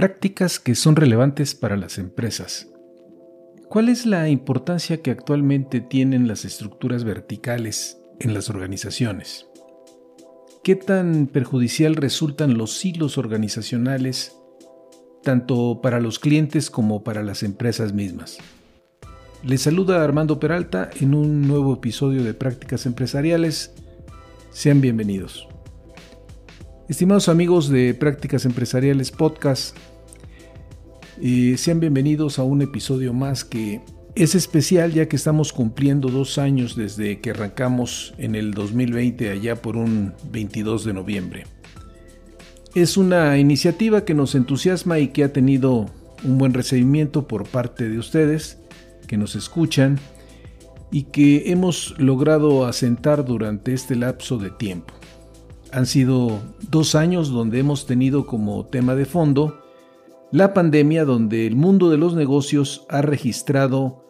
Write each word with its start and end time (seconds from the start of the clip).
Prácticas 0.00 0.58
que 0.58 0.76
son 0.76 0.96
relevantes 0.96 1.54
para 1.54 1.76
las 1.76 1.98
empresas. 1.98 2.68
¿Cuál 3.68 3.90
es 3.90 4.06
la 4.06 4.30
importancia 4.30 5.02
que 5.02 5.10
actualmente 5.10 5.82
tienen 5.82 6.26
las 6.26 6.46
estructuras 6.46 7.04
verticales 7.04 7.98
en 8.18 8.32
las 8.32 8.48
organizaciones? 8.48 9.46
¿Qué 10.64 10.74
tan 10.74 11.26
perjudicial 11.26 11.96
resultan 11.96 12.56
los 12.56 12.82
hilos 12.82 13.18
organizacionales 13.18 14.34
tanto 15.22 15.80
para 15.82 16.00
los 16.00 16.18
clientes 16.18 16.70
como 16.70 17.04
para 17.04 17.22
las 17.22 17.42
empresas 17.42 17.92
mismas? 17.92 18.38
Les 19.42 19.60
saluda 19.60 20.02
Armando 20.02 20.40
Peralta 20.40 20.88
en 20.98 21.14
un 21.14 21.46
nuevo 21.46 21.74
episodio 21.74 22.24
de 22.24 22.32
Prácticas 22.32 22.86
Empresariales. 22.86 23.74
Sean 24.50 24.80
bienvenidos. 24.80 25.46
Estimados 26.88 27.28
amigos 27.28 27.68
de 27.68 27.94
Prácticas 27.94 28.46
Empresariales 28.46 29.12
Podcast, 29.12 29.76
eh, 31.22 31.56
sean 31.58 31.80
bienvenidos 31.80 32.38
a 32.38 32.44
un 32.44 32.62
episodio 32.62 33.12
más 33.12 33.44
que 33.44 33.82
es 34.14 34.34
especial 34.34 34.92
ya 34.92 35.06
que 35.06 35.16
estamos 35.16 35.52
cumpliendo 35.52 36.08
dos 36.08 36.38
años 36.38 36.76
desde 36.76 37.20
que 37.20 37.30
arrancamos 37.30 38.14
en 38.18 38.34
el 38.34 38.52
2020 38.52 39.30
allá 39.30 39.56
por 39.56 39.76
un 39.76 40.14
22 40.32 40.84
de 40.84 40.92
noviembre. 40.92 41.44
Es 42.74 42.96
una 42.96 43.36
iniciativa 43.38 44.04
que 44.04 44.14
nos 44.14 44.34
entusiasma 44.34 44.98
y 44.98 45.08
que 45.08 45.24
ha 45.24 45.32
tenido 45.32 45.86
un 46.24 46.38
buen 46.38 46.54
recibimiento 46.54 47.28
por 47.28 47.46
parte 47.46 47.88
de 47.88 47.98
ustedes 47.98 48.58
que 49.06 49.16
nos 49.16 49.36
escuchan 49.36 49.98
y 50.90 51.04
que 51.04 51.50
hemos 51.50 51.94
logrado 51.98 52.66
asentar 52.66 53.24
durante 53.24 53.74
este 53.74 53.94
lapso 53.94 54.38
de 54.38 54.50
tiempo. 54.50 54.94
Han 55.72 55.86
sido 55.86 56.40
dos 56.70 56.94
años 56.94 57.30
donde 57.30 57.58
hemos 57.58 57.86
tenido 57.86 58.26
como 58.26 58.64
tema 58.66 58.94
de 58.94 59.04
fondo 59.04 59.60
la 60.32 60.54
pandemia 60.54 61.04
donde 61.04 61.46
el 61.46 61.56
mundo 61.56 61.90
de 61.90 61.98
los 61.98 62.14
negocios 62.14 62.86
ha 62.88 63.02
registrado 63.02 64.04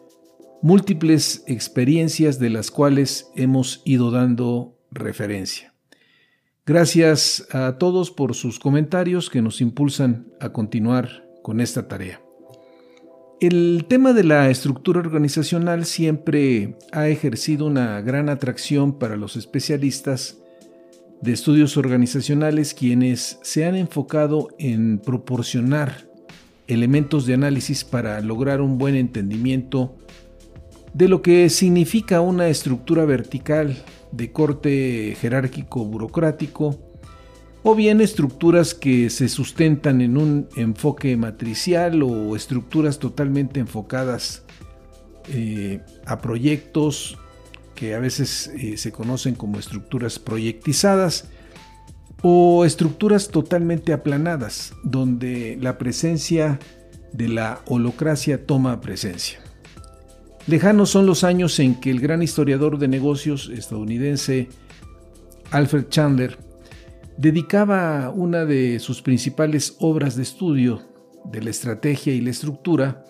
múltiples 0.62 1.42
experiencias 1.46 2.38
de 2.38 2.50
las 2.50 2.70
cuales 2.70 3.30
hemos 3.34 3.80
ido 3.84 4.10
dando 4.10 4.76
referencia. 4.90 5.74
Gracias 6.66 7.46
a 7.52 7.78
todos 7.78 8.10
por 8.10 8.34
sus 8.34 8.58
comentarios 8.58 9.30
que 9.30 9.40
nos 9.40 9.60
impulsan 9.60 10.28
a 10.40 10.50
continuar 10.52 11.24
con 11.42 11.60
esta 11.60 11.88
tarea. 11.88 12.20
El 13.40 13.86
tema 13.88 14.12
de 14.12 14.22
la 14.22 14.50
estructura 14.50 15.00
organizacional 15.00 15.86
siempre 15.86 16.76
ha 16.92 17.08
ejercido 17.08 17.66
una 17.66 18.02
gran 18.02 18.28
atracción 18.28 18.98
para 18.98 19.16
los 19.16 19.36
especialistas 19.36 20.36
de 21.22 21.32
estudios 21.32 21.78
organizacionales 21.78 22.74
quienes 22.74 23.38
se 23.42 23.64
han 23.64 23.76
enfocado 23.76 24.48
en 24.58 24.98
proporcionar 24.98 26.09
elementos 26.70 27.26
de 27.26 27.34
análisis 27.34 27.84
para 27.84 28.20
lograr 28.20 28.60
un 28.60 28.78
buen 28.78 28.94
entendimiento 28.94 29.96
de 30.94 31.08
lo 31.08 31.22
que 31.22 31.48
significa 31.50 32.20
una 32.20 32.48
estructura 32.48 33.04
vertical 33.04 33.76
de 34.12 34.32
corte 34.32 35.16
jerárquico 35.20 35.84
burocrático 35.84 36.78
o 37.62 37.74
bien 37.74 38.00
estructuras 38.00 38.74
que 38.74 39.10
se 39.10 39.28
sustentan 39.28 40.00
en 40.00 40.16
un 40.16 40.48
enfoque 40.56 41.16
matricial 41.16 42.02
o 42.02 42.34
estructuras 42.34 42.98
totalmente 42.98 43.60
enfocadas 43.60 44.44
eh, 45.28 45.80
a 46.06 46.20
proyectos 46.20 47.18
que 47.74 47.94
a 47.94 47.98
veces 47.98 48.48
eh, 48.58 48.76
se 48.76 48.92
conocen 48.92 49.34
como 49.34 49.58
estructuras 49.58 50.18
proyectizadas 50.18 51.28
o 52.22 52.64
estructuras 52.64 53.28
totalmente 53.28 53.92
aplanadas, 53.92 54.74
donde 54.82 55.56
la 55.60 55.78
presencia 55.78 56.58
de 57.12 57.28
la 57.28 57.60
holocracia 57.66 58.46
toma 58.46 58.80
presencia. 58.80 59.40
Lejanos 60.46 60.90
son 60.90 61.06
los 61.06 61.24
años 61.24 61.58
en 61.58 61.80
que 61.80 61.90
el 61.90 62.00
gran 62.00 62.22
historiador 62.22 62.78
de 62.78 62.88
negocios 62.88 63.50
estadounidense 63.52 64.48
Alfred 65.50 65.88
Chandler 65.88 66.38
dedicaba 67.16 68.10
una 68.10 68.44
de 68.44 68.78
sus 68.78 69.02
principales 69.02 69.76
obras 69.78 70.16
de 70.16 70.22
estudio 70.22 70.82
de 71.24 71.42
la 71.42 71.50
estrategia 71.50 72.14
y 72.14 72.20
la 72.20 72.30
estructura, 72.30 73.04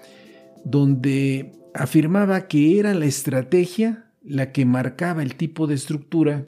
donde 0.65 1.53
afirmaba 1.75 2.49
que 2.49 2.79
era 2.79 2.95
la 2.95 3.07
estrategia 3.07 4.11
la 4.23 4.53
que 4.53 4.65
marcaba 4.65 5.23
el 5.23 5.37
tipo 5.37 5.67
de 5.67 5.75
estructura 5.75 6.47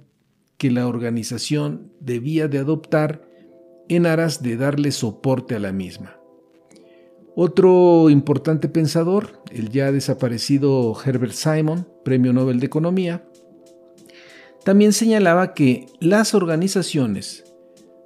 que 0.63 0.71
la 0.71 0.87
organización 0.87 1.91
debía 1.99 2.47
de 2.47 2.59
adoptar 2.59 3.29
en 3.89 4.07
aras 4.07 4.45
de 4.45 4.57
darle 4.57 4.93
soporte 4.93 5.57
a 5.57 5.59
la 5.59 5.73
misma. 5.73 6.21
Otro 7.35 8.09
importante 8.11 8.69
pensador, 8.69 9.43
el 9.51 9.71
ya 9.71 9.91
desaparecido 9.91 10.97
Herbert 11.05 11.33
Simon, 11.33 11.89
Premio 12.05 12.33
Nobel 12.33 12.61
de 12.61 12.67
Economía, 12.67 13.29
también 14.65 14.93
señalaba 14.93 15.53
que 15.53 15.87
las 15.99 16.33
organizaciones 16.33 17.43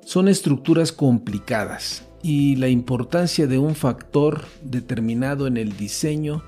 son 0.06 0.26
estructuras 0.26 0.92
complicadas 0.92 2.04
y 2.22 2.56
la 2.56 2.70
importancia 2.70 3.46
de 3.46 3.58
un 3.58 3.74
factor 3.74 4.46
determinado 4.62 5.46
en 5.46 5.58
el 5.58 5.76
diseño 5.76 6.42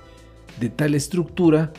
de 0.58 0.70
tal 0.70 0.94
estructura 0.94 1.70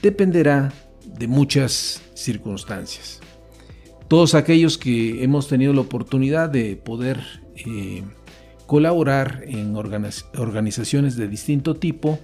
dependerá 0.00 0.72
de 1.04 1.28
muchas 1.28 2.00
circunstancias 2.14 3.20
todos 4.08 4.34
aquellos 4.34 4.78
que 4.78 5.22
hemos 5.22 5.48
tenido 5.48 5.72
la 5.72 5.80
oportunidad 5.80 6.48
de 6.48 6.76
poder 6.76 7.20
eh, 7.56 8.02
colaborar 8.66 9.42
en 9.46 9.76
organizaciones 9.76 11.16
de 11.16 11.28
distinto 11.28 11.74
tipo, 11.74 12.18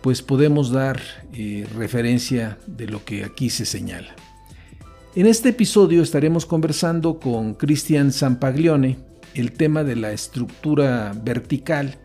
pues 0.00 0.22
podemos 0.22 0.70
dar 0.70 1.00
eh, 1.32 1.66
referencia 1.76 2.58
de 2.66 2.86
lo 2.86 3.04
que 3.04 3.24
aquí 3.24 3.50
se 3.50 3.64
señala. 3.64 4.14
En 5.14 5.26
este 5.26 5.50
episodio 5.50 6.02
estaremos 6.02 6.46
conversando 6.46 7.18
con 7.18 7.54
Cristian 7.54 8.12
Zampaglione 8.12 8.98
el 9.34 9.52
tema 9.52 9.84
de 9.84 9.96
la 9.96 10.12
estructura 10.12 11.12
vertical 11.22 11.98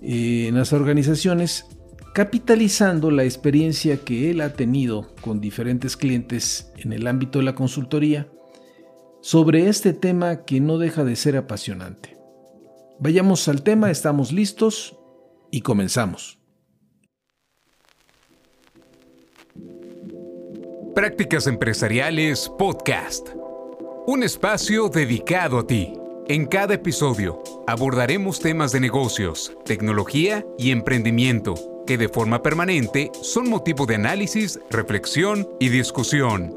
eh, 0.00 0.46
en 0.48 0.56
las 0.56 0.72
organizaciones 0.72 1.66
capitalizando 2.12 3.10
la 3.10 3.24
experiencia 3.24 3.96
que 3.96 4.30
él 4.30 4.42
ha 4.42 4.52
tenido 4.52 5.14
con 5.22 5.40
diferentes 5.40 5.96
clientes 5.96 6.70
en 6.76 6.92
el 6.92 7.06
ámbito 7.06 7.38
de 7.38 7.46
la 7.46 7.54
consultoría 7.54 8.28
sobre 9.22 9.68
este 9.68 9.92
tema 9.92 10.44
que 10.44 10.60
no 10.60 10.78
deja 10.78 11.04
de 11.04 11.16
ser 11.16 11.36
apasionante. 11.36 12.18
Vayamos 12.98 13.48
al 13.48 13.62
tema, 13.62 13.90
estamos 13.90 14.32
listos 14.32 14.96
y 15.50 15.62
comenzamos. 15.62 16.38
Prácticas 20.94 21.46
Empresariales 21.46 22.50
Podcast. 22.58 23.30
Un 24.06 24.22
espacio 24.22 24.88
dedicado 24.88 25.60
a 25.60 25.66
ti. 25.66 25.94
En 26.28 26.46
cada 26.46 26.74
episodio 26.74 27.42
abordaremos 27.66 28.40
temas 28.40 28.72
de 28.72 28.80
negocios, 28.80 29.56
tecnología 29.64 30.44
y 30.58 30.70
emprendimiento 30.70 31.71
que 31.86 31.98
de 31.98 32.08
forma 32.08 32.42
permanente 32.42 33.10
son 33.22 33.48
motivo 33.48 33.86
de 33.86 33.96
análisis, 33.96 34.60
reflexión 34.70 35.48
y 35.58 35.68
discusión. 35.68 36.56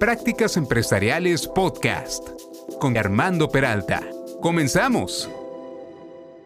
Prácticas 0.00 0.56
Empresariales 0.56 1.46
Podcast 1.46 2.26
con 2.80 2.96
Armando 2.96 3.50
Peralta. 3.50 4.00
Comenzamos. 4.40 5.30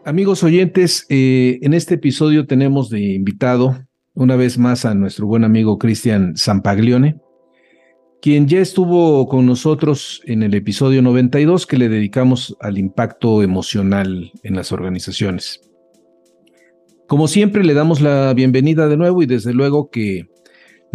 Amigos 0.03 0.43
oyentes, 0.43 1.05
eh, 1.07 1.59
en 1.61 1.73
este 1.73 1.93
episodio 1.93 2.47
tenemos 2.47 2.89
de 2.89 2.99
invitado 2.99 3.77
una 4.13 4.35
vez 4.35 4.57
más 4.57 4.83
a 4.83 4.93
nuestro 4.93 5.25
buen 5.25 5.45
amigo 5.45 5.79
Cristian 5.79 6.35
Zampaglione, 6.35 7.15
quien 8.21 8.45
ya 8.45 8.59
estuvo 8.59 9.25
con 9.29 9.45
nosotros 9.45 10.21
en 10.25 10.43
el 10.43 10.53
episodio 10.53 11.01
92 11.01 11.65
que 11.65 11.77
le 11.77 11.87
dedicamos 11.87 12.57
al 12.59 12.77
impacto 12.77 13.41
emocional 13.41 14.33
en 14.43 14.55
las 14.57 14.73
organizaciones. 14.73 15.61
Como 17.07 17.29
siempre, 17.29 17.63
le 17.63 17.73
damos 17.73 18.01
la 18.01 18.33
bienvenida 18.33 18.89
de 18.89 18.97
nuevo 18.97 19.23
y 19.23 19.27
desde 19.27 19.53
luego 19.53 19.89
que 19.89 20.27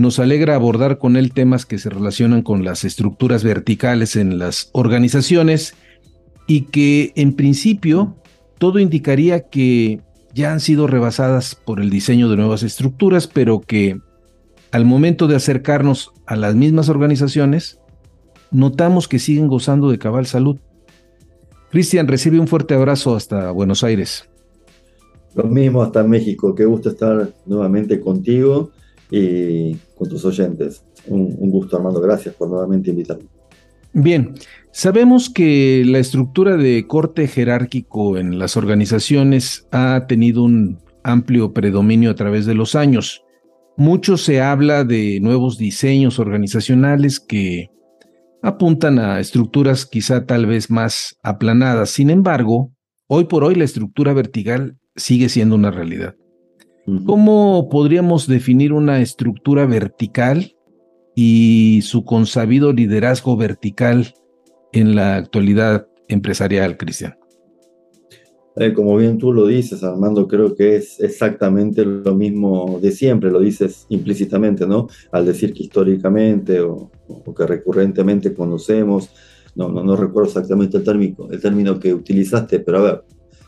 nos 0.00 0.18
alegra 0.18 0.54
abordar 0.54 0.96
con 0.96 1.16
él 1.16 1.32
temas 1.34 1.66
que 1.66 1.78
se 1.78 1.90
relacionan 1.90 2.40
con 2.40 2.64
las 2.64 2.84
estructuras 2.84 3.44
verticales 3.44 4.16
en 4.16 4.38
las 4.38 4.70
organizaciones 4.72 5.74
y 6.46 6.62
que 6.62 7.12
en 7.16 7.34
principio 7.34 8.16
todo 8.56 8.78
indicaría 8.78 9.48
que 9.50 10.00
ya 10.32 10.52
han 10.52 10.60
sido 10.60 10.86
rebasadas 10.86 11.54
por 11.54 11.80
el 11.80 11.90
diseño 11.90 12.30
de 12.30 12.38
nuevas 12.38 12.62
estructuras, 12.62 13.26
pero 13.26 13.60
que 13.60 14.00
al 14.70 14.86
momento 14.86 15.26
de 15.26 15.36
acercarnos 15.36 16.12
a 16.24 16.34
las 16.34 16.54
mismas 16.54 16.88
organizaciones, 16.88 17.78
notamos 18.50 19.06
que 19.06 19.18
siguen 19.18 19.48
gozando 19.48 19.90
de 19.90 19.98
cabal 19.98 20.24
salud. 20.24 20.56
Cristian, 21.70 22.08
recibe 22.08 22.40
un 22.40 22.48
fuerte 22.48 22.72
abrazo 22.72 23.16
hasta 23.16 23.50
Buenos 23.50 23.84
Aires. 23.84 24.24
Lo 25.34 25.44
mismo 25.44 25.82
hasta 25.82 26.02
México, 26.04 26.54
qué 26.54 26.64
gusto 26.64 26.88
estar 26.88 27.34
nuevamente 27.44 28.00
contigo 28.00 28.70
y 29.10 29.74
con 29.96 30.08
tus 30.08 30.24
oyentes. 30.24 30.84
Un, 31.06 31.50
gusto, 31.50 31.76
Armando, 31.76 32.00
gracias 32.00 32.34
por 32.34 32.48
nuevamente 32.48 32.90
invitarme. 32.90 33.24
Bien, 33.92 34.34
sabemos 34.70 35.30
que 35.30 35.82
la 35.84 35.98
estructura 35.98 36.56
de 36.56 36.86
corte 36.86 37.26
jerárquico 37.26 38.18
en 38.18 38.38
las 38.38 38.56
organizaciones 38.56 39.66
ha 39.72 40.06
tenido 40.06 40.44
un 40.44 40.78
amplio 41.02 41.52
predominio 41.52 42.10
a 42.10 42.14
través 42.14 42.46
de 42.46 42.54
los 42.54 42.74
años. 42.74 43.24
Mucho 43.76 44.16
se 44.16 44.40
habla 44.40 44.84
de 44.84 45.18
nuevos 45.20 45.58
diseños 45.58 46.18
organizacionales 46.18 47.18
que 47.18 47.70
apuntan 48.42 48.98
a 48.98 49.20
estructuras 49.20 49.86
quizá 49.86 50.24
tal 50.26 50.46
vez 50.46 50.70
más 50.70 51.16
aplanadas. 51.22 51.90
Sin 51.90 52.10
embargo, 52.10 52.72
hoy 53.08 53.24
por 53.24 53.42
hoy 53.42 53.54
la 53.54 53.64
estructura 53.64 54.12
vertical 54.12 54.76
sigue 54.96 55.28
siendo 55.28 55.56
una 55.56 55.70
realidad. 55.70 56.14
¿Cómo 57.06 57.68
podríamos 57.68 58.26
definir 58.26 58.72
una 58.72 59.00
estructura 59.00 59.66
vertical 59.66 60.56
y 61.14 61.80
su 61.82 62.04
consabido 62.04 62.72
liderazgo 62.72 63.36
vertical 63.36 64.14
en 64.72 64.96
la 64.96 65.16
actualidad 65.16 65.86
empresarial, 66.08 66.76
Cristian? 66.76 67.16
Eh, 68.56 68.72
como 68.72 68.96
bien 68.96 69.16
tú 69.16 69.32
lo 69.32 69.46
dices, 69.46 69.84
Armando, 69.84 70.26
creo 70.26 70.54
que 70.54 70.76
es 70.76 70.98
exactamente 71.00 71.84
lo 71.84 72.14
mismo 72.14 72.78
de 72.82 72.90
siempre, 72.90 73.30
lo 73.30 73.38
dices 73.38 73.86
implícitamente, 73.88 74.66
¿no? 74.66 74.88
Al 75.12 75.24
decir 75.24 75.52
que 75.52 75.62
históricamente 75.62 76.60
o, 76.60 76.90
que 77.36 77.46
recurrentemente 77.46 78.34
conocemos, 78.34 79.10
no, 79.54 79.68
no, 79.68 79.84
no, 79.84 79.96
recuerdo 79.96 80.28
exactamente 80.28 80.78
el 80.78 80.84
término, 80.84 81.28
el 81.30 81.40
término 81.40 81.78
que 81.78 81.94
utilizaste, 81.94 82.60
pero 82.60 82.78
a 82.78 82.82
ver, 82.82 83.04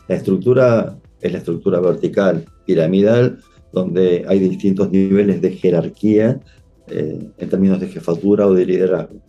la 0.07 0.15
estructura 0.15 0.97
es 1.21 1.31
la 1.31 1.37
estructura 1.37 1.79
vertical, 1.79 2.45
piramidal, 2.65 3.39
donde 3.71 4.25
hay 4.27 4.39
distintos 4.39 4.91
niveles 4.91 5.41
de 5.41 5.51
jerarquía 5.51 6.39
eh, 6.87 7.27
en 7.37 7.49
términos 7.49 7.79
de 7.79 7.87
jefatura 7.87 8.47
o 8.47 8.53
de 8.53 8.65
liderazgo. 8.65 9.21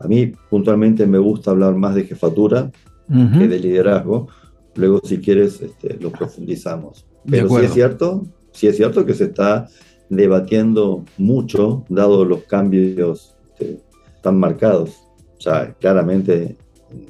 A 0.00 0.08
mí 0.08 0.32
puntualmente 0.50 1.06
me 1.06 1.18
gusta 1.18 1.52
hablar 1.52 1.74
más 1.74 1.94
de 1.94 2.04
jefatura 2.04 2.70
que 3.08 3.46
de 3.46 3.58
liderazgo. 3.58 4.28
Luego, 4.74 5.00
si 5.04 5.18
quieres, 5.18 5.60
este, 5.60 5.98
lo 6.00 6.10
profundizamos. 6.10 7.06
Pero 7.28 7.48
sí 7.48 7.56
es 7.66 7.74
cierto, 7.74 8.26
sí 8.52 8.66
es 8.68 8.76
cierto 8.76 9.04
que 9.04 9.12
se 9.12 9.24
está 9.24 9.68
debatiendo 10.08 11.04
mucho, 11.18 11.84
dado 11.88 12.24
los 12.24 12.44
cambios 12.44 13.36
este, 13.50 13.80
tan 14.22 14.38
marcados. 14.38 14.90
O 15.36 15.40
sea, 15.40 15.74
claramente 15.74 16.56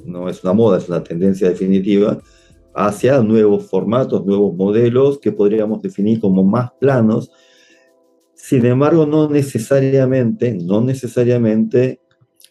no 0.05 0.29
es 0.29 0.43
una 0.43 0.53
moda, 0.53 0.77
es 0.77 0.89
una 0.89 1.03
tendencia 1.03 1.49
definitiva 1.49 2.19
hacia 2.75 3.21
nuevos 3.21 3.69
formatos, 3.69 4.25
nuevos 4.25 4.55
modelos 4.55 5.19
que 5.19 5.31
podríamos 5.31 5.81
definir 5.81 6.19
como 6.19 6.43
más 6.43 6.71
planos 6.79 7.31
sin 8.43 8.65
embargo, 8.65 9.05
no 9.05 9.29
necesariamente, 9.29 10.53
no 10.53 10.81
necesariamente 10.81 12.01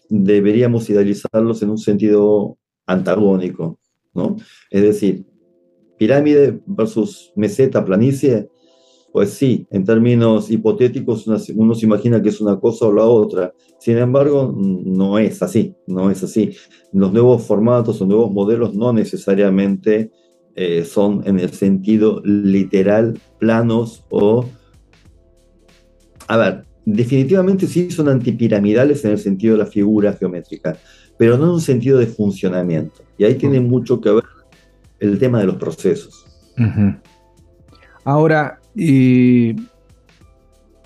deberíamos 0.08 0.88
idealizarlos 0.88 1.62
en 1.62 1.68
un 1.68 1.76
sentido 1.76 2.56
antagónico, 2.86 3.78
¿no? 4.14 4.36
Es 4.70 4.80
decir, 4.80 5.26
pirámide 5.98 6.62
versus 6.64 7.30
meseta, 7.36 7.84
planicie, 7.84 8.48
pues 9.12 9.34
sí, 9.34 9.66
en 9.70 9.84
términos 9.84 10.50
hipotéticos 10.50 11.26
uno 11.26 11.74
se 11.74 11.86
imagina 11.86 12.22
que 12.22 12.30
es 12.30 12.40
una 12.40 12.58
cosa 12.58 12.86
o 12.86 12.92
la 12.92 13.04
otra. 13.04 13.52
Sin 13.78 13.98
embargo, 13.98 14.54
no 14.56 15.18
es 15.18 15.42
así, 15.42 15.74
no 15.86 16.10
es 16.10 16.22
así. 16.22 16.56
Los 16.92 17.12
nuevos 17.12 17.42
formatos 17.42 18.00
o 18.00 18.06
nuevos 18.06 18.32
modelos 18.32 18.74
no 18.74 18.92
necesariamente 18.92 20.10
eh, 20.54 20.84
son 20.84 21.22
en 21.26 21.38
el 21.40 21.50
sentido 21.50 22.22
literal 22.24 23.18
planos 23.38 24.04
o 24.08 24.46
a 26.28 26.36
ver, 26.38 26.64
definitivamente 26.86 27.66
sí 27.66 27.90
son 27.90 28.08
antipiramidales 28.08 29.04
en 29.04 29.10
el 29.10 29.18
sentido 29.18 29.56
de 29.56 29.64
la 29.64 29.66
figura 29.66 30.14
geométrica, 30.14 30.78
pero 31.18 31.36
no 31.36 31.44
en 31.44 31.50
un 31.50 31.60
sentido 31.60 31.98
de 31.98 32.06
funcionamiento. 32.06 33.02
Y 33.18 33.24
ahí 33.24 33.34
tiene 33.34 33.60
mucho 33.60 34.00
que 34.00 34.10
ver 34.10 34.24
el 34.98 35.18
tema 35.18 35.40
de 35.40 35.46
los 35.46 35.56
procesos. 35.56 36.24
Ahora, 38.04 38.61
eh, 38.76 39.56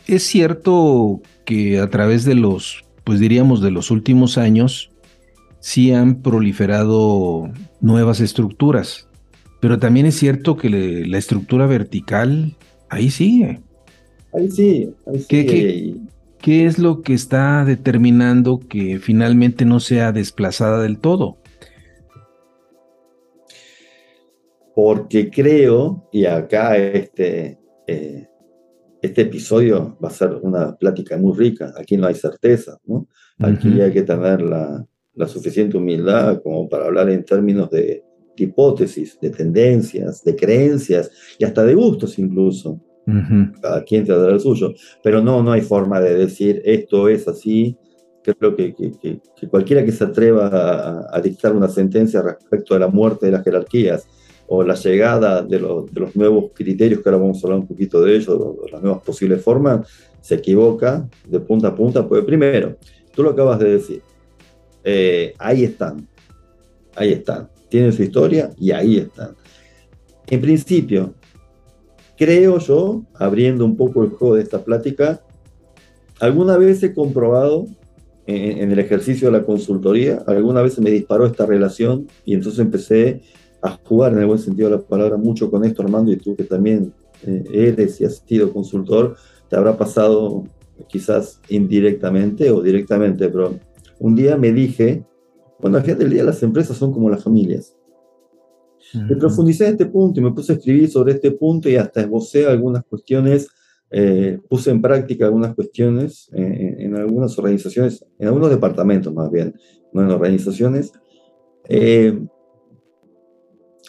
es 0.07 0.23
cierto 0.23 1.21
que 1.45 1.79
a 1.79 1.89
través 1.91 2.25
de 2.25 2.35
los, 2.35 2.85
pues 3.05 3.21
diríamos, 3.21 3.61
de 3.61 3.71
los 3.71 3.91
últimos 3.91 4.39
años, 4.39 4.91
sí 5.61 5.93
han 5.93 6.23
proliferado 6.23 7.51
nuevas 7.81 8.21
estructuras, 8.21 9.09
pero 9.61 9.79
también 9.79 10.07
es 10.07 10.17
cierto 10.17 10.57
que 10.57 10.71
la 10.71 11.19
estructura 11.19 11.67
vertical 11.67 12.57
ahí 12.89 13.11
sigue. 13.11 13.61
Ahí 14.33 14.51
sí, 14.51 14.95
¿Qué, 15.29 16.67
es 16.67 16.79
lo 16.79 17.03
que 17.03 17.15
está 17.15 17.65
determinando 17.65 18.61
que 18.61 19.01
finalmente 19.01 19.65
no 19.65 19.81
sea 19.81 20.13
desplazada 20.13 20.83
del 20.83 20.99
todo? 20.99 21.39
Porque 24.75 25.31
creo, 25.31 26.07
y 26.13 26.27
acá 26.27 26.77
este, 26.77 27.59
eh, 27.87 28.27
este 29.03 29.23
episodio 29.23 29.97
va 30.03 30.09
a 30.09 30.13
ser 30.13 30.35
una 30.43 30.77
plática 30.77 31.17
muy 31.17 31.37
rica, 31.37 31.73
aquí 31.77 31.97
no 31.97 32.07
hay 32.07 32.15
certeza, 32.15 32.79
¿no? 32.85 33.07
Aquí 33.39 33.81
hay 33.81 33.93
que 33.93 34.03
tener 34.03 34.41
la, 34.41 34.87
suficiente 35.27 35.77
humildad 35.77 36.43
como 36.43 36.69
para 36.69 36.87
hablar 36.87 37.09
en 37.11 37.25
términos 37.25 37.71
de 37.71 38.03
hipótesis, 38.37 39.19
de 39.21 39.31
tendencias, 39.31 40.23
de 40.25 40.37
creencias 40.37 41.11
y 41.39 41.45
hasta 41.45 41.65
de 41.65 41.75
gustos 41.75 42.19
incluso. 42.19 42.81
Cada 43.63 43.85
quien 43.85 44.05
te 44.05 44.13
dará 44.13 44.33
el 44.33 44.41
suyo. 44.41 44.75
Pero 45.03 45.23
no, 45.23 45.41
no 45.41 45.53
hay 45.53 45.61
forma 45.61 46.01
de 46.01 46.17
decir 46.17 46.61
esto 46.65 47.09
es 47.09 47.29
así. 47.29 47.77
Creo 48.23 48.57
que, 48.57 48.75
que, 48.75 48.91
que, 49.01 49.49
cualquiera 49.49 49.85
que 49.85 49.93
se 49.93 50.03
atreva 50.03 51.07
a, 51.13 51.21
dictar 51.21 51.55
una 51.55 51.69
sentencia 51.69 52.21
respecto 52.21 52.75
de 52.75 52.81
la 52.81 52.89
muerte 52.89 53.27
de 53.27 53.33
las 53.33 53.45
jerarquías 53.45 54.09
o 54.49 54.63
la 54.63 54.75
llegada 54.75 55.43
de, 55.43 55.59
los 55.59 56.15
nuevos 56.15 56.51
criterios, 56.55 57.03
que 57.03 57.09
ahora 57.09 57.21
vamos 57.21 57.43
a 57.43 57.47
hablar 57.47 57.61
un 57.61 57.67
poquito 57.67 58.01
de 58.01 58.17
ellos, 58.17 58.39
de 58.39 58.71
las 58.71 58.83
nuevas 58.83 59.03
posibles 59.03 59.43
formas, 59.43 59.89
se 60.21 60.37
equivoca 60.37 61.09
de 61.27 61.41
punta 61.41 61.69
a 61.69 61.75
punta. 61.75 62.07
Pues 62.07 62.25
primero, 62.25 62.77
tú 63.15 63.23
lo 63.23 63.31
acabas 63.31 63.59
de 63.59 63.73
decir, 63.73 64.03
eh, 64.85 65.35
ahí 65.39 65.65
están, 65.65 66.09
ahí 66.95 67.13
están, 67.13 67.49
tienen 67.69 67.93
su 67.93 68.03
historia 68.03 68.51
y 68.59 68.71
ahí 68.71 68.99
están. 68.99 69.35
En 70.29 70.41
principio, 70.41 71.15
creo 72.17 72.59
yo, 72.59 73.03
abriendo 73.15 73.65
un 73.65 73.77
poco 73.77 74.03
el 74.03 74.11
juego 74.11 74.37
de 74.37 74.43
esta 74.43 74.65
plática, 74.65 75.23
alguna 76.21 76.57
vez 76.57 76.83
he 76.83 76.95
comprobado 76.95 77.67
en, 78.27 78.73
el 78.73 78.79
ejercicio 78.79 79.31
de 79.31 79.39
la 79.39 79.45
consultoría, 79.45 80.23
alguna 80.27 80.63
vez 80.63 80.79
me 80.81 80.91
disparó 80.91 81.27
esta 81.27 81.47
relación 81.47 82.09
y 82.25 82.35
entonces 82.35 82.59
empecé 82.61 83.23
a 83.67 83.81
jugar 83.85 84.13
en 84.13 84.19
el 84.19 84.27
buen 84.27 84.39
sentido 84.39 84.71
de 84.71 84.77
la 84.77 84.83
palabra 84.83 85.17
mucho 85.17 85.51
con 85.51 85.65
esto, 85.65 85.83
Armando, 85.83 86.13
y 86.13 86.17
tú 86.17 86.37
que 86.37 86.45
también 86.45 86.93
eh, 87.27 87.45
eres 87.53 88.01
y 88.01 88.05
has 88.05 88.23
sido 88.27 88.53
consultor, 88.53 89.17
te 89.49 89.57
habrá 89.57 89.77
pasado 89.77 90.45
quizás 90.89 91.41
indirectamente 91.49 92.51
o 92.51 92.61
directamente, 92.63 93.29
pero 93.29 93.59
un 93.99 94.15
día 94.15 94.37
me 94.37 94.53
dije, 94.53 95.05
bueno, 95.59 95.79
al 95.79 95.85
final 95.85 95.99
del 95.99 96.11
día 96.11 96.25
las 96.25 96.43
empresas 96.43 96.77
son 96.77 96.93
como 96.93 97.09
las 97.09 97.23
familias. 97.23 97.77
Me 98.95 99.17
profundicé 99.17 99.67
en 99.67 99.73
este 99.73 99.87
punto 99.87 100.21
y 100.21 100.23
me 100.23 100.33
puse 100.33 100.53
a 100.53 100.57
escribir 100.57 100.89
sobre 100.89 101.15
este 101.15 101.33
punto 101.33 101.69
y 101.69 101.77
hasta 101.77 102.03
esbocé 102.03 102.47
algunas 102.47 102.85
cuestiones, 102.85 103.49
eh, 103.91 104.39
puse 104.49 104.71
en 104.71 104.81
práctica 104.81 105.27
algunas 105.27 105.55
cuestiones 105.55 106.31
eh, 106.33 106.77
en 106.79 106.95
algunas 106.95 107.37
organizaciones, 107.39 108.05
en 108.19 108.29
algunos 108.29 108.51
departamentos 108.51 109.13
más 109.13 109.31
bien, 109.31 109.55
no 109.93 110.03
en 110.03 110.11
organizaciones. 110.11 110.93
Eh, 111.69 112.17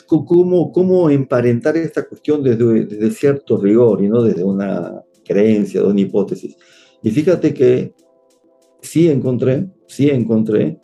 cómo, 0.08 0.72
cómo 0.72 1.10
emparentar 1.10 1.78
esta 1.78 2.08
cuestión 2.08 2.42
desde, 2.42 2.86
desde, 2.86 3.12
cierto 3.12 3.58
rigor 3.58 4.04
y 4.04 4.10
no 4.10 4.24
desde 4.24 4.44
una 4.44 5.04
creencia, 5.26 5.82
de 5.82 5.88
una 5.88 6.02
hipótesis. 6.02 6.56
Y 7.04 7.12
fíjate 7.12 7.54
que 7.54 7.94
sí 8.82 9.10
encontré, 9.10 9.68
sí 9.88 10.10
encontré 10.10 10.80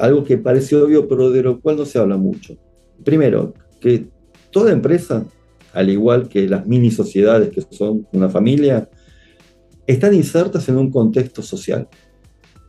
algo 0.00 0.24
que 0.24 0.38
parece 0.38 0.74
obvio, 0.74 1.06
pero 1.06 1.30
de 1.30 1.42
lo 1.42 1.60
cual 1.60 1.76
no 1.76 1.84
se 1.84 1.98
habla 1.98 2.16
mucho 2.16 2.56
primero, 3.02 3.54
que 3.80 4.08
toda 4.50 4.72
empresa, 4.72 5.24
al 5.72 5.90
igual 5.90 6.28
que 6.28 6.48
las 6.48 6.66
mini 6.66 6.90
sociedades 6.90 7.50
que 7.50 7.62
son 7.70 8.06
una 8.12 8.28
familia, 8.28 8.88
están 9.86 10.14
insertas 10.14 10.68
en 10.68 10.76
un 10.76 10.90
contexto 10.90 11.42
social. 11.42 11.88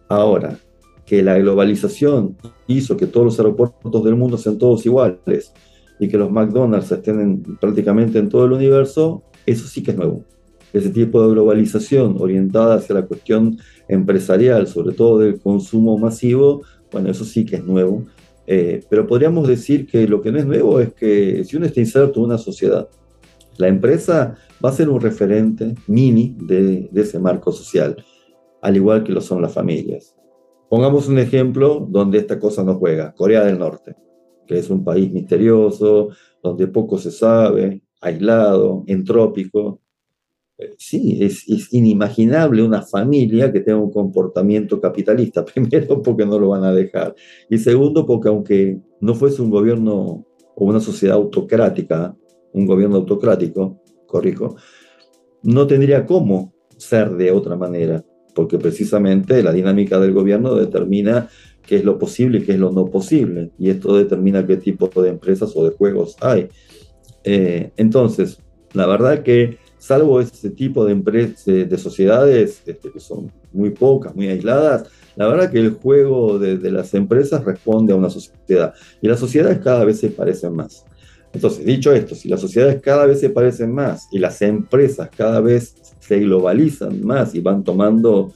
Ahora, 0.09 0.57
que 1.05 1.21
la 1.21 1.37
globalización 1.37 2.37
hizo 2.67 2.95
que 2.97 3.07
todos 3.07 3.25
los 3.25 3.39
aeropuertos 3.39 4.03
del 4.03 4.15
mundo 4.15 4.37
sean 4.37 4.57
todos 4.57 4.85
iguales 4.85 5.53
y 5.99 6.07
que 6.07 6.17
los 6.17 6.31
McDonald's 6.31 6.91
estén 6.91 7.43
prácticamente 7.59 8.19
en 8.19 8.29
todo 8.29 8.45
el 8.45 8.53
universo, 8.53 9.23
eso 9.45 9.67
sí 9.67 9.83
que 9.83 9.91
es 9.91 9.97
nuevo. 9.97 10.23
Ese 10.71 10.89
tipo 10.89 11.21
de 11.21 11.33
globalización 11.33 12.15
orientada 12.19 12.75
hacia 12.75 12.95
la 12.95 13.05
cuestión 13.05 13.59
empresarial, 13.87 14.67
sobre 14.67 14.95
todo 14.95 15.19
del 15.19 15.39
consumo 15.39 15.97
masivo, 15.97 16.63
bueno, 16.91 17.09
eso 17.09 17.25
sí 17.25 17.45
que 17.45 17.57
es 17.57 17.65
nuevo. 17.65 18.05
Eh, 18.47 18.83
pero 18.89 19.05
podríamos 19.05 19.47
decir 19.47 19.85
que 19.85 20.07
lo 20.07 20.21
que 20.21 20.31
no 20.31 20.39
es 20.39 20.45
nuevo 20.45 20.79
es 20.79 20.93
que 20.93 21.43
si 21.45 21.57
uno 21.57 21.65
está 21.65 21.79
inserto 21.79 22.19
en 22.19 22.25
una 22.25 22.37
sociedad, 22.37 22.87
la 23.57 23.67
empresa 23.67 24.35
va 24.63 24.69
a 24.69 24.73
ser 24.73 24.89
un 24.89 24.99
referente 24.99 25.75
mini 25.87 26.35
de 26.39 26.89
ese 26.95 27.19
marco 27.19 27.51
social, 27.51 28.03
al 28.61 28.75
igual 28.75 29.03
que 29.03 29.11
lo 29.11 29.21
son 29.21 29.41
las 29.41 29.53
familias. 29.53 30.15
Pongamos 30.73 31.07
un 31.07 31.19
ejemplo 31.19 31.85
donde 31.87 32.17
esta 32.17 32.39
cosa 32.39 32.63
no 32.63 32.79
juega, 32.79 33.13
Corea 33.13 33.45
del 33.45 33.59
Norte, 33.59 33.95
que 34.47 34.57
es 34.57 34.71
un 34.71 34.83
país 34.83 35.11
misterioso, 35.11 36.09
donde 36.41 36.65
poco 36.65 36.97
se 36.97 37.11
sabe, 37.11 37.83
aislado, 38.01 38.83
entrópico, 38.87 39.81
eh, 40.57 40.73
sí, 40.79 41.19
es, 41.21 41.45
inimaginable 41.71 42.63
una 42.63 42.81
familia 42.81 43.53
que 43.53 43.59
tenga 43.59 43.83
un 43.83 43.91
comportamiento 43.91 44.81
capitalista. 44.81 45.45
Primero, 45.53 46.01
porque 46.01 46.25
no 46.25 46.39
lo 46.39 46.49
van 46.49 46.63
a 46.63 46.73
dejar. 46.73 47.13
Y 47.51 47.59
segundo, 47.59 48.07
porque 48.07 48.29
aunque 48.29 48.81
no 48.99 49.13
fuese 49.13 49.43
un 49.43 49.51
gobierno 49.51 50.25
o 50.55 50.65
una 50.65 50.79
sociedad 50.79 51.17
autocrática, 51.17 52.17
un 52.51 52.65
gobierno 52.65 52.95
autocrático, 52.95 53.79
corrijo, 54.07 54.55
no 55.43 55.67
tendría 55.67 56.07
cómo 56.07 56.51
ser 56.77 57.11
de 57.11 57.29
otra 57.29 57.55
manera, 57.55 58.03
porque 58.33 58.57
precisamente 58.57 59.43
la 59.43 59.51
dinámica 59.51 59.99
del 59.99 60.13
gobierno 60.13 60.55
determina 60.55 61.29
qué 61.65 61.77
es 61.77 61.85
lo 61.85 61.97
posible 61.97 62.39
y 62.39 62.41
qué 62.43 62.53
es 62.53 62.59
lo 62.59 62.71
no 62.71 62.87
posible, 62.87 63.51
y 63.57 63.69
esto 63.69 63.95
determina 63.95 64.45
qué 64.45 64.57
tipo 64.57 64.89
de 65.01 65.09
empresas 65.09 65.53
o 65.55 65.63
de 65.63 65.75
juegos 65.75 66.17
hay. 66.21 66.49
Eh, 67.23 67.71
entonces, 67.77 68.39
la 68.73 68.85
verdad 68.85 69.23
que 69.23 69.57
salvo 69.77 70.19
ese 70.19 70.49
tipo 70.49 70.85
de, 70.85 70.91
empresas, 70.91 71.45
de, 71.45 71.77
sociedades 71.77 72.61
este, 72.65 72.89
que 72.89 72.99
son 72.99 73.31
muy 73.51 73.69
pocas, 73.69 74.15
muy 74.15 74.27
aisladas, 74.27 74.89
la 75.15 75.27
verdad 75.27 75.51
que 75.51 75.59
el 75.59 75.71
juego 75.71 76.39
de, 76.39 76.71
las 76.71 76.93
empresas 76.93 77.43
responde 77.43 77.93
a 77.93 77.95
una 77.95 78.09
sociedad 78.09 78.73
y 79.01 79.07
las 79.07 79.19
sociedades 79.19 79.59
cada 79.59 79.85
vez 79.85 79.99
se 79.99 80.09
parecen 80.09 80.55
más. 80.55 80.85
Entonces, 81.33 81.65
dicho 81.65 81.91
esto, 81.91 82.13
si 82.13 82.29
las 82.29 82.39
sociedades 82.39 82.79
cada 82.81 83.05
vez 83.07 83.19
se 83.19 83.29
parecen 83.29 83.73
más 83.73 84.07
y 84.11 84.19
las 84.19 84.41
empresas 84.41 85.09
cada 85.15 85.41
vez 85.41 85.75
se 85.99 86.19
globalizan 86.19 87.03
más 87.03 87.33
y 87.33 87.41
van 87.41 87.63
tomando 87.63 88.33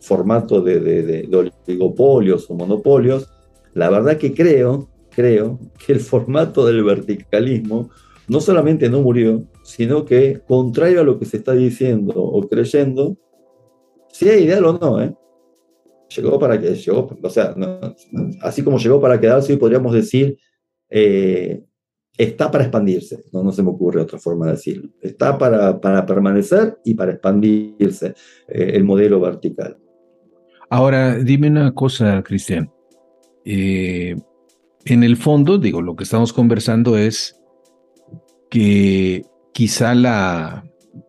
formato 0.00 0.62
de, 0.62 1.28
oligopolios 1.66 2.50
o 2.50 2.54
monopolios, 2.54 3.28
la 3.74 3.90
verdad 3.90 4.16
que 4.16 4.32
creo, 4.32 4.88
creo 5.10 5.58
que 5.84 5.92
el 5.92 6.00
formato 6.00 6.64
del 6.64 6.82
verticalismo 6.82 7.90
no 8.28 8.40
solamente 8.40 8.88
no 8.88 9.02
murió, 9.02 9.44
sino 9.62 10.04
que, 10.04 10.40
contrario 10.46 11.00
a 11.00 11.04
lo 11.04 11.18
que 11.18 11.26
se 11.26 11.38
está 11.38 11.52
diciendo 11.52 12.14
o 12.16 12.48
creyendo, 12.48 13.16
sea 14.10 14.38
ideal 14.38 14.64
o 14.64 14.78
no, 14.78 15.02
¿eh? 15.02 15.14
llegó 16.08 16.38
para 16.38 16.58
que 16.58 16.74
llegó, 16.74 17.08
o 17.22 17.30
sea, 17.30 17.54
así 18.40 18.62
como 18.62 18.78
llegó 18.78 19.00
para 19.00 19.20
quedarse, 19.20 19.56
podríamos 19.56 19.92
decir, 19.92 20.38
eh, 20.90 21.62
está 22.18 22.50
para 22.50 22.64
expandirse, 22.64 23.24
no, 23.32 23.44
no 23.44 23.52
se 23.52 23.62
me 23.62 23.70
ocurre 23.70 24.02
otra 24.02 24.18
forma 24.18 24.46
de 24.46 24.52
decirlo, 24.52 24.90
está 25.00 25.38
para, 25.38 25.80
para 25.80 26.04
permanecer 26.04 26.76
y 26.84 26.94
para 26.94 27.12
expandirse 27.12 28.14
eh, 28.48 28.72
el 28.74 28.82
modelo 28.82 29.20
vertical. 29.20 29.78
Ahora, 30.68 31.16
dime 31.16 31.48
una 31.48 31.72
cosa, 31.72 32.22
Cristian. 32.22 32.70
Eh, 33.44 34.16
en 34.84 35.04
el 35.04 35.16
fondo, 35.16 35.58
digo, 35.58 35.80
lo 35.80 35.96
que 35.96 36.04
estamos 36.04 36.32
conversando 36.32 36.98
es 36.98 37.40
que 38.50 39.24
quizá 39.52 39.94
la, 39.94 40.64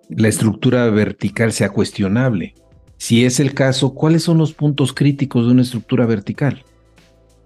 la 0.09 0.27
estructura 0.27 0.89
vertical 0.89 1.51
sea 1.51 1.71
cuestionable. 1.71 2.53
Si 2.97 3.25
es 3.25 3.39
el 3.39 3.53
caso, 3.53 3.93
¿cuáles 3.93 4.23
son 4.23 4.37
los 4.37 4.53
puntos 4.53 4.93
críticos 4.93 5.45
de 5.45 5.53
una 5.53 5.61
estructura 5.61 6.05
vertical? 6.05 6.63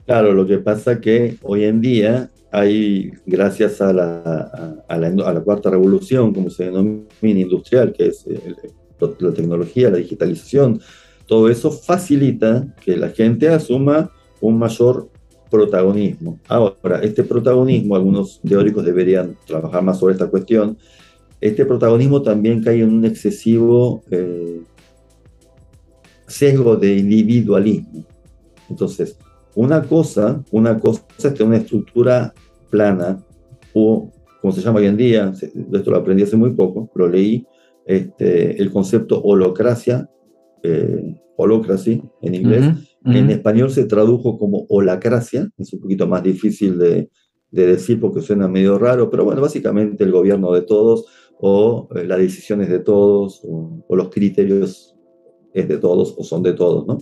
Claro, 0.06 0.34
lo 0.34 0.46
que 0.46 0.58
pasa 0.58 1.00
que 1.00 1.38
hoy 1.44 1.64
en 1.64 1.80
día 1.80 2.30
hay, 2.54 3.12
gracias 3.26 3.82
a 3.82 3.92
la, 3.92 5.42
cuarta 5.44 5.72
revolución, 5.72 6.32
como 6.32 6.52
se 6.52 6.66
denomina 6.66 7.04
industrial, 7.24 7.92
que 7.94 8.06
es 8.06 8.26
la 9.00 9.34
tecnología, 9.34 9.90
la 9.90 9.98
digitalización, 9.98 10.80
todo 11.26 11.50
eso 11.50 11.72
facilita 11.72 12.68
que 12.86 12.96
la 12.96 13.10
gente 13.10 13.50
asuma 13.50 14.12
un 14.40 14.60
mayor 14.60 15.10
protagonismo. 15.50 16.40
Ahora, 16.48 17.00
este 17.02 17.24
protagonismo, 17.24 17.96
algunos 17.96 18.40
teóricos 18.48 18.86
deberían 18.86 19.36
trabajar 19.48 19.82
más 19.82 19.98
sobre 19.98 20.14
esta 20.14 20.28
cuestión, 20.28 20.78
este 21.42 21.66
protagonismo 21.66 22.22
también 22.22 22.64
cae 22.64 22.82
en 22.82 22.94
un 22.94 23.04
excesivo 23.04 24.04
eh, 24.12 24.62
sesgo 26.28 26.76
de 26.76 26.98
individualismo. 26.98 28.06
Entonces, 28.70 29.18
una 29.56 29.82
cosa, 29.82 30.44
una 30.52 30.80
cosa 30.80 31.04
es 31.18 31.24
tener 31.34 31.48
una 31.48 31.58
estructura 31.58 32.34
plana, 32.74 33.24
o 33.76 34.12
como 34.42 34.52
se 34.52 34.62
llama 34.62 34.80
hoy 34.80 34.88
en 34.88 34.98
día, 34.98 35.32
esto 35.32 35.92
lo 35.92 35.98
aprendí 35.98 36.24
hace 36.24 36.36
muy 36.36 36.54
poco, 36.54 36.92
lo 36.96 37.08
leí, 37.08 37.46
este, 37.86 38.60
el 38.60 38.72
concepto 38.72 39.22
holocracia, 39.22 40.10
eh, 40.64 41.16
holocracy 41.38 42.02
en 42.24 42.36
inglés, 42.36 42.66
en 43.06 43.30
español 43.30 43.70
se 43.70 43.86
tradujo 43.86 44.40
como 44.40 44.66
holacracia, 44.70 45.48
es 45.56 45.72
un 45.74 45.82
poquito 45.82 46.08
más 46.08 46.24
difícil 46.24 46.80
de, 46.80 47.10
decir 47.52 48.00
porque 48.00 48.22
suena 48.22 48.48
medio 48.48 48.80
raro, 48.80 49.12
pero 49.12 49.24
bueno, 49.24 49.40
básicamente 49.40 50.04
el 50.04 50.12
gobierno 50.12 50.52
de 50.54 50.64
todos 50.64 51.06
o 51.40 51.88
eh, 51.96 52.04
las 52.04 52.18
decisiones 52.18 52.68
de 52.70 52.80
todos 52.80 53.42
o, 53.48 53.86
los 53.96 54.10
criterios 54.10 54.96
es 55.54 55.68
de 55.68 55.78
todos 55.78 56.16
o 56.18 56.24
son 56.24 56.42
de 56.42 56.54
todos, 56.54 56.88
¿no? 56.88 56.98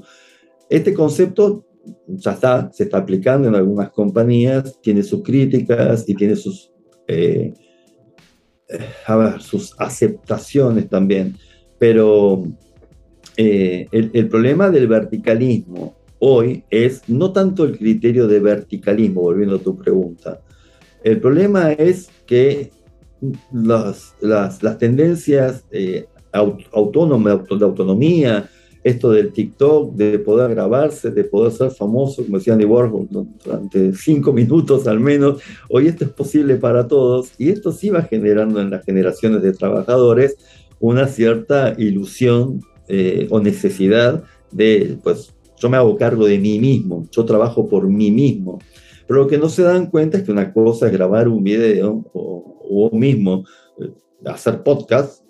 Este 0.70 0.94
concepto 0.94 1.66
ya 2.08 2.32
está, 2.32 2.72
se 2.72 2.84
está 2.84 3.00
aplicando 3.00 3.48
en 3.48 3.56
algunas 3.56 3.92
compañías, 3.92 4.80
tiene 4.82 5.04
sus 5.04 5.24
críticas 5.24 6.08
y 6.08 6.16
tiene 6.16 6.36
sus, 6.36 6.72
eh, 7.08 7.54
eh, 8.68 9.40
sus 9.40 9.74
aceptaciones 9.80 10.90
también, 10.90 11.36
pero 11.80 12.44
eh, 13.38 13.88
el, 13.92 14.28
problema 14.28 14.70
del 14.70 14.88
verticalismo 14.88 15.96
hoy 16.20 16.64
es 16.70 17.08
no 17.08 17.32
tanto 17.32 17.64
el 17.64 17.78
criterio 17.78 18.28
de 18.28 18.40
verticalismo, 18.40 19.22
volviendo 19.22 19.56
a 19.56 19.60
tu 19.60 19.78
pregunta. 19.78 20.42
El 21.04 21.20
problema 21.20 21.72
es 21.72 22.10
que 22.26 22.72
las, 23.52 24.14
tendencias 24.78 25.66
eh, 25.72 26.06
autónomas, 26.32 27.40
de 27.48 27.66
autonomía, 27.66 28.50
esto 28.84 29.12
del 29.12 29.32
TikTok, 29.32 29.94
de 29.94 30.20
poder 30.20 30.52
grabarse, 30.52 31.12
de 31.12 31.24
poder 31.24 31.52
ser 31.52 31.72
famoso, 31.72 32.24
como 32.24 32.38
decía 32.38 32.54
Andy 32.54 32.66
Warhol, 32.66 33.08
durante 33.44 33.94
cinco 33.94 34.34
minutos 34.34 34.88
al 34.88 35.00
menos, 35.00 35.42
hoy 35.70 35.88
esto 35.88 36.06
es 36.06 36.12
posible 36.12 36.56
para 36.56 36.88
todos 36.88 37.32
y 37.38 37.50
esto 37.50 37.72
sí 37.72 37.90
va 37.90 38.04
generando 38.04 38.60
en 38.60 38.70
las 38.70 38.84
generaciones 38.84 39.42
de 39.42 39.54
trabajadores 39.54 40.38
una 40.80 41.08
cierta 41.08 41.76
ilusión 41.78 42.62
eh, 42.88 43.28
o 43.30 43.40
necesidad 43.40 44.24
de, 44.52 44.98
pues, 45.04 45.34
yo 45.60 45.70
me 45.70 45.78
hago 45.78 45.96
cargo 45.96 46.26
de 46.26 46.40
mí 46.40 46.60
mismo, 46.60 47.08
yo 47.12 47.24
trabajo 47.24 47.70
por 47.70 47.88
mí 47.88 48.10
mismo. 48.10 48.60
Pero 49.08 49.22
lo 49.22 49.28
que 49.28 49.38
no 49.38 49.50
se 49.50 49.62
dan 49.62 49.88
cuenta 49.88 50.18
es 50.18 50.24
que 50.24 50.32
una 50.32 50.52
cosa 50.52 50.88
es 50.88 50.94
grabar 50.94 51.28
un 51.28 51.44
video 51.44 52.04
o, 52.14 52.90
o 52.92 52.98
mismo 52.98 53.44
eh, 53.80 53.92
hacer 54.26 54.64
podcast, 54.64 55.24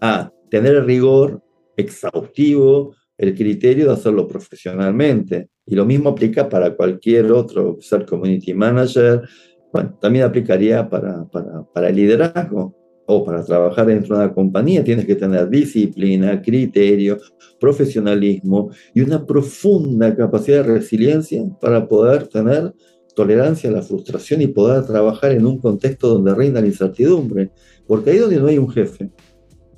a 0.00 0.30
tener 0.50 0.74
el 0.74 0.84
rigor 0.84 1.42
exhaustivo, 1.76 2.94
el 3.18 3.34
criterio 3.34 3.86
de 3.86 3.92
hacerlo 3.92 4.26
profesionalmente. 4.26 5.48
Y 5.66 5.74
lo 5.74 5.84
mismo 5.84 6.10
aplica 6.10 6.48
para 6.48 6.74
cualquier 6.74 7.32
otro, 7.32 7.78
ser 7.80 8.06
community 8.06 8.54
manager, 8.54 9.22
también 10.00 10.24
aplicaría 10.24 10.88
para, 10.88 11.24
para, 11.26 11.64
para 11.72 11.88
el 11.88 11.96
liderazgo 11.96 12.74
o 13.06 13.24
para 13.24 13.44
trabajar 13.44 13.86
dentro 13.86 14.16
de 14.16 14.24
una 14.24 14.34
compañía 14.34 14.82
tienes 14.82 15.06
que 15.06 15.14
tener 15.14 15.48
disciplina, 15.48 16.42
criterio, 16.42 17.18
profesionalismo 17.60 18.70
y 18.94 19.00
una 19.00 19.24
profunda 19.24 20.14
capacidad 20.14 20.64
de 20.64 20.74
resiliencia 20.74 21.44
para 21.60 21.86
poder 21.86 22.26
tener 22.26 22.74
tolerancia 23.14 23.70
a 23.70 23.72
la 23.72 23.82
frustración 23.82 24.42
y 24.42 24.48
poder 24.48 24.84
trabajar 24.84 25.32
en 25.32 25.46
un 25.46 25.58
contexto 25.58 26.08
donde 26.08 26.34
reina 26.34 26.60
la 26.60 26.66
incertidumbre, 26.66 27.50
porque 27.86 28.10
ahí 28.10 28.18
donde 28.18 28.36
no 28.36 28.48
hay 28.48 28.58
un 28.58 28.68
jefe. 28.68 29.10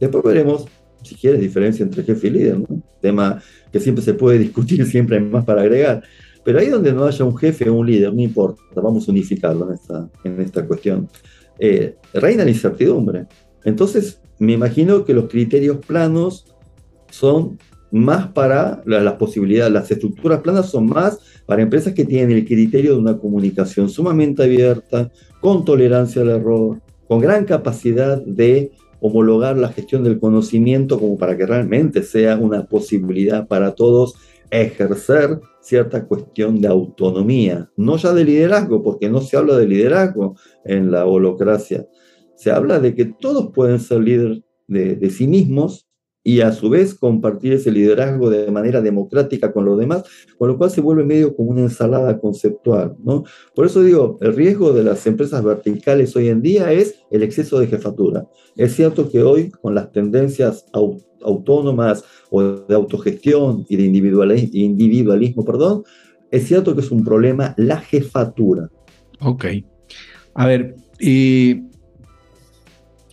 Después 0.00 0.24
veremos, 0.24 0.66
si 1.08 1.14
quieres, 1.14 1.40
diferencia 1.40 1.82
entre 1.82 2.02
jefe 2.02 2.28
y 2.28 2.30
líder, 2.30 2.58
¿no? 2.58 2.82
tema 3.00 3.40
que 3.72 3.80
siempre 3.80 4.04
se 4.04 4.14
puede 4.14 4.38
discutir, 4.46 4.84
siempre 4.86 5.16
hay 5.16 5.24
más 5.24 5.44
para 5.44 5.62
agregar. 5.62 6.02
Pero 6.44 6.60
ahí 6.60 6.68
donde 6.68 6.92
no 6.92 7.04
haya 7.04 7.24
un 7.24 7.36
jefe 7.36 7.68
o 7.68 7.74
un 7.74 7.86
líder, 7.86 8.12
no 8.14 8.20
importa, 8.20 8.62
vamos 8.76 9.08
a 9.08 9.12
unificarlo 9.12 9.68
en 9.68 9.74
esta, 9.74 10.08
en 10.24 10.40
esta 10.40 10.66
cuestión. 10.66 11.08
Eh, 11.58 11.96
reina 12.14 12.44
la 12.44 12.50
incertidumbre. 12.50 13.26
Entonces, 13.64 14.20
me 14.38 14.52
imagino 14.52 15.04
que 15.04 15.14
los 15.14 15.28
criterios 15.28 15.78
planos 15.84 16.54
son 17.10 17.58
más 17.90 18.28
para 18.28 18.82
las 18.86 19.14
posibilidades, 19.14 19.72
las 19.72 19.90
estructuras 19.90 20.40
planas 20.40 20.70
son 20.70 20.86
más 20.86 21.18
para 21.46 21.62
empresas 21.62 21.94
que 21.94 22.04
tienen 22.04 22.36
el 22.36 22.44
criterio 22.44 22.92
de 22.92 23.00
una 23.00 23.18
comunicación 23.18 23.88
sumamente 23.88 24.42
abierta, 24.42 25.10
con 25.40 25.64
tolerancia 25.64 26.22
al 26.22 26.28
error, 26.28 26.80
con 27.06 27.20
gran 27.20 27.44
capacidad 27.44 28.22
de 28.22 28.72
homologar 29.00 29.56
la 29.56 29.72
gestión 29.72 30.04
del 30.04 30.18
conocimiento 30.18 30.98
como 30.98 31.16
para 31.18 31.36
que 31.36 31.46
realmente 31.46 32.02
sea 32.02 32.36
una 32.36 32.64
posibilidad 32.64 33.46
para 33.46 33.74
todos 33.74 34.14
ejercer 34.50 35.40
cierta 35.60 36.06
cuestión 36.06 36.60
de 36.60 36.68
autonomía, 36.68 37.70
no 37.76 37.96
ya 37.96 38.12
de 38.12 38.24
liderazgo, 38.24 38.82
porque 38.82 39.08
no 39.08 39.20
se 39.20 39.36
habla 39.36 39.56
de 39.56 39.66
liderazgo 39.66 40.36
en 40.64 40.90
la 40.90 41.04
holocracia, 41.04 41.86
se 42.34 42.50
habla 42.50 42.80
de 42.80 42.94
que 42.94 43.04
todos 43.04 43.50
pueden 43.52 43.80
ser 43.80 44.00
líderes 44.00 44.40
de, 44.66 44.96
de 44.96 45.10
sí 45.10 45.26
mismos 45.26 45.87
y 46.28 46.42
a 46.42 46.52
su 46.52 46.68
vez 46.68 46.94
compartir 46.94 47.54
ese 47.54 47.70
liderazgo 47.70 48.28
de 48.28 48.50
manera 48.50 48.82
democrática 48.82 49.50
con 49.50 49.64
los 49.64 49.78
demás, 49.78 50.02
con 50.36 50.48
lo 50.48 50.58
cual 50.58 50.70
se 50.70 50.82
vuelve 50.82 51.02
medio 51.02 51.34
como 51.34 51.52
una 51.52 51.62
ensalada 51.62 52.20
conceptual. 52.20 52.96
¿no? 53.02 53.24
Por 53.54 53.64
eso 53.64 53.82
digo, 53.82 54.18
el 54.20 54.36
riesgo 54.36 54.74
de 54.74 54.84
las 54.84 55.06
empresas 55.06 55.42
verticales 55.42 56.14
hoy 56.16 56.28
en 56.28 56.42
día 56.42 56.70
es 56.70 56.96
el 57.10 57.22
exceso 57.22 57.58
de 57.58 57.68
jefatura. 57.68 58.26
Es 58.56 58.76
cierto 58.76 59.10
que 59.10 59.22
hoy 59.22 59.48
con 59.48 59.74
las 59.74 59.90
tendencias 59.90 60.66
autónomas 61.22 62.04
o 62.28 62.42
de 62.42 62.74
autogestión 62.74 63.64
y 63.66 63.76
de 63.76 63.84
individualismo, 63.86 65.46
perdón, 65.46 65.84
es 66.30 66.46
cierto 66.46 66.74
que 66.74 66.82
es 66.82 66.90
un 66.90 67.04
problema 67.04 67.54
la 67.56 67.78
jefatura. 67.78 68.68
Ok. 69.20 69.46
A 70.34 70.46
ver, 70.46 70.76
y 71.00 71.67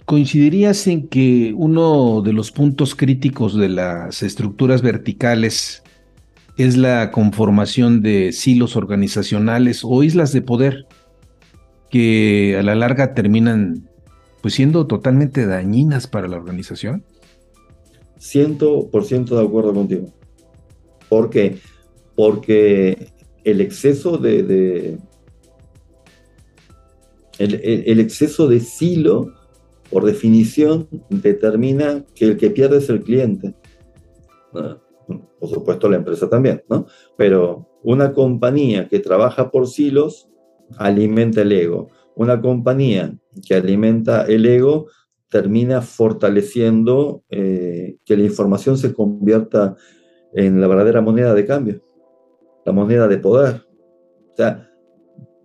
¿Coincidirías 0.05 0.85
en 0.85 1.07
que 1.07 1.51
uno 1.57 2.21
de 2.21 2.31
los 2.31 2.51
puntos 2.51 2.93
críticos 2.93 3.57
de 3.57 3.69
las 3.69 4.21
estructuras 4.21 4.83
verticales 4.83 5.81
es 6.57 6.77
la 6.77 7.09
conformación 7.09 8.03
de 8.03 8.31
silos 8.31 8.75
organizacionales 8.75 9.81
o 9.83 10.03
islas 10.03 10.31
de 10.31 10.43
poder 10.43 10.85
que 11.89 12.55
a 12.59 12.61
la 12.61 12.75
larga 12.75 13.15
terminan 13.15 13.89
pues 14.41 14.53
siendo 14.53 14.85
totalmente 14.85 15.47
dañinas 15.47 16.05
para 16.05 16.27
la 16.27 16.37
organización? 16.37 17.03
100% 18.19 19.25
de 19.25 19.41
acuerdo 19.43 19.73
contigo. 19.73 20.13
¿Por 21.09 21.31
qué? 21.31 21.57
Porque 22.15 23.11
el 23.43 23.59
exceso 23.59 24.19
de, 24.19 24.99
el 27.39 27.99
exceso 27.99 28.47
de 28.47 28.59
silo 28.59 29.33
por 29.89 30.05
definición, 30.05 30.87
determina 31.09 32.05
que 32.15 32.25
el 32.25 32.37
que 32.37 32.49
pierde 32.49 32.77
es 32.77 32.89
el 32.89 33.01
cliente. 33.01 33.55
Por 35.39 35.49
supuesto, 35.49 35.89
la 35.89 35.97
empresa 35.97 36.29
también, 36.29 36.63
¿no? 36.69 36.87
Pero 37.17 37.69
una 37.83 38.13
compañía 38.13 38.87
que 38.87 38.99
trabaja 38.99 39.51
por 39.51 39.67
silos 39.67 40.29
alimenta 40.77 41.41
el 41.41 41.51
ego. 41.51 41.89
Una 42.15 42.41
compañía 42.41 43.15
que 43.47 43.55
alimenta 43.55 44.23
el 44.25 44.45
ego 44.45 44.87
termina 45.29 45.81
fortaleciendo 45.81 47.23
eh, 47.29 47.97
que 48.05 48.17
la 48.17 48.23
información 48.23 48.77
se 48.77 48.93
convierta 48.93 49.75
en 50.33 50.59
la 50.61 50.67
verdadera 50.67 51.01
moneda 51.01 51.33
de 51.33 51.45
cambio, 51.45 51.81
la 52.65 52.71
moneda 52.71 53.07
de 53.07 53.17
poder. 53.17 53.65
O 54.31 54.35
sea, 54.35 54.69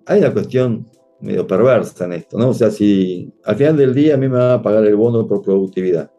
hay 0.07 0.21
una 0.21 0.33
cuestión 0.33 0.89
medio 1.21 1.47
perversa 1.47 2.05
en 2.05 2.15
esto, 2.15 2.39
¿no? 2.39 2.51
O 2.51 2.55
sea, 2.55 2.71
si 2.71 3.33
al 3.45 3.57
final 3.57 3.77
del 3.77 3.95
día 3.95 4.15
a 4.15 4.17
mí 4.17 4.29
me 4.29 4.39
van 4.39 4.53
a 4.53 4.63
pagar 4.63 4.85
el 4.87 4.97
bono 4.97 5.27
por 5.27 5.43
productividad, 5.43 6.11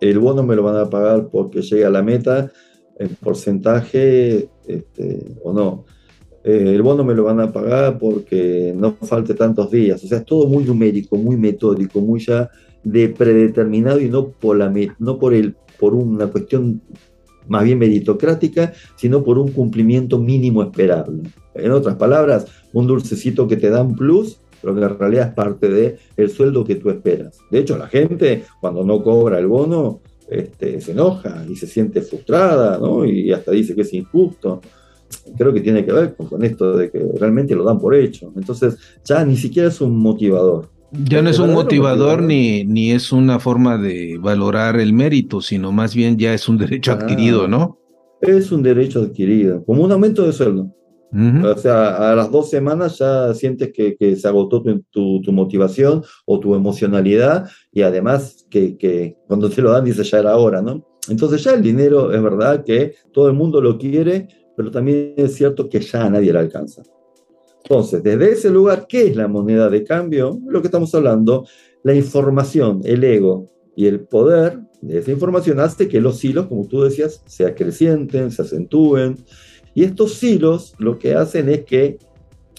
el 0.00 0.18
bono 0.18 0.42
me 0.42 0.56
lo 0.56 0.62
van 0.62 0.76
a 0.76 0.88
pagar 0.88 1.28
porque 1.28 1.62
llega 1.62 1.88
a 1.88 1.90
la 1.90 2.02
meta 2.02 2.50
en 2.98 3.08
porcentaje 3.16 4.48
este, 4.66 5.36
o 5.42 5.52
no. 5.52 5.84
Eh, 6.44 6.74
el 6.74 6.82
bono 6.82 7.04
me 7.04 7.14
lo 7.14 7.24
van 7.24 7.40
a 7.40 7.52
pagar 7.52 7.98
porque 7.98 8.72
no 8.76 8.94
falte 8.94 9.34
tantos 9.34 9.70
días. 9.70 10.02
O 10.04 10.06
sea, 10.06 10.18
es 10.18 10.24
todo 10.24 10.46
muy 10.46 10.64
numérico, 10.64 11.16
muy 11.16 11.36
metódico, 11.36 12.00
muy 12.00 12.20
ya 12.20 12.50
de 12.84 13.08
predeterminado 13.08 14.00
y 14.00 14.08
no 14.08 14.30
por, 14.30 14.56
la, 14.56 14.72
no 14.98 15.18
por, 15.18 15.34
el, 15.34 15.56
por 15.78 15.94
una 15.94 16.28
cuestión 16.28 16.80
más 17.48 17.64
bien 17.64 17.78
meritocrática, 17.78 18.72
sino 18.96 19.24
por 19.24 19.38
un 19.38 19.50
cumplimiento 19.52 20.18
mínimo 20.18 20.62
esperable. 20.62 21.22
En 21.54 21.72
otras 21.72 21.96
palabras, 21.96 22.46
un 22.72 22.86
dulcecito 22.86 23.48
que 23.48 23.56
te 23.56 23.70
da 23.70 23.82
un 23.82 23.94
plus, 23.94 24.40
pero 24.60 24.74
que 24.74 24.82
en 24.82 24.98
realidad 24.98 25.28
es 25.28 25.34
parte 25.34 25.68
del 25.68 25.96
el 26.16 26.30
sueldo 26.30 26.64
que 26.64 26.76
tú 26.76 26.90
esperas. 26.90 27.38
De 27.50 27.60
hecho, 27.60 27.78
la 27.78 27.88
gente, 27.88 28.44
cuando 28.60 28.84
no 28.84 29.02
cobra 29.02 29.38
el 29.38 29.46
bono, 29.46 30.00
este, 30.28 30.80
se 30.80 30.92
enoja 30.92 31.44
y 31.48 31.56
se 31.56 31.66
siente 31.66 32.02
frustrada, 32.02 32.78
¿no? 32.78 33.04
Y 33.04 33.32
hasta 33.32 33.52
dice 33.52 33.74
que 33.74 33.82
es 33.82 33.92
injusto. 33.94 34.60
Creo 35.36 35.54
que 35.54 35.60
tiene 35.60 35.84
que 35.84 35.92
ver 35.92 36.14
con, 36.16 36.44
esto 36.44 36.76
de 36.76 36.90
que 36.90 37.02
realmente 37.18 37.54
lo 37.54 37.64
dan 37.64 37.78
por 37.78 37.94
hecho. 37.94 38.32
Entonces, 38.36 38.76
ya 39.04 39.24
ni 39.24 39.36
siquiera 39.36 39.68
es 39.68 39.80
un 39.80 39.96
motivador. 39.96 40.68
Ya 40.90 41.20
no 41.20 41.28
es 41.28 41.38
un 41.38 41.52
motivador, 41.52 42.22
Ni, 42.22 42.64
ni 42.64 42.92
es 42.92 43.12
una 43.12 43.38
forma 43.38 43.76
de 43.76 44.18
valorar 44.18 44.80
el 44.80 44.94
mérito, 44.94 45.42
sino 45.42 45.70
más 45.70 45.94
bien 45.94 46.16
ya 46.16 46.32
es 46.32 46.48
un 46.48 46.56
derecho 46.56 46.92
adquirido, 46.92 47.46
¿no? 47.46 47.78
Es 48.20 48.50
un 48.50 48.62
derecho 48.62 49.02
adquirido, 49.02 49.64
como 49.64 49.84
un 49.84 49.92
aumento 49.92 50.26
de 50.26 50.32
sueldo. 50.32 50.74
O 51.10 51.56
sea, 51.56 52.10
a 52.10 52.14
las 52.14 52.30
dos 52.30 52.50
semanas 52.50 52.98
ya 52.98 53.32
sientes 53.32 53.72
que, 53.72 54.16
se 54.16 54.28
agotó 54.28 54.62
tu, 54.90 55.22
motivación 55.32 56.02
o 56.26 56.38
tu 56.38 56.54
emocionalidad 56.54 57.48
y 57.72 57.82
además 57.82 58.46
que, 58.50 59.16
cuando 59.26 59.48
te 59.48 59.62
lo 59.62 59.72
dan 59.72 59.84
dice 59.84 60.04
ya 60.04 60.18
era 60.18 60.36
hora, 60.36 60.60
¿no? 60.60 60.84
Entonces 61.08 61.42
ya 61.42 61.54
el 61.54 61.62
dinero 61.62 62.12
es 62.12 62.22
verdad 62.22 62.62
que 62.64 62.94
todo 63.12 63.28
el 63.28 63.34
mundo 63.34 63.60
lo 63.60 63.78
quiere, 63.78 64.28
pero 64.56 64.70
también 64.70 65.14
es 65.16 65.34
cierto 65.34 65.68
que 65.68 65.80
ya 65.80 66.04
a 66.04 66.10
nadie 66.10 66.32
le 66.32 66.40
alcanza. 66.40 66.82
Entonces, 67.62 68.02
desde 68.02 68.32
ese 68.32 68.50
lugar, 68.50 68.86
¿qué 68.88 69.08
es 69.08 69.16
la 69.16 69.28
moneda 69.28 69.68
de 69.68 69.84
cambio? 69.84 70.38
Lo 70.46 70.60
que 70.60 70.68
estamos 70.68 70.94
hablando, 70.94 71.46
la 71.82 71.94
información, 71.94 72.80
el 72.84 73.04
ego 73.04 73.50
y 73.76 73.86
el 73.86 74.00
poder 74.00 74.60
de 74.80 74.98
esa 74.98 75.10
información 75.10 75.60
hace 75.60 75.88
que 75.88 76.00
los 76.00 76.22
hilos, 76.24 76.46
como 76.46 76.66
tú 76.66 76.82
decías, 76.82 77.22
se 77.26 77.46
acrecienten, 77.46 78.30
se 78.30 78.42
acentúen 78.42 79.16
y 79.78 79.84
estos 79.84 80.14
silos 80.14 80.74
lo 80.78 80.98
que 80.98 81.14
hacen 81.14 81.48
es 81.48 81.64
que 81.64 81.98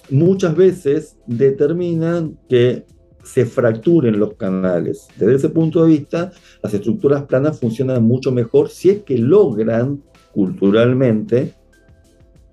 muchas 0.09 0.55
veces 0.55 1.17
determinan 1.27 2.39
que 2.47 2.85
se 3.25 3.45
fracturen 3.45 4.17
los 4.17 4.35
canales. 4.35 5.09
Desde 5.17 5.35
ese 5.35 5.49
punto 5.49 5.83
de 5.83 5.89
vista, 5.89 6.31
las 6.63 6.73
estructuras 6.73 7.23
planas 7.23 7.59
funcionan 7.59 8.03
mucho 8.03 8.31
mejor 8.31 8.69
si 8.69 8.89
es 8.91 8.99
que 9.03 9.17
logran 9.17 10.01
culturalmente 10.31 11.55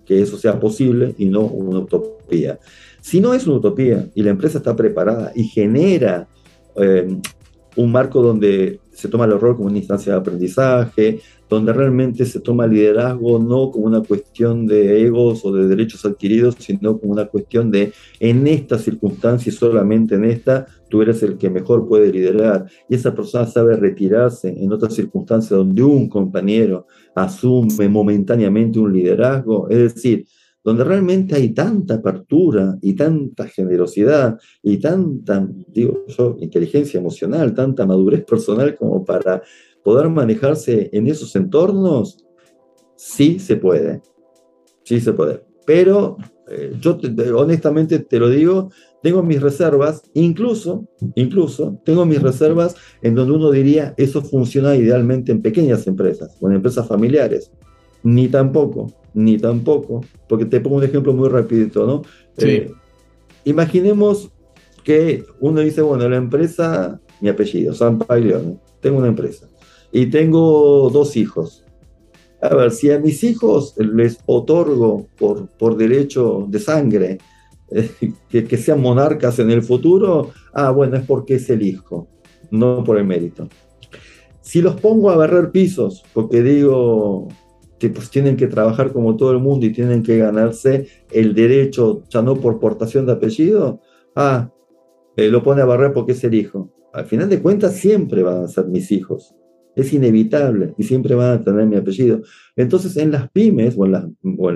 que 0.05 0.20
eso 0.20 0.37
sea 0.37 0.59
posible 0.59 1.14
y 1.16 1.26
no 1.26 1.42
una 1.42 1.79
utopía. 1.79 2.59
Si 3.00 3.20
no 3.20 3.35
es 3.35 3.46
una 3.46 3.59
utopía 3.59 4.09
y 4.16 4.24
la 4.24 4.31
empresa 4.31 4.59
está 4.59 4.74
preparada 4.74 5.31
y 5.37 5.44
genera 5.44 6.26
eh, 6.74 7.07
un 7.76 7.92
marco 7.92 8.20
donde 8.20 8.81
se 8.96 9.09
toma 9.09 9.26
el 9.26 9.32
error 9.32 9.56
como 9.56 9.68
una 9.68 9.76
instancia 9.76 10.12
de 10.12 10.18
aprendizaje, 10.18 11.20
donde 11.50 11.72
realmente 11.72 12.24
se 12.24 12.40
toma 12.40 12.66
liderazgo 12.66 13.38
no 13.38 13.70
como 13.70 13.85
una 13.85 14.02
cuestión 14.02 14.66
de 14.66 15.02
egos 15.04 15.44
o 15.44 15.52
de 15.52 15.68
derechos 15.68 16.04
adquiridos, 16.06 16.56
sino 16.59 16.98
como 16.98 17.12
una 17.12 17.26
cuestión 17.26 17.70
de 17.70 17.92
en 18.20 18.46
esta 18.46 18.78
circunstancia 18.78 19.50
y 19.50 19.54
solamente 19.54 20.14
en 20.14 20.24
esta, 20.24 20.66
tú 20.88 21.02
eres 21.02 21.22
el 21.22 21.37
que 21.37 21.50
mejor 21.50 21.87
puede 21.87 22.11
liderar. 22.11 22.66
Y 22.88 22.94
esa 22.94 23.14
persona 23.14 23.46
sabe 23.46 23.76
retirarse 23.76 24.48
en 24.48 24.72
otras 24.72 24.94
circunstancias 24.94 25.50
donde 25.50 25.82
un 25.82 26.09
compañero 26.09 26.87
asume 27.14 27.88
momentáneamente 27.88 28.78
un 28.78 28.94
liderazgo. 28.94 29.68
Es 29.68 29.94
decir, 29.94 30.26
donde 30.66 30.83
realmente 30.83 31.37
hay 31.37 31.50
tanta 31.50 31.94
apertura 31.94 32.76
y 32.83 32.94
tanta 32.94 33.46
generosidad 33.46 34.37
y 34.64 34.79
tanta, 34.79 35.48
digo 35.68 36.05
yo, 36.09 36.37
inteligencia 36.40 36.98
emocional, 36.98 37.55
tanta 37.55 37.87
madurez 37.87 38.24
personal 38.24 38.74
como 38.74 39.05
para 39.05 39.42
poder 39.85 40.09
manejarse 40.09 40.90
en 40.92 41.07
esos 41.07 41.37
entornos, 41.37 42.26
sí 42.96 43.38
se 43.38 43.55
puede, 43.55 44.02
sí 44.83 45.00
se 45.00 45.12
puede. 45.12 45.44
Pero 45.64 46.16
eh, 46.48 46.72
yo 46.81 46.98
honestamente 47.37 48.00
te 48.00 48.18
lo 48.18 48.29
digo, 48.29 48.72
tengo 49.05 49.22
mis 49.22 49.40
reservas, 49.40 50.02
incluso, 50.14 50.88
incluso 51.14 51.81
tengo 51.85 52.05
mis 52.07 52.20
reservas 52.20 52.74
en 53.02 53.14
donde 53.14 53.35
uno 53.35 53.52
diría, 53.52 53.94
eso 53.98 54.20
funciona 54.20 54.74
idealmente 54.74 55.31
en 55.31 55.42
pequeñas 55.42 55.87
empresas 55.87 56.37
o 56.40 56.48
en 56.48 56.57
empresas 56.57 56.88
familiares. 56.88 57.52
Ni 58.02 58.26
tampoco, 58.26 59.06
ni 59.16 59.38
tampoco, 59.38 60.05
porque 60.29 60.44
te 60.44 60.61
pongo 60.61 60.76
un 60.76 60.85
ejemplo 60.85 61.14
muy 61.14 61.31
rapidito, 61.31 61.87
¿no? 61.87 62.02
Sí. 62.37 62.48
Eh, 62.48 62.72
imaginemos 63.44 64.31
que 64.85 65.24
uno 65.40 65.62
dice, 65.62 65.81
bueno, 65.81 66.07
la 66.09 66.16
empresa, 66.16 67.00
mi 67.22 67.31
apellido, 67.31 67.72
San 67.72 67.98
Paglione, 67.98 68.59
tengo 68.81 68.98
una 68.98 69.09
empresa 69.09 69.48
y 69.90 70.07
tengo 70.07 70.90
dos 70.90 71.16
hijos. 71.16 71.64
A 72.42 72.55
ver, 72.55 72.70
si 72.70 72.90
a 72.90 72.98
mis 72.98 73.24
hijos 73.24 73.74
les 73.79 74.18
otorgo 74.26 75.07
por, 75.16 75.48
por 75.48 75.79
derecho 75.79 76.44
de 76.48 76.61
sangre 76.61 77.18
eh, 77.70 77.90
que, 78.29 78.44
que, 78.44 78.57
sean 78.59 78.83
monarcas 78.83 79.38
en 79.38 79.50
el 79.50 79.62
futuro, 79.62 80.31
ah, 80.52 80.70
bueno, 80.70 80.98
es 80.98 81.07
porque 81.07 81.37
es 81.37 81.48
el 81.48 81.62
hijo, 81.62 82.07
no 82.50 82.85
por 82.85 82.98
el 82.98 83.07
mérito. 83.07 83.48
Si 84.42 84.61
los 84.61 84.79
pongo 84.79 85.09
a 85.11 85.16
barrer 85.16 85.50
pisos, 85.50 86.05
porque 86.12 86.42
digo, 86.42 87.29
pues 87.78 88.10
tienen 88.10 88.36
que 88.36 88.46
trabajar 88.46 88.92
como 88.92 89.16
todo 89.16 89.32
el 89.32 89.38
mundo 89.38 89.66
y 89.66 89.72
tienen 89.72 90.02
que 90.02 90.18
ganarse 90.18 90.86
el 91.10 91.34
derecho, 91.34 92.02
ya 92.08 92.22
no 92.22 92.36
por 92.36 92.58
portación 92.58 93.06
de 93.06 93.12
apellido, 93.12 93.80
ah, 94.14 94.50
eh, 95.16 95.28
lo 95.28 95.42
pone 95.42 95.62
a 95.62 95.66
barrer 95.66 95.92
porque 95.92 96.12
es 96.12 96.24
el 96.24 96.34
hijo. 96.34 96.72
Al 96.92 97.06
final 97.06 97.28
de 97.28 97.40
cuentas 97.40 97.74
siempre 97.74 98.22
van 98.22 98.44
a 98.44 98.48
ser 98.48 98.66
mis 98.66 98.90
hijos. 98.92 99.34
Es 99.74 99.92
inevitable 99.92 100.72
y 100.78 100.84
siempre 100.84 101.14
van 101.14 101.32
a 101.32 101.44
tener 101.44 101.66
mi 101.66 101.76
apellido. 101.76 102.22
Entonces 102.56 102.96
en 102.96 103.10
las 103.10 103.30
pymes 103.30 103.74
o 103.76 103.84
en 103.84 103.92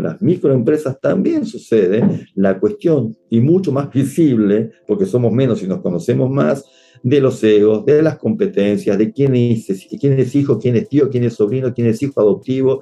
las, 0.02 0.22
microempresas 0.22 0.98
también 0.98 1.44
sucede 1.44 2.26
la 2.34 2.58
cuestión, 2.58 3.14
y 3.28 3.40
mucho 3.40 3.70
más 3.70 3.92
visible, 3.92 4.70
porque 4.86 5.04
somos 5.04 5.30
menos 5.32 5.62
y 5.62 5.66
nos 5.66 5.82
conocemos 5.82 6.30
más, 6.30 6.64
de 7.02 7.20
los 7.20 7.42
egos, 7.44 7.84
de 7.86 8.02
las 8.02 8.18
competencias, 8.18 8.96
de 8.98 9.12
quién 9.12 9.34
es, 9.34 9.86
quién 10.00 10.18
es 10.18 10.34
hijo, 10.34 10.58
quién 10.58 10.76
es 10.76 10.88
tío, 10.88 11.10
quién 11.10 11.24
es 11.24 11.34
sobrino, 11.34 11.72
quién 11.74 11.86
es 11.86 12.02
hijo 12.02 12.20
adoptivo. 12.20 12.80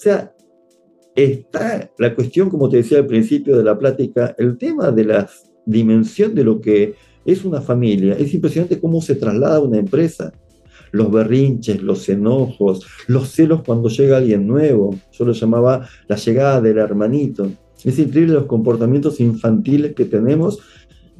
O 0.00 0.02
sea, 0.02 0.34
está 1.14 1.90
la 1.98 2.14
cuestión, 2.14 2.48
como 2.48 2.70
te 2.70 2.78
decía 2.78 3.00
al 3.00 3.06
principio 3.06 3.58
de 3.58 3.62
la 3.62 3.78
plática, 3.78 4.34
el 4.38 4.56
tema 4.56 4.90
de 4.90 5.04
la 5.04 5.28
dimensión 5.66 6.34
de 6.34 6.42
lo 6.42 6.58
que 6.58 6.94
es 7.26 7.44
una 7.44 7.60
familia. 7.60 8.14
Es 8.14 8.32
impresionante 8.32 8.80
cómo 8.80 9.02
se 9.02 9.14
traslada 9.16 9.60
una 9.60 9.76
empresa. 9.76 10.32
Los 10.90 11.12
berrinches, 11.12 11.82
los 11.82 12.08
enojos, 12.08 12.86
los 13.08 13.28
celos 13.28 13.60
cuando 13.62 13.90
llega 13.90 14.16
alguien 14.16 14.46
nuevo. 14.46 14.98
Yo 15.12 15.26
lo 15.26 15.32
llamaba 15.32 15.86
la 16.08 16.16
llegada 16.16 16.62
del 16.62 16.78
hermanito. 16.78 17.50
Es 17.84 17.98
increíble 17.98 18.32
los 18.32 18.46
comportamientos 18.46 19.20
infantiles 19.20 19.94
que 19.94 20.06
tenemos 20.06 20.60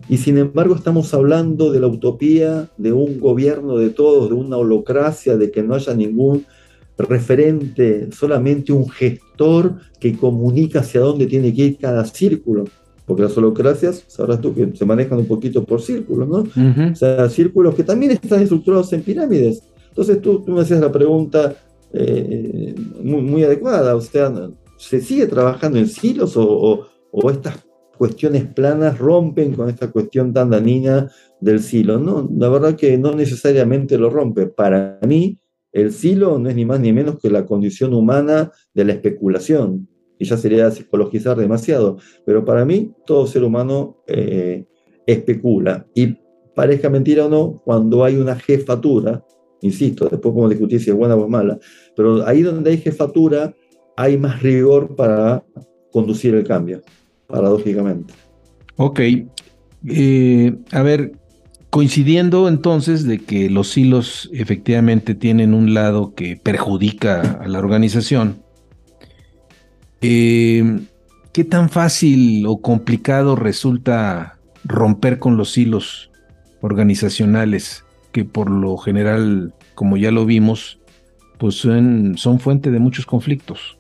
y 0.09 0.17
sin 0.17 0.39
embargo 0.39 0.75
estamos 0.75 1.13
hablando 1.13 1.71
de 1.71 1.81
la 1.81 1.87
utopía 1.87 2.71
de 2.79 2.95
un 2.95 3.21
gobierno 3.21 3.77
de 3.77 3.91
todos, 3.91 4.31
de 4.31 4.37
una 4.37 4.57
holocracia, 4.57 5.37
de 5.37 5.51
que 5.51 5.63
no 5.63 5.75
haya 5.75 5.93
ningún 5.93 6.47
referente, 7.03 8.11
solamente 8.13 8.73
un 8.73 8.89
gestor 8.89 9.77
que 9.99 10.17
comunica 10.17 10.81
hacia 10.81 11.01
dónde 11.01 11.27
tiene 11.27 11.55
que 11.55 11.67
ir 11.67 11.79
cada 11.79 12.05
círculo. 12.05 12.65
Porque 13.07 13.23
las 13.23 13.37
holocracias, 13.37 14.05
sabrás 14.07 14.41
tú 14.41 14.55
que 14.55 14.71
se 14.75 14.85
manejan 14.85 15.19
un 15.19 15.27
poquito 15.27 15.65
por 15.65 15.83
círculos, 15.83 16.29
¿no? 16.29 16.45
O 16.93 16.95
sea, 16.95 17.29
círculos 17.29 17.75
que 17.75 17.83
también 17.83 18.13
están 18.13 18.43
estructurados 18.43 18.93
en 18.93 19.03
pirámides. 19.03 19.63
Entonces 19.89 20.21
tú, 20.21 20.45
tú 20.45 20.53
me 20.53 20.61
hacías 20.61 20.81
la 20.81 20.93
pregunta 20.93 21.57
eh, 21.93 22.75
muy, 23.03 23.21
muy, 23.21 23.43
adecuada, 23.43 23.97
o 23.97 24.01
sea, 24.01 24.33
¿se 24.77 25.01
sigue 25.01 25.27
trabajando 25.27 25.79
en 25.79 25.89
silos 25.89 26.37
o, 26.37 26.87
o 27.11 27.31
estas 27.31 27.57
cuestiones 28.01 28.47
planas 28.47 28.99
rompen 28.99 29.53
con 29.53 29.69
esta 29.69 29.91
cuestión 29.91 30.33
tan 30.33 30.49
dañina 30.49 31.11
del 31.39 31.61
silo. 31.61 31.99
No, 31.99 32.27
la 32.35 32.49
verdad 32.49 32.75
que 32.75 32.97
no 32.97 33.15
necesariamente 33.15 33.99
lo 33.99 34.09
rompe. 34.09 34.47
Para 34.47 34.99
mí, 35.07 35.39
el 35.73 35.93
silo 35.93 36.39
no 36.39 36.49
es 36.49 36.57
ni 36.57 36.65
más 36.65 36.81
ni 36.81 36.93
menos 36.93 37.19
que 37.21 37.31
la 37.31 37.47
condición 37.47 37.95
humana 37.95 38.51
de 38.75 38.85
la 38.85 38.93
especulación. 38.93 39.89
Y 40.19 40.25
ya 40.27 40.37
sería 40.37 40.71
psicologizar 40.71 41.37
demasiado. 41.37 41.99
Pero 42.27 42.45
para 42.45 42.65
mí, 42.65 42.93
todo 43.07 43.27
ser 43.27 43.43
humano 43.43 44.03
eh, 44.07 44.67
especula. 45.07 45.87
Y 45.95 46.17
parezca 46.55 46.91
mentira 46.91 47.27
o 47.27 47.29
no, 47.29 47.63
cuando 47.65 48.05
hay 48.05 48.17
una 48.17 48.37
jefatura, 48.37 49.25
insisto, 49.63 50.09
después 50.09 50.33
podemos 50.33 50.51
discutir 50.51 50.81
si 50.81 50.91
es 50.91 50.97
buena 50.97 51.15
o 51.15 51.25
es 51.25 51.31
mala, 51.31 51.59
pero 51.97 52.27
ahí 52.27 52.43
donde 52.43 52.71
hay 52.71 52.79
jefatura, 52.79 53.55
hay 53.97 54.19
más 54.19 54.43
rigor 54.43 54.95
para 54.97 55.45
conducir 55.93 56.35
el 56.35 56.45
cambio 56.45 56.83
paradójicamente. 57.27 58.13
Ok. 58.77 59.01
Eh, 59.89 60.55
a 60.73 60.83
ver, 60.83 61.13
coincidiendo 61.71 62.49
entonces 62.49 63.07
de 63.07 63.21
que 63.21 63.49
los 63.49 63.77
hilos 63.77 64.29
efectivamente 64.33 65.15
tienen 65.15 65.55
un 65.55 65.73
lado 65.73 66.15
que 66.15 66.37
perjudica 66.37 67.39
a 67.41 67.49
la 67.49 67.59
organización, 67.59 68.43
eh, 70.03 70.81
¿qué 71.33 71.45
tan 71.45 71.71
fácil 71.71 72.45
o 72.47 72.61
complicado 72.61 73.37
resulta 73.37 74.39
romper 74.65 75.19
con 75.19 75.37
los 75.37 75.57
hilos 75.57 76.11
organizacionales 76.61 77.85
que 78.13 78.25
por 78.25 78.51
lo 78.51 78.77
general, 78.77 79.55
como 79.75 79.97
ya 79.97 80.11
lo 80.11 80.27
vimos, 80.27 80.81
pues 81.39 81.55
son, 81.55 82.17
fuente 82.41 82.71
de 82.71 82.81
muchos 82.81 83.07
conflictos? 83.07 83.79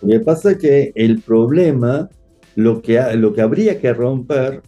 Lo 0.00 0.08
que 0.08 0.20
pasa 0.20 0.56
que 0.56 0.92
el 0.94 1.20
problema 1.20 2.08
lo 2.56 2.82
que, 2.82 3.00
lo 3.16 3.32
que 3.32 3.40
habría 3.40 3.80
que 3.80 3.92
romper 3.92 4.62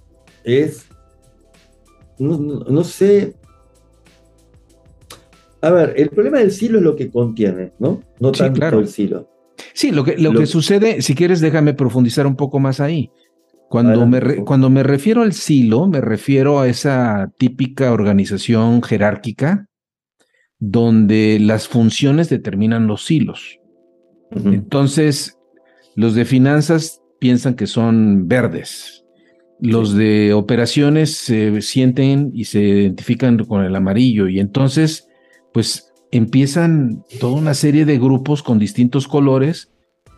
es, 0.44 0.86
no, 2.18 2.84
sé, 2.84 3.34
a 5.60 5.70
ver, 5.70 5.94
el 5.96 6.10
problema 6.10 6.38
del 6.38 6.52
silo 6.52 6.78
es 6.78 6.84
lo 6.84 6.96
que 6.96 7.10
contiene, 7.10 7.72
¿no? 7.78 8.02
No 8.20 8.32
tanto 8.32 8.78
el 8.78 8.88
silo. 8.88 9.28
Sí, 9.74 9.90
lo 9.90 10.04
que, 10.04 10.16
lo, 10.16 10.32
que 10.32 10.46
sucede, 10.46 11.02
si 11.02 11.14
quieres, 11.14 11.40
déjame 11.40 11.74
profundizar 11.74 12.26
un 12.26 12.36
poco 12.36 12.58
más 12.58 12.80
ahí. 12.80 13.10
Cuando 13.68 14.06
me, 14.06 14.44
cuando 14.44 14.70
me 14.70 14.82
refiero 14.82 15.22
al 15.22 15.32
silo, 15.32 15.86
me 15.86 16.00
refiero 16.00 16.60
a 16.60 16.68
esa 16.68 17.32
típica 17.36 17.92
organización 17.92 18.82
jerárquica 18.82 19.66
donde 20.58 21.38
las 21.40 21.68
funciones 21.68 22.28
determinan 22.28 22.86
los 22.86 23.04
silos. 23.04 23.58
Entonces, 24.30 25.38
los 25.94 26.14
de 26.14 26.24
finanzas 26.24 27.00
piensan 27.18 27.54
que 27.54 27.66
son 27.66 28.28
verdes. 28.28 29.04
Los 29.60 29.94
de 29.94 30.34
operaciones 30.34 31.16
se 31.16 31.62
sienten 31.62 32.30
y 32.34 32.44
se 32.44 32.60
identifican 32.60 33.38
con 33.44 33.64
el 33.64 33.74
amarillo 33.74 34.28
y 34.28 34.38
entonces 34.38 35.08
pues 35.52 35.92
empiezan 36.10 37.04
toda 37.20 37.38
una 37.38 37.54
serie 37.54 37.84
de 37.84 37.98
grupos 37.98 38.42
con 38.42 38.58
distintos 38.58 39.08
colores 39.08 39.72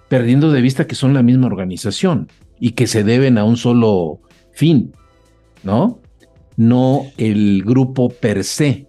perdiendo 0.08 0.50
de 0.50 0.60
vista 0.60 0.86
que 0.86 0.94
son 0.94 1.14
la 1.14 1.22
misma 1.22 1.46
organización 1.46 2.28
y 2.58 2.72
que 2.72 2.86
se 2.86 3.04
deben 3.04 3.38
a 3.38 3.44
un 3.44 3.56
solo 3.56 4.20
fin, 4.52 4.92
¿no? 5.62 6.00
No 6.56 7.06
el 7.16 7.62
grupo 7.64 8.08
per 8.08 8.42
se. 8.42 8.86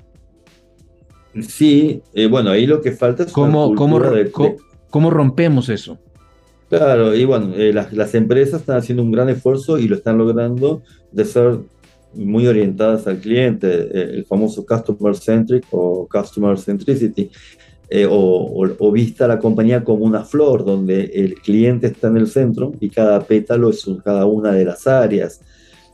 Sí, 1.47 2.01
eh, 2.13 2.25
bueno, 2.25 2.49
ahí 2.49 2.65
lo 2.65 2.81
que 2.81 2.91
falta 2.91 3.23
es 3.23 3.31
¿Cómo, 3.31 3.75
cómo, 3.75 4.01
¿Cómo 4.89 5.11
rompemos 5.11 5.69
eso? 5.69 5.99
Claro, 6.69 7.15
y 7.15 7.25
bueno, 7.25 7.55
eh, 7.55 7.73
las, 7.73 8.13
empresas 8.13 8.61
están 8.61 8.77
haciendo 8.77 9.01
un 9.01 9.11
gran 9.11 9.27
esfuerzo 9.27 9.79
y 9.79 9.87
lo 9.87 9.95
están 9.95 10.19
logrando 10.19 10.83
de 11.11 11.25
ser 11.25 11.57
muy 12.13 12.45
orientadas 12.45 13.07
al 13.07 13.17
cliente, 13.17 13.67
eh, 13.67 14.09
el 14.13 14.25
famoso 14.25 14.63
customer 14.63 15.15
centric 15.15 15.65
o 15.71 16.07
customer 16.07 16.59
centricity, 16.59 17.31
eh, 17.89 18.05
o, 18.07 18.67
o, 18.77 18.91
vista 18.91 19.27
la 19.27 19.39
compañía 19.39 19.83
como 19.83 20.05
una 20.05 20.23
flor, 20.23 20.63
donde 20.63 21.05
el 21.05 21.35
cliente 21.41 21.87
está 21.87 22.09
en 22.09 22.17
el 22.17 22.27
centro 22.27 22.71
y 22.79 22.89
cada 22.91 23.19
pétalo 23.21 23.71
es 23.71 23.83
cada 24.03 24.27
una 24.27 24.51
de 24.51 24.65
las 24.65 24.85
áreas. 24.85 25.41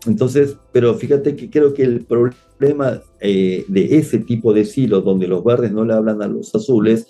Entonces, 0.05 0.57
pero 0.73 0.93
fíjate 0.95 1.37
que 1.37 1.49
creo 1.49 1.73
que 1.73 1.83
el 1.83 2.03
problema 2.05 3.01
de 3.19 3.65
ese 3.91 4.19
tipo 4.19 4.53
de 4.53 4.65
silos, 4.65 5.05
donde 5.05 5.27
los 5.27 5.43
verdes 5.43 5.71
no 5.71 5.85
le 5.85 5.93
hablan 5.93 6.21
a 6.21 6.27
los 6.27 6.53
azules, 6.53 7.07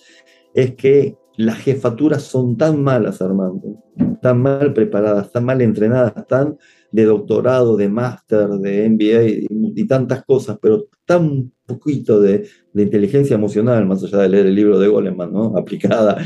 es 0.53 0.75
que 0.75 1.17
las 1.37 1.57
jefaturas 1.59 2.23
son 2.23 2.57
tan 2.57 2.81
malas, 2.81 3.21
Armando, 3.21 3.83
tan 4.21 4.41
mal 4.41 4.73
preparadas, 4.73 5.31
tan 5.31 5.45
mal 5.45 5.61
entrenadas, 5.61 6.25
tan 6.27 6.57
de 6.91 7.03
doctorado, 7.03 7.75
de 7.75 7.89
máster, 7.89 8.47
de 8.47 8.89
MBA 8.89 9.47
y, 9.75 9.85
tantas 9.85 10.23
cosas, 10.23 10.57
pero 10.61 10.87
tan 11.05 11.51
poquito 11.65 12.21
de, 12.21 12.47
inteligencia 12.73 13.35
emocional, 13.35 13.85
más 13.85 14.03
allá 14.03 14.19
de 14.19 14.29
leer 14.29 14.45
el 14.45 14.55
libro 14.55 14.79
de 14.79 14.87
Goleman, 14.87 15.31
¿no? 15.31 15.57
aplicada, 15.57 16.25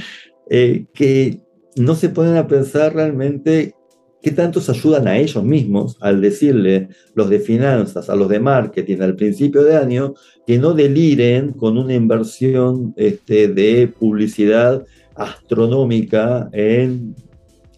eh, 0.50 0.86
que 0.94 1.42
no 1.76 1.96
se 1.96 2.10
ponen 2.10 2.38
a 2.38 2.48
pensar 2.48 2.94
realmente 2.94 3.74
qué 4.22 4.32
tantos 4.32 4.70
ayudan 4.70 5.08
a 5.08 5.18
ellos 5.18 5.44
mismos 5.44 5.98
al 6.02 6.22
decirle 6.22 6.90
los 7.16 7.30
de 7.30 7.40
finanzas, 7.40 8.10
a 8.10 8.16
los 8.16 8.30
de 8.30 8.40
marketing 8.40 8.98
al 9.02 9.16
principio 9.16 9.64
de 9.64 9.78
año, 9.78 10.14
que 10.46 10.58
no 10.58 10.74
deliren 10.74 11.54
con 11.54 11.78
una 11.78 11.94
inversión 11.94 12.94
este, 12.98 13.48
de 13.48 13.88
publicidad 13.88 14.86
astronómica 15.20 16.50
en, 16.54 17.14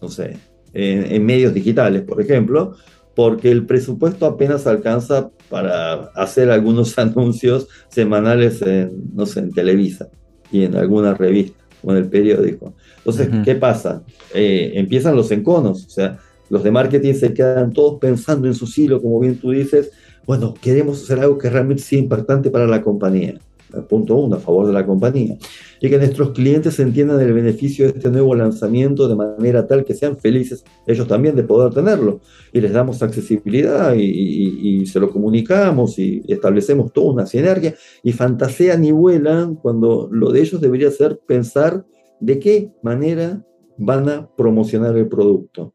no 0.00 0.08
sé, 0.08 0.38
en, 0.72 1.26
medios 1.26 1.52
digitales, 1.52 2.02
por 2.02 2.20
ejemplo, 2.20 2.74
porque 3.14 3.50
el 3.50 3.66
presupuesto 3.66 4.24
apenas 4.24 4.66
alcanza 4.66 5.30
para 5.50 6.04
hacer 6.14 6.50
algunos 6.50 6.98
anuncios 6.98 7.68
semanales 7.88 8.62
en, 8.62 9.10
no 9.14 9.26
sé, 9.26 9.40
en 9.40 9.52
Televisa 9.52 10.08
y 10.50 10.64
en 10.64 10.76
alguna 10.76 11.14
revista 11.14 11.58
o 11.82 11.90
en 11.90 11.98
el 11.98 12.06
periódico. 12.06 12.74
Entonces, 12.98 13.28
¿qué 13.44 13.56
pasa? 13.56 14.02
Eh, 14.32 14.72
empiezan 14.76 15.16
los 15.16 15.30
enconos, 15.32 15.84
o 15.86 15.90
sea, 15.90 16.18
los 16.48 16.62
de 16.62 16.70
marketing 16.70 17.14
se 17.14 17.34
quedan 17.34 17.72
todos 17.72 17.98
pensando 17.98 18.46
en 18.46 18.54
su 18.54 18.66
silo, 18.66 19.02
como 19.02 19.18
bien 19.18 19.38
tú 19.38 19.50
dices, 19.50 19.90
bueno, 20.26 20.54
queremos 20.54 21.02
hacer 21.02 21.18
algo 21.18 21.38
que 21.38 21.50
realmente 21.50 21.82
sea 21.82 21.98
importante 21.98 22.50
para 22.50 22.66
la 22.68 22.82
compañía 22.82 23.40
punto 23.88 24.16
uno, 24.16 24.36
a 24.36 24.38
favor 24.38 24.66
de 24.66 24.72
la 24.72 24.84
compañía, 24.86 25.36
y 25.80 25.88
que 25.88 25.98
nuestros 25.98 26.30
clientes 26.30 26.78
entiendan 26.78 27.20
el 27.20 27.32
beneficio 27.32 27.86
de 27.86 27.92
este 27.96 28.10
nuevo 28.10 28.34
lanzamiento 28.34 29.08
de 29.08 29.14
manera 29.14 29.66
tal 29.66 29.84
que 29.84 29.94
sean 29.94 30.16
felices 30.16 30.64
ellos 30.86 31.08
también 31.08 31.34
de 31.34 31.42
poder 31.42 31.72
tenerlo. 31.72 32.20
Y 32.52 32.60
les 32.60 32.72
damos 32.72 33.02
accesibilidad 33.02 33.94
y, 33.94 34.84
se 34.86 35.00
lo 35.00 35.10
comunicamos 35.10 35.98
y 35.98 36.22
establecemos 36.28 36.92
toda 36.92 37.12
una 37.12 37.26
sinergia 37.26 37.74
y 38.02 38.12
fantasean 38.12 38.84
y 38.84 38.92
vuelan 38.92 39.54
cuando 39.54 40.08
lo 40.10 40.30
de 40.30 40.40
ellos 40.40 40.60
debería 40.60 40.90
ser 40.90 41.20
pensar 41.26 41.86
de 42.20 42.38
qué 42.38 42.72
manera 42.82 43.44
van 43.78 44.08
a 44.08 44.28
promocionar 44.36 44.96
el 44.96 45.08
producto. 45.08 45.74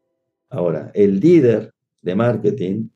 Ahora, 0.50 0.90
el 0.94 1.20
líder 1.20 1.72
de 2.02 2.14
marketing 2.14 2.88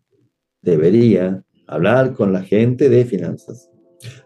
debería 0.62 1.45
hablar 1.67 2.15
con 2.15 2.33
la 2.33 2.43
gente 2.43 2.88
de 2.88 3.05
finanzas, 3.05 3.71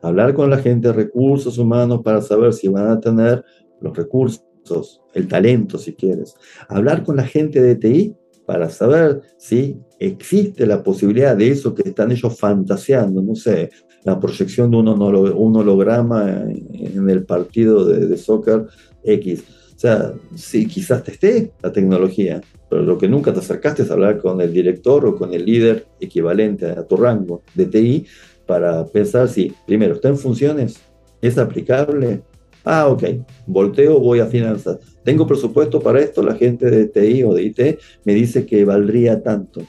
hablar 0.02 0.34
con 0.34 0.50
la 0.50 0.58
gente 0.58 0.88
de 0.88 0.94
recursos 0.94 1.58
humanos 1.58 2.00
para 2.02 2.20
saber 2.22 2.52
si 2.52 2.68
van 2.68 2.88
a 2.88 3.00
tener 3.00 3.44
los 3.80 3.96
recursos, 3.96 5.02
el 5.14 5.28
talento 5.28 5.78
si 5.78 5.94
quieres, 5.94 6.34
hablar 6.68 7.02
con 7.04 7.16
la 7.16 7.24
gente 7.24 7.60
de 7.60 7.76
TI 7.76 8.14
para 8.46 8.70
saber 8.70 9.20
si 9.38 9.78
existe 9.98 10.66
la 10.66 10.82
posibilidad 10.82 11.36
de 11.36 11.50
eso 11.50 11.74
que 11.74 11.88
están 11.88 12.12
ellos 12.12 12.38
fantaseando, 12.38 13.20
no 13.20 13.34
sé, 13.34 13.70
la 14.04 14.20
proyección 14.20 14.70
de 14.70 14.76
un, 14.76 15.56
holograma 15.56 16.44
en 16.48 17.10
el 17.10 17.24
partido 17.24 17.84
de, 17.84 18.06
de 18.06 18.16
soccer 18.16 18.66
X. 19.02 19.42
O 19.74 19.78
sea, 19.78 20.14
sí, 20.34 20.66
quizás 20.66 21.02
te 21.02 21.10
esté 21.10 21.52
la 21.62 21.72
tecnología, 21.72 22.40
pero 22.70 22.82
lo 22.82 22.96
que 22.96 23.08
nunca 23.08 23.32
te 23.32 23.40
acercaste 23.40 23.82
es 23.82 23.90
hablar 23.90 24.18
con 24.18 24.40
el 24.40 24.52
director 24.52 25.04
o 25.04 25.16
con 25.16 25.34
el 25.34 25.44
líder 25.44 25.86
equivalente 26.00 26.66
a 26.66 26.86
tu 26.86 26.96
rango 26.96 27.42
de 27.54 27.66
TI 27.66 28.06
para 28.46 28.86
pensar 28.86 29.28
si, 29.28 29.52
primero, 29.66 29.94
está 29.94 30.08
en 30.08 30.18
funciones, 30.18 30.80
es 31.20 31.38
aplicable. 31.38 32.22
Ah, 32.64 32.88
ok, 32.88 33.04
volteo, 33.46 34.00
voy 34.00 34.20
a 34.20 34.26
finanzas. 34.26 34.78
Tengo 35.04 35.26
presupuesto 35.26 35.80
para 35.80 36.00
esto, 36.00 36.22
la 36.22 36.34
gente 36.34 36.70
de 36.70 36.86
TI 36.86 37.22
o 37.22 37.34
de 37.34 37.42
IT 37.44 37.78
me 38.04 38.14
dice 38.14 38.44
que 38.44 38.64
valdría 38.64 39.22
tanto. 39.22 39.62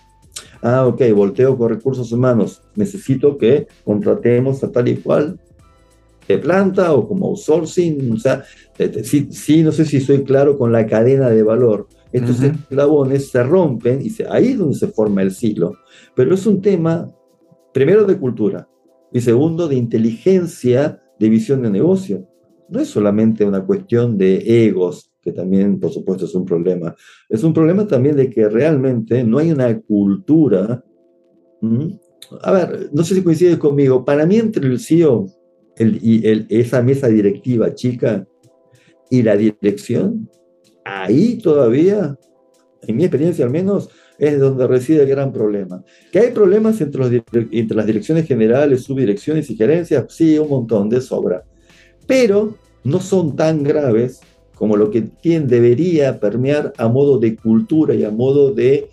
Ah, 0.62 0.86
ok, 0.88 1.02
volteo 1.14 1.58
con 1.58 1.70
recursos 1.70 2.12
humanos. 2.12 2.62
Necesito 2.76 3.38
que 3.38 3.68
contratemos 3.84 4.64
a 4.64 4.72
tal 4.72 4.88
y 4.88 4.98
cual 4.98 5.40
de 6.28 6.38
planta 6.38 6.94
o 6.94 7.08
como 7.08 7.28
outsourcing. 7.28 8.12
O 8.12 8.20
sea, 8.20 8.44
sí, 9.04 9.28
sí, 9.32 9.64
no 9.64 9.72
sé 9.72 9.86
si 9.86 10.02
soy 10.02 10.24
claro 10.24 10.58
con 10.58 10.72
la 10.72 10.86
cadena 10.86 11.30
de 11.30 11.44
valor. 11.44 11.88
Estos 12.12 12.42
eslabones 12.42 13.30
se 13.30 13.44
rompen 13.44 14.02
y 14.02 14.12
ahí 14.30 14.50
es 14.50 14.58
donde 14.58 14.78
se 14.78 14.88
forma 14.88 15.22
el 15.22 15.32
silo. 15.32 15.74
Pero 16.16 16.34
es 16.34 16.46
un 16.46 16.62
tema, 16.62 17.12
primero, 17.78 18.06
de 18.06 18.18
cultura 18.18 18.68
y 19.14 19.22
segundo, 19.22 19.68
de 19.68 19.76
inteligencia 19.76 21.00
de 21.20 21.30
visión 21.30 21.62
de 21.62 21.70
negocio. 21.70 22.28
No 22.70 22.80
es 22.80 22.88
solamente 22.88 23.46
una 23.46 23.64
cuestión 23.64 24.18
de 24.18 24.66
egos, 24.66 25.12
que 25.22 25.32
también, 25.32 25.80
por 25.80 25.92
supuesto, 25.92 26.26
es 26.26 26.34
un 26.34 26.44
problema. 26.44 26.96
Es 27.30 27.44
un 27.44 27.54
problema 27.54 27.86
también 27.86 28.16
de 28.16 28.32
que 28.32 28.50
realmente 28.50 29.24
no 29.24 29.38
hay 29.38 29.52
una 29.52 29.80
cultura. 29.80 30.84
A 32.42 32.52
ver, 32.52 32.90
no 32.92 33.04
sé 33.04 33.14
si 33.14 33.22
coincides 33.22 33.58
conmigo. 33.58 34.04
Para 34.04 34.26
mí, 34.26 34.38
entre 34.38 34.66
el 34.66 34.80
CEO 34.80 35.28
y 35.78 36.24
esa 36.50 36.82
mesa 36.82 37.10
directiva 37.10 37.76
chica 37.76 38.28
y 39.12 39.22
la 39.22 39.38
dirección, 39.38 40.28
ahí 40.84 41.38
todavía, 41.38 42.18
en 42.82 42.96
mi 42.96 43.04
experiencia 43.04 43.46
al 43.46 43.52
menos, 43.52 43.90
es 44.20 44.40
donde 44.40 44.68
reside 44.68 45.04
el 45.04 45.10
gran 45.10 45.32
problema. 45.32 45.84
¿Que 46.12 46.20
hay 46.20 46.32
problemas 46.32 46.80
entre, 46.82 47.00
los, 47.00 47.24
entre 47.52 47.78
las 47.78 47.86
direcciones 47.86 48.28
generales, 48.28 48.84
subdirecciones 48.84 49.50
y 49.50 49.56
gerencias? 49.56 50.06
Sí, 50.10 50.38
un 50.40 50.50
montón, 50.50 50.90
de 50.90 51.02
sobra. 51.02 51.44
Pero 52.06 52.56
no 52.84 53.00
son 53.00 53.36
tan 53.36 53.64
graves 53.64 54.22
como 54.56 54.76
lo 54.76 54.90
que 54.90 55.08
debería 55.22 56.20
permear 56.20 56.74
a 56.78 56.88
modo 56.88 57.20
de 57.20 57.36
cultura 57.36 57.94
y 57.94 58.04
a 58.04 58.10
modo 58.10 58.52
de 58.52 58.90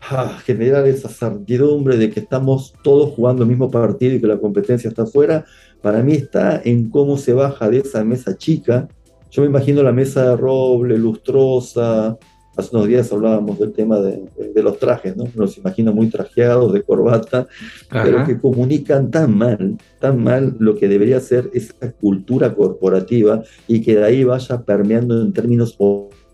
ah, 0.00 0.38
generar 0.44 0.86
esa 0.86 1.10
certidumbre 1.10 1.98
de 1.98 2.10
que 2.10 2.20
estamos 2.20 2.72
todos 2.82 3.10
jugando 3.10 3.42
el 3.42 3.50
mismo 3.50 3.70
partido 3.70 4.14
y 4.14 4.20
que 4.20 4.26
la 4.26 4.38
competencia 4.38 4.88
está 4.88 5.02
afuera, 5.02 5.44
para 5.82 6.02
mí 6.02 6.14
está 6.14 6.62
en 6.64 6.88
cómo 6.88 7.18
se 7.18 7.34
baja 7.34 7.68
de 7.68 7.78
esa 7.80 8.02
mesa 8.02 8.36
chica. 8.36 8.88
Yo 9.30 9.42
me 9.42 9.48
imagino 9.48 9.82
la 9.82 9.92
mesa 9.92 10.30
de 10.30 10.36
roble, 10.36 10.96
lustrosa. 10.96 12.16
Hace 12.58 12.74
unos 12.74 12.88
días 12.88 13.12
hablábamos 13.12 13.58
del 13.58 13.72
tema 13.72 14.00
de, 14.00 14.28
los 14.62 14.78
trajes, 14.78 15.16
¿no? 15.16 15.26
Los 15.36 15.56
imagino 15.58 15.92
muy 15.92 16.08
trajeados, 16.08 16.72
de 16.72 16.82
corbata, 16.82 17.46
pero 17.88 18.26
que 18.26 18.36
comunican 18.36 19.12
tan 19.12 19.38
mal, 19.38 19.78
tan 20.00 20.22
mal 20.22 20.56
lo 20.58 20.74
que 20.74 20.88
debería 20.88 21.20
ser 21.20 21.48
esa 21.54 21.92
cultura 21.92 22.52
corporativa 22.54 23.44
y 23.68 23.80
que 23.80 23.94
de 23.94 24.04
ahí 24.04 24.24
vaya 24.24 24.62
permeando 24.62 25.22
en 25.22 25.32
términos 25.32 25.76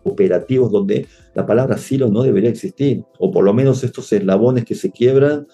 operativos 0.03 0.73
donde 0.73 1.07
la 1.35 1.45
palabra 1.45 1.77
silo 1.77 2.09
no 2.09 2.23
debería 2.23 2.49
existir, 2.49 3.05
o 3.19 3.31
por 3.31 3.45
lo 3.45 3.53
menos 3.53 3.85
estos 3.85 4.11
eslabones 4.11 4.65
que 4.65 4.75
se 4.75 4.91
quiebran 4.91 5.47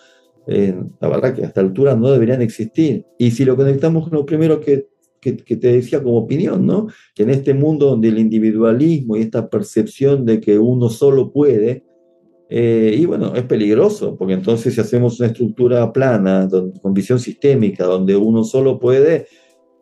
la 0.47 1.09
verdad 1.09 1.35
que 1.35 1.43
a 1.43 1.47
esta 1.47 1.61
altura 1.61 1.95
no 1.95 2.11
deberían 2.11 2.43
existir. 2.43 3.05
Y 3.19 3.31
si 3.33 3.45
lo 3.45 3.57
conectamos 3.57 4.09
con 4.09 4.19
lo 4.19 4.27
primero 4.27 4.61
que, 4.61 4.89
que, 5.21 5.33
te 5.33 5.73
decía 5.73 6.03
como 6.03 6.19
opinión, 6.19 6.67
¿no? 6.67 6.89
Que 7.15 7.25
en 7.25 7.31
este 7.31 7.55
mundo 7.55 7.87
donde 7.87 8.09
el 8.09 8.19
individualismo 8.19 9.17
y 9.17 9.21
esta 9.21 9.49
percepción 9.49 10.25
de 10.25 10.41
que 10.41 10.59
uno 10.59 10.89
solo 10.89 11.33
puede, 11.33 11.85
eh, 12.49 12.97
y 12.99 13.05
bueno, 13.07 13.35
es 13.35 13.45
peligroso, 13.45 14.17
porque 14.17 14.35
entonces 14.35 14.75
si 14.75 14.81
hacemos 14.81 15.21
una 15.21 15.29
estructura 15.29 15.93
plana, 15.93 16.49
con 16.83 16.95
visión 16.95 17.21
sistémica, 17.21 17.85
donde 17.85 18.17
uno 18.17 18.43
solo 18.43 18.79
puede, 18.79 19.27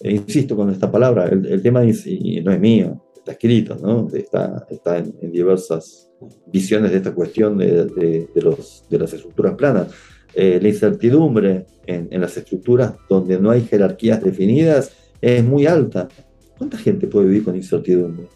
eh, 0.00 0.12
insisto 0.12 0.56
con 0.56 0.70
esta 0.70 0.90
palabra, 0.90 1.28
el, 1.28 1.62
tema 1.62 1.84
y 1.84 2.40
no 2.42 2.52
es 2.52 2.60
mío, 2.60 3.02
está 3.16 3.32
escrito, 3.32 3.76
¿no? 3.80 4.08
Está, 4.12 4.66
está 4.68 4.98
en, 4.98 5.14
diversas 5.32 6.10
visiones 6.46 6.90
de 6.90 6.98
esta 6.98 7.14
cuestión 7.14 7.56
de, 7.56 7.86
de, 7.86 8.28
de, 8.34 8.42
los, 8.42 8.84
de 8.90 8.98
las 8.98 9.12
estructuras 9.12 9.54
planas. 9.54 9.88
Eh, 10.34 10.58
la 10.60 10.68
incertidumbre 10.68 11.66
en, 11.86 12.20
las 12.20 12.36
estructuras 12.36 12.94
donde 13.08 13.40
no 13.40 13.50
hay 13.50 13.62
jerarquías 13.62 14.22
definidas 14.22 14.92
es 15.20 15.44
muy 15.44 15.66
alta. 15.66 16.08
¿Cuánta 16.56 16.76
gente 16.78 17.06
puede 17.06 17.26
vivir 17.26 17.44
con 17.44 17.56
incertidumbre? 17.56 18.26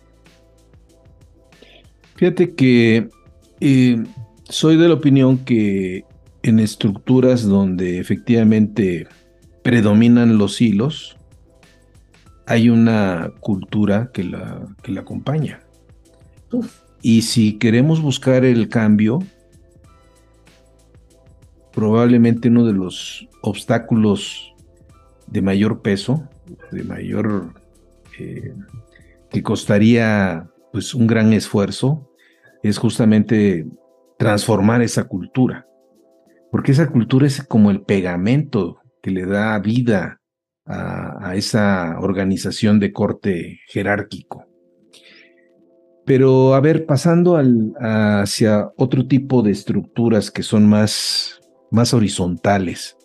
Fíjate 2.16 2.54
que 2.54 3.08
eh, 3.60 4.04
soy 4.48 4.76
de 4.76 4.88
la 4.88 4.94
opinión 4.94 5.38
que 5.38 6.04
en 6.42 6.58
estructuras 6.58 7.42
donde 7.44 7.98
efectivamente 7.98 9.06
predominan 9.62 10.38
los 10.38 10.60
hilos, 10.60 11.16
hay 12.46 12.68
una 12.68 13.32
cultura 13.40 14.10
que 14.12 14.24
la, 14.24 14.66
que 14.82 14.92
la 14.92 15.00
acompaña. 15.00 15.62
Y 17.00 17.22
si 17.22 17.58
queremos 17.58 18.02
buscar 18.02 18.44
el 18.44 18.68
cambio, 18.68 19.20
probablemente 21.72 22.48
uno 22.48 22.64
de 22.64 22.72
los 22.72 23.28
obstáculos 23.40 24.54
de 25.26 25.42
mayor 25.42 25.80
peso, 25.82 26.28
de 26.70 26.84
mayor 26.84 27.54
eh, 28.18 28.54
que 29.30 29.42
costaría 29.42 30.48
pues 30.72 30.94
un 30.94 31.06
gran 31.06 31.32
esfuerzo, 31.32 32.10
es 32.62 32.78
justamente 32.78 33.66
transformar 34.18 34.82
esa 34.82 35.04
cultura, 35.04 35.66
porque 36.50 36.72
esa 36.72 36.90
cultura 36.90 37.26
es 37.26 37.42
como 37.42 37.70
el 37.70 37.82
pegamento 37.82 38.78
que 39.02 39.10
le 39.10 39.26
da 39.26 39.58
vida 39.58 40.20
a, 40.64 41.34
esa 41.34 41.98
organización 42.00 42.78
de 42.78 42.92
corte 42.92 43.60
jerárquico. 43.66 44.46
Pero 46.06 46.54
a 46.54 46.60
ver, 46.60 46.86
pasando 46.86 47.36
al, 47.36 47.74
hacia 47.78 48.70
otro 48.76 49.06
tipo 49.06 49.42
de 49.42 49.50
estructuras 49.50 50.30
que 50.30 50.42
son 50.42 50.68
más 50.68 51.42
más 51.72 51.94
horizontales. 51.94 52.96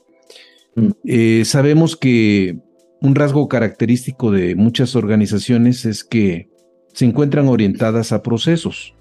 Mm. 0.75 0.89
Eh, 1.05 1.45
sabemos 1.45 1.95
que 1.95 2.59
un 3.01 3.15
rasgo 3.15 3.47
característico 3.47 4.31
de 4.31 4.55
muchas 4.55 4.95
organizaciones 4.95 5.85
es 5.85 6.03
que 6.03 6.49
se 6.93 7.05
encuentran 7.05 7.47
orientadas 7.47 8.11
a 8.11 8.23
procesos, 8.23 8.95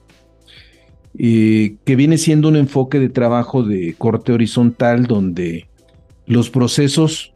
que 1.17 1.97
viene 1.97 2.19
siendo 2.19 2.49
un 2.49 2.57
enfoque 2.57 3.01
de 3.01 3.09
trabajo 3.09 3.63
de 3.63 3.95
corte 3.97 4.33
horizontal 4.33 5.07
donde 5.07 5.69
los 6.27 6.51
procesos, 6.51 7.33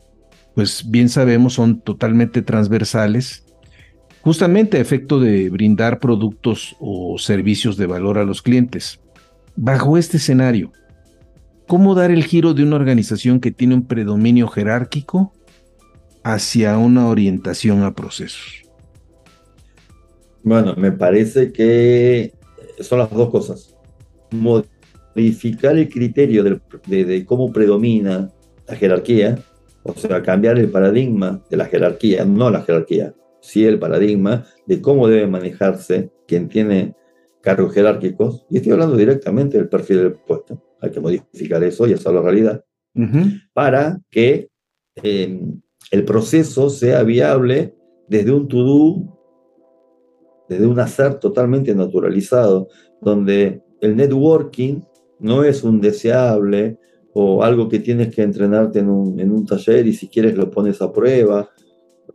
pues 0.55 0.91
bien 0.91 1.09
sabemos, 1.09 1.55
son 1.55 1.81
totalmente 1.81 2.43
transversales, 2.43 3.47
justamente 4.21 4.77
a 4.77 4.81
efecto 4.81 5.19
de 5.19 5.49
brindar 5.49 5.99
productos 5.99 6.77
o 6.79 7.17
servicios 7.19 7.79
de 7.79 7.87
valor 7.87 8.19
a 8.19 8.25
los 8.25 8.43
clientes. 8.43 9.01
Bajo 9.57 9.97
este 9.97 10.19
escenario, 10.19 10.73
¿Cómo 11.71 11.95
dar 11.95 12.11
el 12.11 12.25
giro 12.25 12.53
de 12.53 12.65
una 12.65 12.75
organización 12.75 13.39
que 13.39 13.53
tiene 13.53 13.77
un 13.77 13.87
predominio 13.87 14.49
jerárquico 14.49 15.33
hacia 16.23 16.79
una 16.79 17.09
orientación 17.09 17.83
a 17.83 17.95
procesos? 17.95 18.63
Bueno, 20.43 20.75
me 20.77 20.93
parece 20.93 21.53
que 21.53 22.33
son 22.81 22.99
las 22.99 23.11
dos 23.11 23.31
cosas. 23.31 23.77
Modificar 24.31 25.77
el 25.77 25.89
criterio 25.89 26.45
de, 26.87 27.25
cómo 27.27 27.53
predomina 27.53 28.31
la 28.67 28.77
jerarquía, 28.77 29.39
o 29.83 29.95
sea, 29.95 30.23
cambiar 30.23 30.59
el 30.59 30.71
paradigma 30.71 31.43
de 31.51 31.57
la 31.57 31.67
jerarquía, 31.67 32.25
no 32.25 32.51
la 32.51 32.63
jerarquía, 32.63 33.15
sí 33.41 33.65
el 33.65 33.79
paradigma 33.79 34.47
de 34.67 34.81
cómo 34.81 35.09
debe 35.09 35.27
manejarse 35.27 36.11
quien 36.27 36.49
tiene 36.49 36.95
cargos 37.43 37.75
jerárquicos, 37.75 38.47
y 38.51 38.59
estoy 38.59 38.73
hablando 38.73 38.97
directamente 38.97 39.57
del 39.57 39.69
perfil 39.69 39.97
del 39.99 40.13
puesto 40.13 40.63
hay 40.81 40.91
que 40.91 41.01
modificar 41.01 41.63
eso 41.63 41.87
y 41.87 41.93
hacerlo 41.93 42.23
realidad, 42.23 42.65
para 43.53 44.01
que 44.11 44.49
em, 44.97 45.61
el 45.91 46.05
proceso 46.05 46.71
sea 46.71 47.03
viable 47.03 47.75
desde 48.09 48.33
un 48.33 48.49
to-do 48.49 49.21
desde 50.51 50.67
un 50.67 50.81
hacer 50.81 51.15
totalmente 51.15 51.73
naturalizado, 51.77 52.69
donde 53.01 53.63
el 53.81 53.95
networking 53.95 54.81
no 55.21 55.45
es 55.45 55.63
un 55.63 55.81
deseable 55.81 56.77
o 57.15 57.45
algo 57.45 57.69
que 57.69 57.79
tienes 57.79 58.13
que 58.13 58.23
entrenarte 58.23 58.81
en 58.81 58.91
un, 58.91 59.47
taller 59.47 59.87
y 59.87 59.93
si 59.93 60.09
quieres 60.09 60.37
lo 60.37 60.51
pones 60.51 60.83
a 60.83 60.93
prueba, 60.93 61.49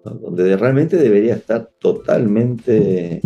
donde 0.04 0.58
realmente 0.58 0.98
debería 0.98 1.36
estar 1.36 1.72
totalmente, 1.80 3.22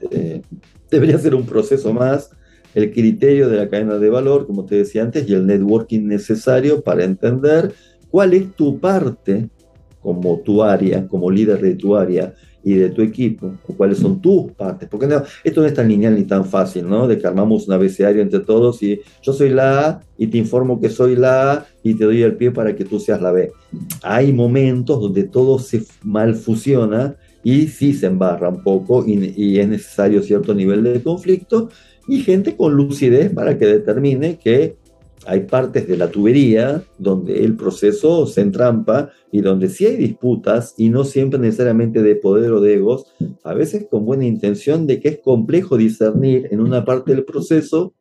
este, 0.00 0.42
debería 0.88 1.18
ser 1.18 1.34
un 1.34 1.44
proceso 1.44 1.92
más, 1.92 2.30
el 2.72 2.92
criterio 2.92 3.48
de 3.48 3.56
la 3.56 3.68
cadena 3.68 3.98
de 3.98 4.10
valor, 4.10 4.46
como 4.46 4.64
te 4.64 4.76
decía 4.76 5.02
antes, 5.02 5.28
y 5.28 5.34
el 5.34 5.44
networking 5.44 6.06
necesario 6.06 6.82
para 6.82 7.02
entender 7.02 7.72
cuál 8.10 8.32
es 8.32 8.54
tu 8.54 8.78
parte 8.78 9.50
como 10.02 10.40
tu 10.40 10.62
área, 10.62 11.06
como 11.06 11.30
líder 11.30 11.60
de 11.60 11.74
tu 11.74 11.96
área, 11.96 12.34
y 12.64 12.74
de 12.74 12.90
tu 12.90 13.02
equipo, 13.02 13.54
cuáles 13.76 13.98
son 13.98 14.20
tus 14.20 14.52
partes, 14.52 14.88
porque 14.88 15.06
no, 15.06 15.22
esto 15.42 15.60
no 15.60 15.66
es 15.66 15.74
tan 15.74 15.88
lineal 15.88 16.14
ni 16.14 16.24
tan 16.24 16.44
fácil, 16.44 16.88
¿no? 16.88 17.08
De 17.08 17.18
que 17.18 17.26
armamos 17.26 17.66
un 17.66 17.74
abecedario 17.74 18.22
entre 18.22 18.40
todos 18.40 18.82
y 18.82 19.00
yo 19.20 19.32
soy 19.32 19.50
la 19.50 19.88
A 19.88 20.00
y 20.16 20.28
te 20.28 20.38
informo 20.38 20.80
que 20.80 20.88
soy 20.88 21.16
la 21.16 21.52
A 21.52 21.66
y 21.82 21.94
te 21.94 22.04
doy 22.04 22.22
el 22.22 22.36
pie 22.36 22.52
para 22.52 22.74
que 22.76 22.84
tú 22.84 23.00
seas 23.00 23.20
la 23.20 23.32
B. 23.32 23.50
Hay 24.02 24.32
momentos 24.32 25.00
donde 25.00 25.24
todo 25.24 25.58
se 25.58 25.82
mal 26.02 26.34
fusiona 26.34 27.16
y 27.42 27.66
sí 27.66 27.94
se 27.94 28.06
embarra 28.06 28.48
un 28.48 28.62
poco 28.62 29.04
y, 29.06 29.34
y 29.36 29.58
es 29.58 29.68
necesario 29.68 30.22
cierto 30.22 30.54
nivel 30.54 30.84
de 30.84 31.02
conflicto 31.02 31.68
y 32.06 32.20
gente 32.20 32.56
con 32.56 32.74
lucidez 32.74 33.32
para 33.32 33.58
que 33.58 33.66
determine 33.66 34.38
que 34.38 34.76
hay 35.26 35.40
partes 35.40 35.86
de 35.86 35.96
la 35.96 36.10
tubería 36.10 36.82
donde 36.98 37.44
el 37.44 37.56
proceso 37.56 38.26
se 38.26 38.40
entrampa 38.40 39.10
y 39.30 39.40
donde 39.40 39.68
sí 39.68 39.86
hay 39.86 39.96
disputas 39.96 40.74
y 40.76 40.88
no 40.88 41.04
siempre 41.04 41.38
necesariamente 41.38 42.02
de 42.02 42.16
poder 42.16 42.52
o 42.52 42.60
de 42.60 42.74
egos, 42.74 43.06
a 43.44 43.54
veces 43.54 43.86
con 43.90 44.04
buena 44.04 44.24
intención 44.24 44.86
de 44.86 45.00
que 45.00 45.08
es 45.08 45.18
complejo 45.20 45.76
discernir 45.76 46.48
en 46.50 46.60
una 46.60 46.84
parte 46.84 47.14
del 47.14 47.24
proceso 47.24 47.94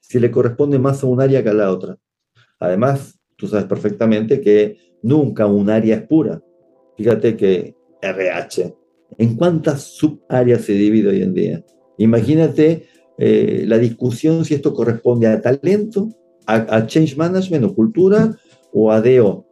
si 0.00 0.20
le 0.20 0.30
corresponde 0.30 0.78
más 0.78 1.02
a 1.02 1.06
un 1.06 1.20
área 1.20 1.42
que 1.42 1.50
a 1.50 1.54
la 1.54 1.70
otra. 1.70 1.98
Además, 2.58 3.18
tú 3.36 3.46
sabes 3.46 3.66
perfectamente 3.66 4.40
que 4.40 4.78
nunca 5.02 5.46
un 5.46 5.70
área 5.70 5.96
es 5.96 6.02
pura. 6.02 6.42
Fíjate 6.96 7.36
que 7.36 7.74
RH, 8.02 8.74
¿en 9.18 9.36
cuántas 9.36 9.82
subáreas 9.82 10.62
se 10.62 10.72
divide 10.72 11.08
hoy 11.08 11.22
en 11.22 11.34
día? 11.34 11.64
Imagínate 11.98 12.86
eh, 13.18 13.64
la 13.66 13.78
discusión 13.78 14.44
si 14.44 14.54
esto 14.54 14.72
corresponde 14.72 15.26
a 15.26 15.40
talento 15.40 16.08
a, 16.48 16.86
change 16.86 17.16
management 17.16 17.64
o 17.64 17.74
cultura 17.74 18.34
o 18.72 18.90
a 18.90 19.00
DO 19.00 19.44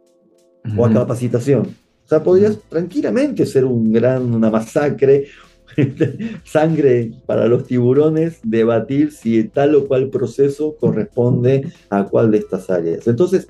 o 0.75 0.85
a 0.85 0.91
capacitación. 0.91 1.67
O 2.05 2.07
sea, 2.07 2.23
podrías 2.23 2.57
tranquilamente 2.69 3.45
ser 3.45 3.65
un 3.65 3.91
gran, 3.91 4.33
una 4.33 4.49
masacre, 4.49 5.27
sangre 6.43 7.11
para 7.25 7.47
los 7.47 7.65
tiburones, 7.67 8.39
debatir 8.43 9.11
si 9.11 9.43
tal 9.43 9.75
o 9.75 9.87
cual 9.87 10.09
proceso 10.09 10.75
corresponde 10.79 11.71
a 11.89 12.05
cuál 12.05 12.31
de 12.31 12.39
estas 12.39 12.69
áreas. 12.69 13.07
Entonces, 13.07 13.47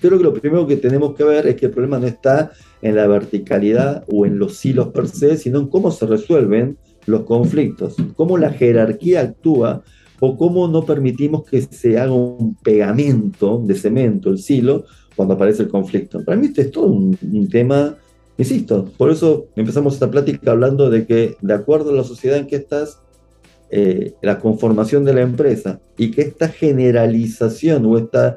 creo 0.00 0.18
que 0.18 0.24
lo 0.24 0.34
primero 0.34 0.66
que 0.66 0.76
tenemos 0.76 1.14
que 1.14 1.24
ver 1.24 1.46
es 1.46 1.56
que 1.56 1.66
el 1.66 1.72
problema 1.72 1.98
no 1.98 2.06
está 2.06 2.52
en 2.80 2.96
la 2.96 3.06
verticalidad 3.06 4.04
o 4.08 4.26
en 4.26 4.38
los 4.38 4.64
hilos 4.64 4.88
per 4.88 5.08
se, 5.08 5.36
sino 5.36 5.58
en 5.58 5.68
cómo 5.68 5.90
se 5.90 6.06
resuelven 6.06 6.78
los 7.06 7.24
conflictos, 7.24 7.96
cómo 8.16 8.38
la 8.38 8.50
jerarquía 8.50 9.22
actúa 9.22 9.82
o 10.24 10.36
cómo 10.36 10.66
no 10.68 10.84
permitimos 10.84 11.44
que 11.44 11.60
se 11.62 11.98
haga 11.98 12.12
un 12.12 12.56
pegamento 12.56 13.62
de 13.64 13.74
cemento, 13.74 14.30
el 14.30 14.38
silo, 14.38 14.84
cuando 15.14 15.34
aparece 15.34 15.64
el 15.64 15.68
conflicto. 15.68 16.24
Para 16.24 16.38
mí 16.38 16.46
este 16.46 16.62
es 16.62 16.70
todo 16.70 16.86
un, 16.86 17.48
tema, 17.50 17.96
insisto, 18.38 18.90
por 18.96 19.10
eso 19.10 19.46
empezamos 19.54 19.94
esta 19.94 20.10
plática 20.10 20.52
hablando 20.52 20.88
de 20.88 21.06
que 21.06 21.36
de 21.40 21.54
acuerdo 21.54 21.90
a 21.90 21.94
la 21.94 22.04
sociedad 22.04 22.38
en 22.38 22.46
que 22.46 22.56
estás, 22.56 23.00
eh, 23.70 24.14
la 24.22 24.38
conformación 24.38 25.04
de 25.04 25.14
la 25.14 25.22
empresa 25.22 25.80
y 25.98 26.10
que 26.10 26.22
esta 26.22 26.48
generalización 26.48 27.84
o 27.86 27.98
esta 27.98 28.36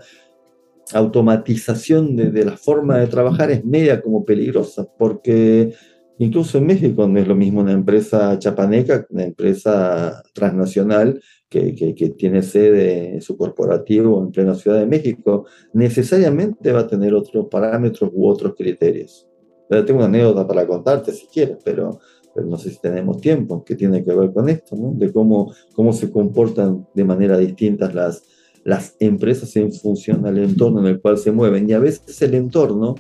automatización 0.94 2.16
de, 2.16 2.32
de, 2.32 2.46
la 2.46 2.58
forma 2.58 2.98
de 2.98 3.08
trabajar 3.08 3.52
es 3.52 3.64
media 3.64 4.02
como 4.02 4.26
peligrosa, 4.26 4.88
porque 4.98 5.74
incluso 6.20 6.58
en 6.58 6.66
México 6.66 7.08
no 7.08 7.20
es 7.20 7.28
lo 7.28 7.36
mismo 7.36 7.62
una 7.62 7.72
empresa 7.72 8.38
chapaneca 8.40 9.06
que 9.06 9.14
una 9.14 9.26
empresa 9.26 10.24
transnacional 10.34 11.22
que, 11.50 12.16
tiene 12.18 12.42
sede 12.42 13.22
su 13.22 13.38
corporativo 13.38 14.22
en 14.22 14.32
plena 14.32 14.56
Ciudad 14.56 14.80
de 14.80 14.86
México, 14.86 15.46
necesariamente 15.74 16.72
va 16.72 16.82
a 16.82 16.88
tener 16.88 17.14
otros 17.14 17.48
parámetros 17.50 18.12
u 18.14 18.28
otros 18.28 18.54
criterios. 18.56 19.28
tengo 19.70 20.00
una 20.00 20.06
anécdota 20.06 20.46
para 20.46 20.68
contarte 20.68 21.12
si 21.14 21.28
quieres, 21.28 21.58
pero, 21.64 22.00
pero, 22.36 22.48
no 22.48 22.58
sé 22.58 22.70
si 22.70 22.80
tenemos 22.80 23.22
tiempo, 23.22 23.64
que 23.64 23.76
tiene 23.76 24.04
que 24.04 24.14
ver 24.14 24.34
con 24.34 24.50
esto, 24.50 24.76
¿no? 24.76 24.92
de 24.94 25.12
cómo, 25.12 25.54
cómo 25.74 25.94
se 25.94 26.12
comportan 26.12 26.88
de 26.94 27.06
manera 27.06 27.38
distinta 27.38 27.92
las, 27.92 28.24
las 28.64 28.96
empresas 29.00 29.56
en 29.56 29.72
función 29.72 30.26
al 30.26 30.38
entorno 30.38 30.82
en 30.82 30.88
el 30.88 31.02
cual 31.02 31.18
se 31.18 31.32
mueven. 31.32 31.70
Y 31.70 31.74
a 31.74 31.80
veces 31.80 32.22
el 32.22 32.34
entorno 32.34 32.96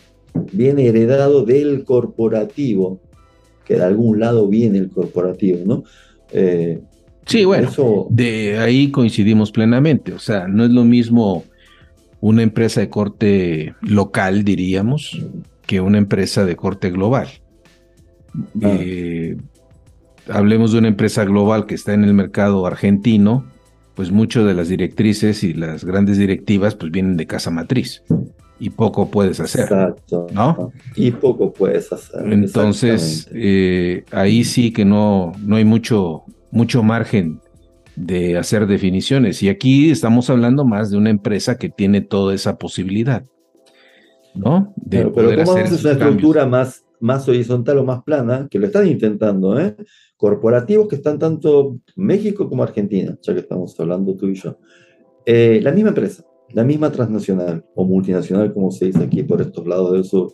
viene 0.54 0.88
heredado 0.88 1.44
del 1.44 1.84
corporativo, 1.84 3.02
que 3.68 3.76
de 3.76 3.84
algún 3.84 4.20
lado 4.20 4.48
viene 4.48 4.78
el 4.78 4.90
corporativo, 4.90 5.60
¿no? 5.66 5.84
Eh, 6.32 6.80
Sí, 7.28 7.44
bueno, 7.44 7.70
de 8.10 8.58
ahí 8.58 8.90
coincidimos 8.90 9.52
plenamente. 9.52 10.14
O 10.14 10.20
sea, 10.20 10.48
no 10.48 10.64
es 10.64 10.72
lo 10.72 10.86
mismo 10.86 11.44
una 12.22 12.42
empresa 12.42 12.80
de 12.80 12.90
corte 12.90 13.76
local, 13.82 14.46
diríamos, 14.46 15.26
que 15.66 15.82
una 15.82 15.98
empresa 15.98 16.46
de 16.46 16.56
corte 16.56 16.90
global. 16.90 17.28
Ah. 18.64 18.78
Eh, 18.80 19.36
hablemos 20.30 20.72
de 20.72 20.80
una 20.80 20.88
empresa 20.88 21.26
global 21.26 21.66
que 21.66 21.76
está 21.76 21.94
en 21.94 22.06
el 22.06 22.14
mercado 22.14 22.66
argentino, 22.66 23.46
pues 23.94 24.10
mucho 24.10 24.46
de 24.46 24.54
las 24.54 24.70
directrices 24.70 25.44
y 25.44 25.54
las 25.54 25.84
grandes 25.84 26.18
directivas 26.18 26.76
pues 26.76 26.92
vienen 26.94 27.18
de 27.18 27.28
casa 27.28 27.52
matriz 27.52 28.04
y 28.60 28.70
poco 28.70 29.10
puedes 29.10 29.40
hacer. 29.40 29.62
Exacto. 29.62 30.28
¿No? 30.34 30.72
Y 30.96 31.12
poco 31.12 31.54
puedes 31.54 31.92
hacer. 31.92 32.32
Entonces, 32.32 33.30
eh, 33.34 34.04
ahí 34.12 34.44
sí 34.44 34.72
que 34.72 34.86
no, 34.86 35.34
no 35.40 35.56
hay 35.56 35.66
mucho 35.66 36.24
mucho 36.52 36.84
margen 36.84 37.40
de 37.96 38.38
hacer 38.38 38.68
definiciones. 38.68 39.42
Y 39.44 39.50
aquí 39.50 39.90
estamos 39.90 40.30
hablando 40.30 40.66
más 40.66 40.92
de 40.92 40.98
una 40.98 41.10
empresa 41.10 41.58
que 41.58 41.70
tiene 41.70 42.02
toda 42.02 42.34
esa 42.34 42.58
posibilidad, 42.58 43.24
¿no? 44.36 44.74
De 44.76 45.06
pero, 45.06 45.44
¿cómo 45.44 45.58
hacer 45.58 45.80
una 45.80 45.92
estructura 45.92 46.46
más, 46.46 46.84
más 47.00 47.28
horizontal 47.28 47.80
o 47.80 47.84
más 47.84 48.04
plana? 48.04 48.48
Que 48.50 48.60
lo 48.60 48.68
están 48.68 48.88
intentando, 48.88 49.60
¿eh? 49.60 49.76
Corporativos 50.16 50.88
que 50.88 50.96
están 50.96 51.20
tanto 51.20 51.80
México 51.96 52.48
como 52.50 52.64
Argentina, 52.64 53.18
ya 53.22 53.34
que 53.34 53.40
estamos 53.40 53.80
hablando 53.80 54.16
tú 54.16 54.28
y 54.28 54.36
yo. 54.36 54.58
Eh, 55.26 55.60
la 55.62 55.72
misma 55.72 55.90
empresa, 55.90 56.24
la 56.54 56.64
misma 56.64 56.92
transnacional 56.92 57.66
o 57.76 57.86
multinacional, 57.86 58.54
como 58.54 58.72
se 58.72 58.86
dice 58.86 59.04
aquí 59.04 59.24
por 59.24 59.42
estos 59.42 59.66
lados 59.68 59.94
del 59.94 60.04
sur. 60.04 60.34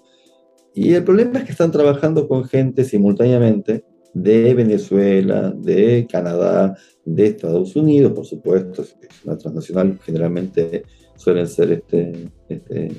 Y 0.74 0.94
el 0.94 1.04
problema 1.04 1.40
es 1.40 1.46
que 1.46 1.52
están 1.52 1.72
trabajando 1.72 2.28
con 2.28 2.46
gente 2.46 2.84
simultáneamente 2.84 3.84
de 4.14 4.54
Venezuela, 4.54 5.52
de 5.52 6.08
Canadá, 6.10 6.76
de 7.06 7.28
Estados 7.28 7.76
Unidos, 7.76 8.14
por 8.14 8.26
supuesto, 8.26 8.84
es 8.84 8.96
una 9.24 9.38
transnacional, 9.38 10.00
generalmente 10.04 10.84
suelen 11.16 11.48
ser 11.48 11.72
este, 11.72 12.30
este, 12.48 12.92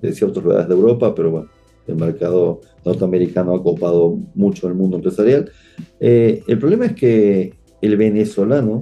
de 0.00 0.12
ciertos 0.12 0.42
lugares 0.42 0.68
de 0.68 0.74
Europa, 0.74 1.14
pero 1.14 1.30
bueno, 1.30 1.50
el 1.86 1.96
mercado 1.96 2.60
norteamericano 2.84 3.54
ha 3.54 3.62
copado 3.62 4.18
mucho 4.34 4.68
el 4.68 4.74
mundo 4.74 4.96
empresarial. 4.96 5.50
Eh, 5.98 6.42
el 6.46 6.58
problema 6.58 6.86
es 6.86 6.94
que 6.94 7.54
el 7.80 7.96
venezolano, 7.96 8.80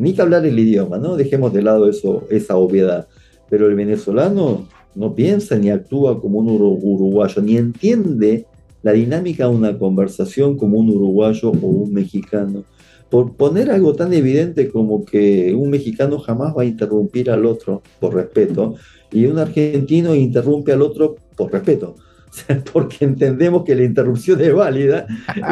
ni 0.00 0.14
que 0.14 0.22
hablar 0.22 0.46
el 0.46 0.58
idioma, 0.58 0.96
¿no? 0.96 1.16
Dejemos 1.16 1.52
de 1.52 1.60
lado 1.60 1.88
eso, 1.88 2.24
esa 2.30 2.56
obviedad, 2.56 3.06
pero 3.50 3.66
el 3.66 3.74
venezolano 3.74 4.66
no 4.94 5.14
piensa 5.14 5.56
ni 5.58 5.70
actúa 5.70 6.18
como 6.18 6.38
un 6.38 6.48
uruguayo, 6.48 7.42
ni 7.42 7.58
entiende 7.58 8.46
la 8.82 8.92
dinámica 8.92 9.44
de 9.44 9.54
una 9.54 9.78
conversación 9.78 10.56
como 10.56 10.78
un 10.78 10.88
uruguayo 10.88 11.50
o 11.50 11.66
un 11.66 11.92
mexicano. 11.92 12.64
Por 13.10 13.34
poner 13.34 13.70
algo 13.70 13.94
tan 13.94 14.14
evidente 14.14 14.70
como 14.70 15.04
que 15.04 15.54
un 15.54 15.68
mexicano 15.68 16.18
jamás 16.18 16.56
va 16.56 16.62
a 16.62 16.64
interrumpir 16.64 17.30
al 17.30 17.44
otro 17.44 17.82
por 17.98 18.14
respeto 18.14 18.76
y 19.12 19.26
un 19.26 19.38
argentino 19.38 20.14
interrumpe 20.14 20.72
al 20.72 20.80
otro 20.80 21.16
por 21.36 21.52
respeto. 21.52 21.96
porque 22.72 23.04
entendemos 23.04 23.64
que 23.64 23.74
la 23.74 23.84
interrupción 23.84 24.40
es 24.40 24.54
válida 24.54 25.06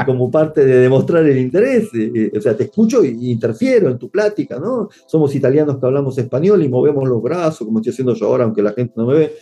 como 0.07 0.31
parte 0.31 0.65
de 0.65 0.81
demostrar 0.81 1.25
el 1.27 1.39
interés. 1.39 1.89
Eh, 1.95 2.13
eh, 2.15 2.33
o 2.37 2.41
sea, 2.41 2.57
te 2.57 2.65
escucho 2.65 3.03
e 3.03 3.09
interfiero 3.09 3.91
en 3.91 3.99
tu 3.99 4.11
plática, 4.11 4.59
¿no? 4.59 4.89
Somos 5.07 5.35
italianos 5.35 5.79
que 5.79 5.87
hablamos 5.87 6.17
español 6.19 6.63
y 6.63 6.69
movemos 6.69 7.09
los 7.09 7.23
brazos, 7.23 7.67
como 7.67 7.79
estoy 7.79 7.93
haciendo 7.93 8.15
yo 8.15 8.27
ahora, 8.27 8.45
aunque 8.45 8.63
la 8.63 8.73
gente 8.73 8.95
no 8.97 9.07
me 9.07 9.15
ve. 9.15 9.33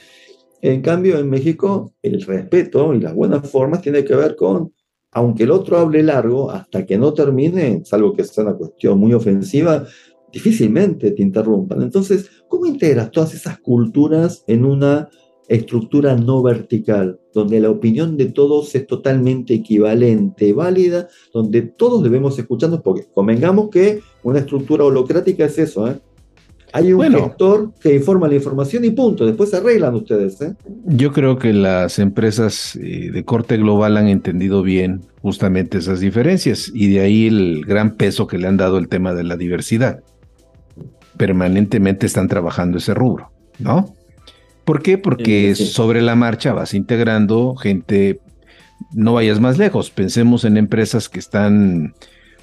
En 0.63 0.81
cambio, 0.81 1.19
en 1.19 1.29
México, 1.29 1.93
el 2.03 2.23
respeto 2.23 2.95
y 2.95 3.01
las 3.01 3.15
buenas 3.15 3.49
formas 3.49 3.83
tiene 3.83 4.05
que 4.05 4.17
ver 4.17 4.35
con, 4.35 4.73
aunque 5.13 5.45
el 5.45 5.51
otro 5.51 5.79
hable 5.79 6.03
largo, 6.03 6.51
hasta 6.51 6.87
que 6.87 6.97
no 6.97 7.13
termine, 7.13 7.83
salvo 7.85 8.15
que 8.15 8.25
sea 8.25 8.45
una 8.45 8.55
cuestión 8.55 8.99
muy 8.99 9.13
ofensiva, 9.13 9.87
difícilmente 10.33 11.13
te 11.13 11.23
interrumpan. 11.23 11.83
Entonces, 11.83 12.31
¿cómo 12.49 12.67
integras 12.67 13.11
todas 13.11 13.35
esas 13.35 13.59
culturas 13.59 14.45
en 14.47 14.65
una 14.65 15.09
estructura 15.49 16.17
no 16.17 16.43
vertical, 16.43 17.21
donde 17.33 17.61
la 17.61 17.71
opinión 17.71 18.17
de 18.17 18.27
todos 18.27 18.75
es 18.75 18.87
totalmente 18.87 19.55
equivalente, 19.55 20.53
válida, 20.53 21.09
donde 21.33 21.63
todos 21.63 22.03
debemos 22.03 22.39
escucharnos, 22.39 22.81
porque 22.83 23.07
convengamos 23.15 23.71
que 23.71 24.01
una 24.23 24.41
estructura 24.41 24.85
holocrática 24.85 25.45
es 25.45 25.59
eso, 25.59 25.89
¿eh? 25.89 26.01
Hay 26.73 26.93
un 26.93 27.01
gestor 27.01 27.73
que 27.81 27.95
informa 27.95 28.29
la 28.29 28.35
información 28.35 28.85
y 28.85 28.91
punto. 28.91 29.25
Después 29.25 29.49
se 29.49 29.57
arreglan 29.57 29.95
ustedes. 29.95 30.41
¿eh? 30.43 30.55
Yo 30.85 31.11
creo 31.11 31.39
que 31.39 31.55
las 31.55 31.99
empresas 31.99 32.77
eh, 32.77 33.11
de 33.11 33.25
corte 33.25 33.57
global 33.57 33.97
han 33.97 34.09
entendido 34.09 34.63
bien 34.63 35.01
justamente 35.23 35.79
esas 35.79 36.01
diferencias 36.01 36.71
y 36.75 36.93
de 36.93 37.01
ahí 37.01 37.29
el 37.29 37.65
gran 37.65 37.95
peso 37.95 38.27
que 38.27 38.37
le 38.37 38.47
han 38.47 38.59
dado 38.59 38.77
el 38.77 38.89
tema 38.89 39.15
de 39.15 39.25
la 39.25 39.39
diversidad. 39.39 40.01
Permanentemente 41.17 42.05
están 42.05 42.29
trabajando 42.29 42.77
ese 42.77 42.93
rubro, 42.93 43.31
¿no? 43.59 43.96
¿Por 44.67 44.83
qué? 44.83 44.99
Porque 44.99 45.55
sobre 45.55 46.03
la 46.03 46.17
marcha 46.17 46.53
vas 46.53 46.75
integrando 46.75 47.55
gente, 47.55 48.21
no 48.93 49.13
vayas 49.13 49.39
más 49.39 49.59
lejos, 49.59 49.91
pensemos 49.91 50.45
en 50.45 50.57
empresas 50.57 51.09
que 51.09 51.21
están 51.21 51.95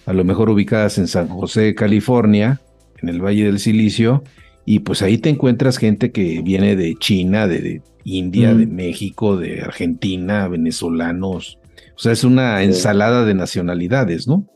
a 0.05 0.13
lo 0.13 0.24
mejor 0.24 0.49
ubicadas 0.49 0.97
en 0.97 1.09
San 1.09 1.28
José, 1.28 1.76
California, 1.76 2.61
en 3.01 3.09
el 3.09 3.21
Valle 3.21 3.43
del 3.43 3.59
Silicio, 3.59 4.24
y 4.65 4.80
pues 4.80 5.01
ahí 5.01 5.17
te 5.17 5.28
encuentras 5.28 5.78
gente 5.78 6.13
que 6.13 6.41
viene 6.41 6.78
de 6.78 6.95
China, 6.95 7.45
de, 7.45 7.82
India, 8.05 8.53
de 8.53 8.67
México, 8.67 9.36
de 9.36 9.59
Argentina, 9.59 10.47
venezolanos. 10.47 11.59
O 11.93 11.99
sea, 11.99 12.13
es 12.13 12.24
una 12.24 12.63
ensalada 12.63 13.26
de 13.26 13.34
nacionalidades, 13.34 14.30
¿no? 14.30 14.47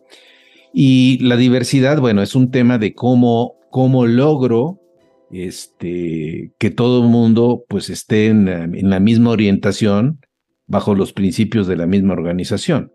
Y 0.73 1.19
la 1.19 1.35
diversidad, 1.35 1.99
bueno, 1.99 2.21
es 2.21 2.33
un 2.33 2.49
tema 2.49 2.77
de 2.77 2.93
cómo, 2.93 3.55
cómo 3.71 4.05
logro 4.05 4.79
este, 5.31 6.53
que 6.57 6.69
todo 6.71 7.03
el 7.03 7.09
mundo 7.09 7.65
pues 7.67 7.89
esté 7.89 8.27
en, 8.27 8.47
en 8.47 8.89
la 8.89 8.99
misma 8.99 9.31
orientación 9.31 10.19
bajo 10.67 10.95
los 10.95 11.13
principios 11.13 11.67
de 11.67 11.77
la 11.77 11.87
misma 11.87 12.13
organización. 12.13 12.91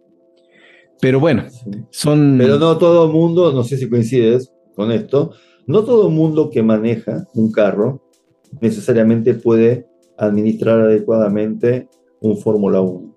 Pero 1.01 1.19
bueno, 1.19 1.45
son... 1.91 2.37
Pero 2.39 2.59
no 2.59 2.79
todo 2.79 3.07
el 3.07 3.13
mundo, 3.13 3.53
no 3.53 3.65
sé 3.65 3.77
si 3.77 3.89
coincides, 3.89 4.53
con 4.77 4.93
esto, 4.93 5.33
no 5.67 5.85
todo 5.85 6.09
el 6.09 6.15
mundo 6.15 6.51
que 6.51 6.63
maneja 6.63 7.27
un 7.35 7.51
carro 7.51 8.03
necesariamente 8.61 9.35
puede 9.35 9.87
administrar 10.17 10.81
adecuadamente 10.81 11.89
un 12.21 12.37
Fórmula 12.37 12.81
1. 12.81 13.15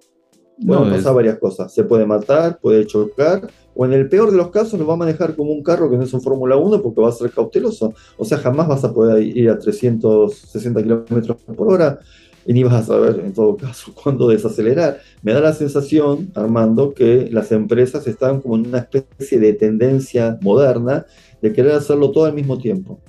Pueden 0.65 0.89
pasar 0.89 1.13
varias 1.13 1.37
cosas. 1.37 1.73
Se 1.73 1.83
puede 1.83 2.05
matar, 2.05 2.59
puede 2.59 2.87
chocar, 2.87 3.47
o 3.75 3.85
en 3.85 3.93
el 3.93 4.07
peor 4.09 4.31
de 4.31 4.37
los 4.37 4.49
casos 4.49 4.79
lo 4.79 4.87
va 4.87 4.93
a 4.93 4.97
manejar 4.97 5.35
como 5.35 5.51
un 5.51 5.61
carro 5.61 5.89
que 5.89 5.97
no 5.97 6.03
es 6.03 6.13
un 6.13 6.21
Fórmula 6.21 6.55
1 6.55 6.81
porque 6.81 7.01
va 7.01 7.09
a 7.09 7.11
ser 7.11 7.29
cauteloso. 7.31 7.93
O 8.17 8.25
sea, 8.25 8.37
jamás 8.37 8.67
vas 8.67 8.83
a 8.83 8.93
poder 8.93 9.21
ir 9.21 9.49
a 9.49 9.59
360 9.59 10.81
kilómetros 10.81 11.37
por 11.55 11.73
hora 11.73 11.99
y 12.45 12.53
ni 12.53 12.63
vas 12.63 12.73
a 12.73 12.83
saber, 12.83 13.19
en 13.19 13.33
todo 13.33 13.57
caso, 13.57 13.91
cuándo 14.03 14.29
desacelerar. 14.29 14.99
Me 15.23 15.33
da 15.33 15.39
la 15.41 15.53
sensación, 15.53 16.31
Armando, 16.35 16.93
que 16.93 17.27
las 17.31 17.51
empresas 17.51 18.05
están 18.07 18.39
como 18.41 18.55
en 18.55 18.67
una 18.67 18.79
especie 18.79 19.39
de 19.39 19.53
tendencia 19.53 20.37
moderna 20.41 21.05
de 21.41 21.51
querer 21.51 21.73
hacerlo 21.73 22.11
todo 22.11 22.25
al 22.25 22.33
mismo 22.33 22.57
tiempo. 22.57 22.99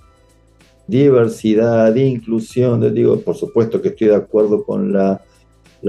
Diversidad, 0.86 1.94
inclusión, 1.94 2.94
digo, 2.94 3.20
por 3.20 3.36
supuesto 3.36 3.82
que 3.82 3.88
estoy 3.88 4.08
de 4.08 4.16
acuerdo 4.16 4.64
con 4.64 4.92
la, 4.92 5.22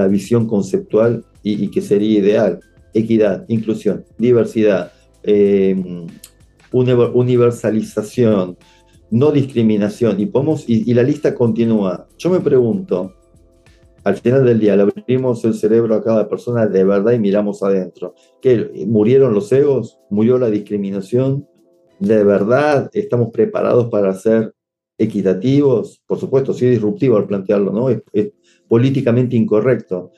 visión 0.10 0.48
conceptual 0.48 1.24
y, 1.42 1.70
que 1.70 1.82
sería 1.82 2.20
ideal. 2.20 2.60
Equidad, 2.98 3.46
inclusión, 3.48 4.06
diversidad, 4.18 4.92
em, 5.24 6.08
universalización, 6.72 8.58
no 9.10 9.32
discriminación, 9.32 10.20
y, 10.20 10.26
podemos, 10.26 10.66
y, 10.68 10.94
la 10.94 11.04
lista 11.04 11.34
continúa. 11.34 12.08
Yo 12.18 12.30
me 12.30 12.40
pregunto, 12.40 13.14
al 14.04 14.16
final 14.18 14.46
del 14.46 14.60
día 14.60 14.76
le 14.76 14.84
abrimos 14.84 15.44
el 15.46 15.54
cerebro 15.54 15.96
a 15.96 16.04
cada 16.04 16.28
persona 16.28 16.66
de 16.66 16.84
verdad 16.84 17.14
y 17.14 17.20
miramos 17.20 17.62
adentro. 17.64 18.16
¿Qué? 18.42 18.86
¿Murieron 18.88 19.34
los 19.34 19.52
egos? 19.52 20.00
¿Murió 20.10 20.38
la 20.38 20.50
discriminación? 20.50 21.48
¿De 22.00 22.24
verdad 22.24 22.90
estamos 22.94 23.32
preparados 23.32 23.90
para 23.90 24.14
ser 24.14 24.54
equitativos? 24.98 26.02
Por 26.06 26.20
supuesto, 26.20 26.54
sí 26.54 26.66
es 26.66 26.72
disruptivo 26.72 27.18
al 27.18 27.28
plantearlo, 27.28 27.72
¿no? 27.72 27.90
Es, 27.90 28.02
políticamente 28.68 29.36
incorrecto. 29.36 30.12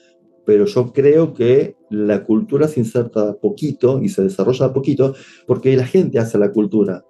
Pero 0.45 0.65
yo 0.65 0.91
creo 0.91 1.33
que 1.33 1.75
la 1.89 2.23
cultura 2.23 2.67
se 2.67 2.79
inserta 2.79 3.33
poquito 3.33 4.01
y 4.01 4.09
se 4.09 4.23
desarrolla 4.23 4.73
poquito 4.73 5.15
porque 5.47 5.75
la 5.75 5.85
gente 5.85 6.19
hace 6.19 6.37
la 6.37 6.51
cultura. 6.51 7.03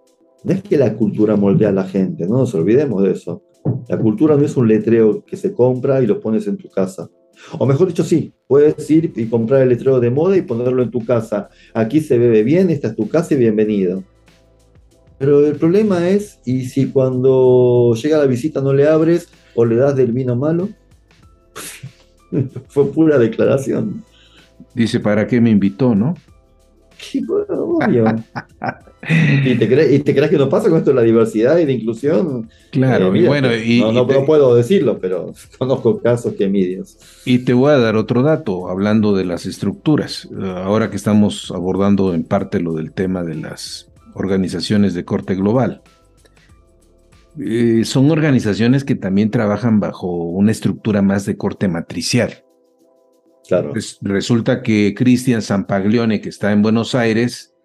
No 0.43 0.53
es 0.53 0.63
que 0.63 0.77
la 0.77 0.95
cultura 0.95 1.36
moldea 1.36 1.69
a 1.69 1.73
la 1.73 1.84
gente, 1.84 2.25
no 2.27 2.38
nos 2.38 2.53
olvidemos 2.55 3.03
de 3.03 3.11
eso. 3.11 3.43
La 3.88 3.97
cultura 3.97 4.36
no 4.36 4.45
es 4.45 4.55
un 4.55 4.67
letrero 4.67 5.23
que 5.25 5.36
se 5.36 5.53
compra 5.53 6.01
y 6.01 6.07
lo 6.07 6.19
pones 6.19 6.47
en 6.47 6.57
tu 6.57 6.69
casa. 6.69 7.09
O 7.57 7.65
mejor 7.65 7.88
dicho, 7.88 8.03
sí, 8.03 8.34
puedes 8.47 8.89
ir 8.89 9.13
y 9.15 9.25
comprar 9.25 9.61
el 9.61 9.69
letrero 9.69 9.99
de 9.99 10.09
moda 10.09 10.38
y 10.38 10.41
ponerlo 10.41 10.82
en 10.82 10.91
tu 10.91 11.05
casa. 11.05 11.49
Aquí 11.73 12.01
se 12.01 12.17
bebe 12.17 12.43
bien, 12.43 12.69
esta 12.69 12.89
es 12.89 12.95
tu 12.95 13.07
casa 13.09 13.34
y 13.34 13.38
bienvenido. 13.38 14.03
Pero 15.17 15.45
el 15.45 15.55
problema 15.55 16.09
es, 16.09 16.39
¿y 16.45 16.65
si 16.65 16.88
cuando 16.88 17.93
llega 18.01 18.17
la 18.17 18.25
visita 18.25 18.61
no 18.61 18.73
le 18.73 18.88
abres 18.88 19.27
o 19.55 19.65
le 19.65 19.75
das 19.75 19.95
del 19.95 20.13
vino 20.13 20.36
malo? 20.36 20.69
Fue 22.69 22.91
pura 22.91 23.17
declaración. 23.17 24.03
Dice, 24.74 24.99
¿para 24.99 25.28
qué 25.28 25.41
me 25.41 25.49
invitó, 25.49 25.95
no? 25.95 26.15
Sí, 26.97 27.26
obvio. 27.28 28.05
¿Y 29.01 29.55
te, 29.55 29.67
crees, 29.67 30.30
que 30.30 30.38
no 30.38 30.49
pasa 30.49 30.70
con 30.70 30.78
esto 30.78 30.91
de 30.91 30.95
la 30.95 31.03
diversidad 31.03 31.57
y 31.57 31.65
la 31.65 31.72
inclusión? 31.72 32.49
Claro, 32.72 33.15
y 33.15 33.24
eh, 33.24 33.28
bueno, 33.28 33.55
y, 33.55 33.80
no, 33.80 34.05
puedo 34.26 34.55
decirlo, 34.55 34.99
pero 34.99 35.34
conozco 35.57 35.99
casos 35.99 36.34
que 36.34 36.45
envidias. 36.45 36.97
Y 37.26 37.39
te 37.39 37.53
voy 37.53 37.72
a 37.72 37.78
dar 37.78 37.95
otro 37.95 38.22
dato, 38.22 38.70
hablando 38.70 39.15
de 39.15 39.24
las 39.26 39.45
estructuras. 39.45 40.28
Ahora 40.41 40.89
que 40.89 40.97
estamos 40.97 41.51
abordando 41.51 42.13
en 42.13 42.24
parte 42.24 42.59
lo 42.59 42.74
del 42.74 42.91
tema 42.91 43.24
de 43.24 43.36
las 43.36 43.89
organizaciones 44.13 44.93
de 44.93 45.05
corte 45.05 45.36
global. 45.36 45.82
Eh, 47.39 47.84
son 47.86 48.11
organizaciones 48.11 48.84
que 48.84 48.95
también 48.95 49.32
trabajan 49.32 49.80
bajo 49.80 50.11
una 50.11 50.51
estructura 50.51 51.01
más 51.01 51.26
de 51.26 51.38
corte 51.38 51.70
matricial. 51.70 52.43
Claro. 53.50 53.74
resulta 54.02 54.62
que 54.62 54.93
Cristian 54.95 55.41
Sampaglione, 55.41 56.22
que 56.22 56.30
está 56.30 56.52
en 56.52 56.62
Buenos 56.62 56.95
Aires, 56.95 57.56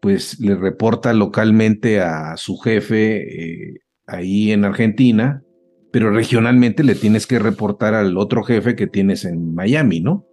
pues 0.00 0.38
le 0.40 0.54
reporta 0.54 1.12
localmente 1.12 2.00
a 2.00 2.36
su 2.36 2.56
jefe 2.58 3.72
eh, 3.72 3.80
ahí 4.06 4.52
en 4.52 4.64
Argentina, 4.64 5.42
pero 5.90 6.10
regionalmente 6.10 6.84
le 6.84 6.94
tienes 6.94 7.26
que 7.26 7.40
reportar 7.40 7.94
al 7.94 8.16
otro 8.16 8.44
jefe 8.44 8.76
que 8.76 8.86
tienes 8.86 9.24
en 9.24 9.52
Miami, 9.54 10.00
¿no? 10.00 10.26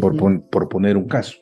por, 0.00 0.16
por 0.48 0.68
poner 0.68 0.96
un 0.96 1.08
caso. 1.08 1.36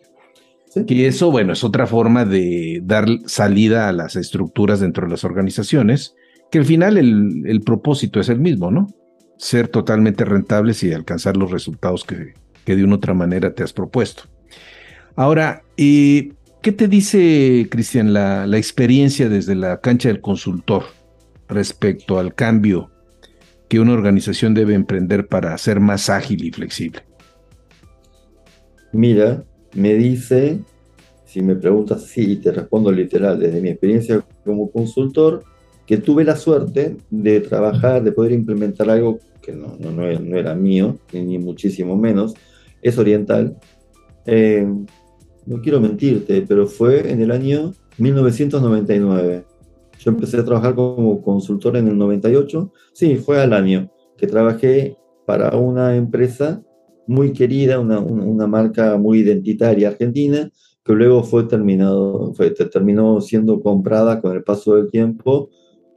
Que 0.87 1.07
eso, 1.07 1.31
bueno, 1.31 1.53
es 1.53 1.63
otra 1.63 1.87
forma 1.87 2.25
de 2.25 2.81
dar 2.83 3.07
salida 3.27 3.89
a 3.89 3.93
las 3.93 4.17
estructuras 4.17 4.81
dentro 4.81 5.05
de 5.05 5.13
las 5.13 5.23
organizaciones, 5.23 6.17
que 6.51 6.59
al 6.59 6.65
final 6.65 6.99
el, 6.99 7.61
propósito 7.65 8.19
es 8.19 8.29
el 8.29 8.41
mismo, 8.41 8.73
¿no? 8.73 8.89
Ser 9.39 9.69
totalmente 9.69 10.25
rentables 10.25 10.83
y 10.83 10.93
alcanzar 10.93 11.37
los 11.37 11.53
resultados 11.53 12.03
que, 12.03 12.35
que 12.65 12.77
de 12.77 12.85
una 12.85 12.97
otra 12.97 13.15
manera 13.15 13.55
te 13.55 13.62
has 13.62 13.73
propuesto. 13.73 14.25
Ahora, 15.17 15.62
¿y 15.77 16.33
¿qué 16.62 16.73
te 16.73 16.89
dice, 16.89 17.69
Cristian, 17.71 18.12
la, 18.12 18.47
experiencia 18.57 19.29
desde 19.29 19.55
la 19.55 19.81
cancha 19.81 20.09
del 20.09 20.21
consultor 20.21 20.85
respecto 21.49 22.19
al 22.19 22.35
cambio 22.35 22.91
que 23.69 23.81
una 23.81 23.93
organización 23.93 24.55
debe 24.55 24.75
emprender 24.75 25.27
para 25.27 25.57
ser 25.59 25.79
más 25.79 26.11
ágil 26.11 26.45
y 26.45 26.51
flexible? 26.51 27.03
Mira, 28.93 29.45
me 29.75 29.95
dice, 29.95 30.61
si 31.27 31.43
me 31.43 31.55
preguntas 31.55 32.05
así 32.05 32.33
y 32.33 32.37
te 32.37 32.53
respondo 32.53 32.91
literal, 32.91 33.39
desde 33.39 33.61
mi 33.61 33.69
experiencia 33.69 34.25
como 34.45 34.71
consultor, 34.71 35.45
que 35.87 35.99
tuve 35.99 36.25
la 36.25 36.37
suerte 36.37 36.97
de 37.11 37.41
trabajar, 37.41 38.03
de 38.03 38.12
poder 38.12 38.33
implementar 38.33 38.89
algo 38.89 39.21
que 39.43 39.53
no, 39.53 39.77
no, 39.79 40.07
era 40.07 40.55
mío, 40.55 40.97
ni 41.12 41.39
muchísimo 41.39 41.97
menos, 41.97 42.35
es 42.85 42.99
oriental. 42.99 43.57
Eh, 44.26 44.68
no 45.47 45.61
quiero 45.61 45.80
mentirte, 45.80 46.43
pero 46.47 46.66
fue 46.66 47.11
en 47.11 47.20
el 47.20 47.32
año 47.32 47.72
1999. 47.99 49.45
Yo 49.99 50.11
empecé 50.11 50.39
a 50.39 50.45
trabajar 50.45 50.74
como 50.74 51.22
consultor 51.22 51.76
en 51.76 51.89
el 51.89 51.99
98. 51.99 52.70
Sí, 52.93 53.16
fue 53.16 53.41
al 53.41 53.53
año 53.53 53.91
que 54.16 54.26
trabajé 54.26 54.97
para 55.26 55.57
una 55.57 55.97
empresa 55.97 56.62
muy 57.07 57.32
querida, 57.32 57.80
una, 57.80 57.99
una, 58.01 58.47
marca 58.47 58.97
muy 58.97 59.20
identitaria 59.20 59.89
argentina, 59.89 60.51
que 60.85 60.93
luego 60.93 61.22
fue 61.22 61.45
terminado, 61.45 62.32
fue, 62.35 62.51
terminó 62.51 63.20
siendo 63.20 63.61
comprada 63.61 64.20
con 64.20 64.32
el 64.32 64.43
paso 64.43 64.74
del 64.76 64.91
tiempo, 64.91 65.51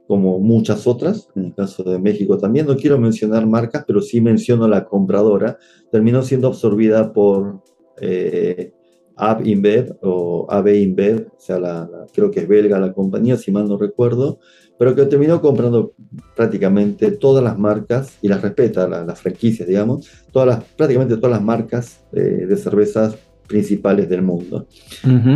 como 0.08 0.40
muchas 0.40 0.86
otras, 0.86 1.28
en 1.36 1.44
el 1.44 1.54
caso 1.54 1.84
de 1.84 1.98
México 1.98 2.38
también. 2.38 2.66
No 2.66 2.76
quiero 2.76 2.98
mencionar 2.98 3.46
marcas, 3.46 3.84
pero 3.86 4.00
sí 4.00 4.22
menciono 4.22 4.66
la 4.66 4.86
compradora. 4.86 5.58
Terminó 5.92 6.22
siendo 6.22 6.48
absorbida 6.48 7.12
por 7.12 7.62
eh, 8.00 8.72
AB 9.16 9.46
InBev 9.46 9.98
o 10.00 10.46
AB 10.48 10.68
InBev, 10.68 11.28
o 11.36 11.40
sea, 11.40 11.58
la, 11.60 11.90
creo 12.14 12.30
que 12.30 12.40
es 12.40 12.48
belga 12.48 12.78
la 12.78 12.94
compañía, 12.94 13.36
si 13.36 13.50
mal 13.50 13.68
no 13.68 13.76
recuerdo, 13.76 14.38
pero 14.78 14.94
que 14.94 15.04
terminó 15.04 15.42
comprando 15.42 15.92
prácticamente 16.34 17.10
todas 17.10 17.44
las 17.44 17.58
marcas 17.58 18.16
y 18.22 18.28
las 18.28 18.40
respeta, 18.40 18.88
las 18.88 19.20
franquicias, 19.20 19.68
digamos, 19.68 20.08
todas 20.32 20.48
las, 20.48 20.64
prácticamente 20.64 21.16
todas 21.16 21.32
las 21.32 21.42
marcas 21.42 22.00
eh, 22.12 22.46
de 22.48 22.56
cervezas 22.56 23.18
principales 23.46 24.08
del 24.08 24.22
mundo. 24.22 24.66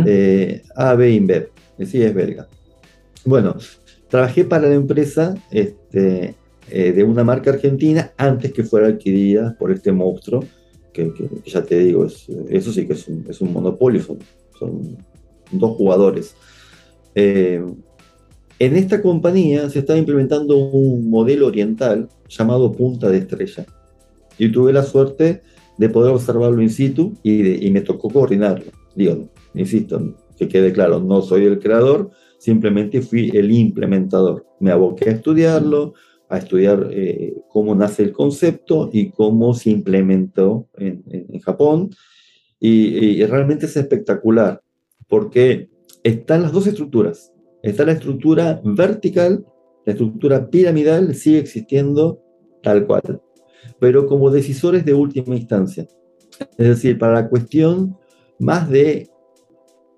Eh, 0.07 0.63
AB 0.75 1.01
InBev, 1.09 1.51
sí, 1.85 2.01
es 2.01 2.13
belga. 2.13 2.47
Bueno, 3.25 3.55
trabajé 4.13 4.45
para 4.45 4.69
la 4.69 4.75
empresa 4.75 5.33
este, 5.49 6.35
eh, 6.69 6.91
de 6.91 7.03
una 7.03 7.23
marca 7.23 7.49
argentina 7.49 8.11
antes 8.15 8.53
que 8.53 8.63
fuera 8.63 8.89
adquirida 8.89 9.55
por 9.57 9.71
este 9.71 9.91
monstruo, 9.91 10.43
que, 10.93 11.11
ya 11.43 11.63
te 11.63 11.79
digo, 11.79 12.05
eso 12.05 12.71
sí 12.71 12.85
que 12.85 12.93
es 12.93 13.41
un, 13.41 13.51
monopolio, 13.51 14.03
son, 14.59 14.97
dos 15.51 15.75
jugadores. 15.77 16.35
Eh, 17.15 17.65
en 18.59 18.75
esta 18.75 19.01
compañía 19.01 19.67
se 19.71 19.79
estaba 19.79 19.97
implementando 19.97 20.57
un 20.57 21.09
modelo 21.09 21.47
oriental 21.47 22.07
llamado 22.29 22.71
punta 22.71 23.09
de 23.09 23.17
estrella. 23.17 23.65
Y 24.37 24.51
tuve 24.51 24.73
la 24.73 24.83
suerte 24.83 25.41
de 25.79 25.89
poder 25.89 26.13
observarlo 26.13 26.61
in 26.61 26.69
situ 26.69 27.15
y, 27.23 27.65
y 27.65 27.71
me 27.71 27.81
tocó 27.81 28.11
coordinarlo. 28.11 28.71
Digo, 28.95 29.27
insisto, 29.55 30.13
que 30.37 30.47
quede 30.47 30.71
claro, 30.71 30.99
no 30.99 31.23
soy 31.23 31.45
el 31.45 31.57
creador, 31.57 32.11
simplemente 32.43 33.01
fui 33.01 33.31
el 33.33 33.53
implementador. 33.53 34.45
Me 34.59 34.69
aboqué 34.69 35.09
a 35.09 35.13
estudiarlo, 35.13 35.93
a 36.27 36.39
estudiar 36.39 36.89
eh, 36.91 37.33
cómo 37.47 37.73
nace 37.73 38.03
el 38.03 38.11
concepto 38.11 38.89
y 38.91 39.11
cómo 39.11 39.53
se 39.53 39.69
implementó 39.69 40.67
en, 40.77 41.39
Japón. 41.39 41.91
Y, 42.59 43.23
realmente 43.27 43.65
es 43.65 43.77
espectacular, 43.77 44.61
porque 45.07 45.69
están 46.03 46.41
las 46.41 46.51
dos 46.51 46.67
estructuras. 46.67 47.31
Está 47.61 47.85
la 47.85 47.93
estructura 47.93 48.61
vertical, 48.61 49.45
la 49.85 49.93
estructura 49.93 50.49
piramidal 50.49 51.15
sigue 51.15 51.39
existiendo 51.39 52.21
tal 52.61 52.85
cual, 52.85 53.21
pero 53.79 54.05
como 54.05 54.31
decisores 54.31 54.83
de 54.83 54.93
última 54.93 55.33
instancia. 55.33 55.87
Es 56.57 56.67
decir, 56.67 56.97
para 56.97 57.13
la 57.13 57.29
cuestión 57.29 57.97
más 58.37 58.69
de 58.69 59.12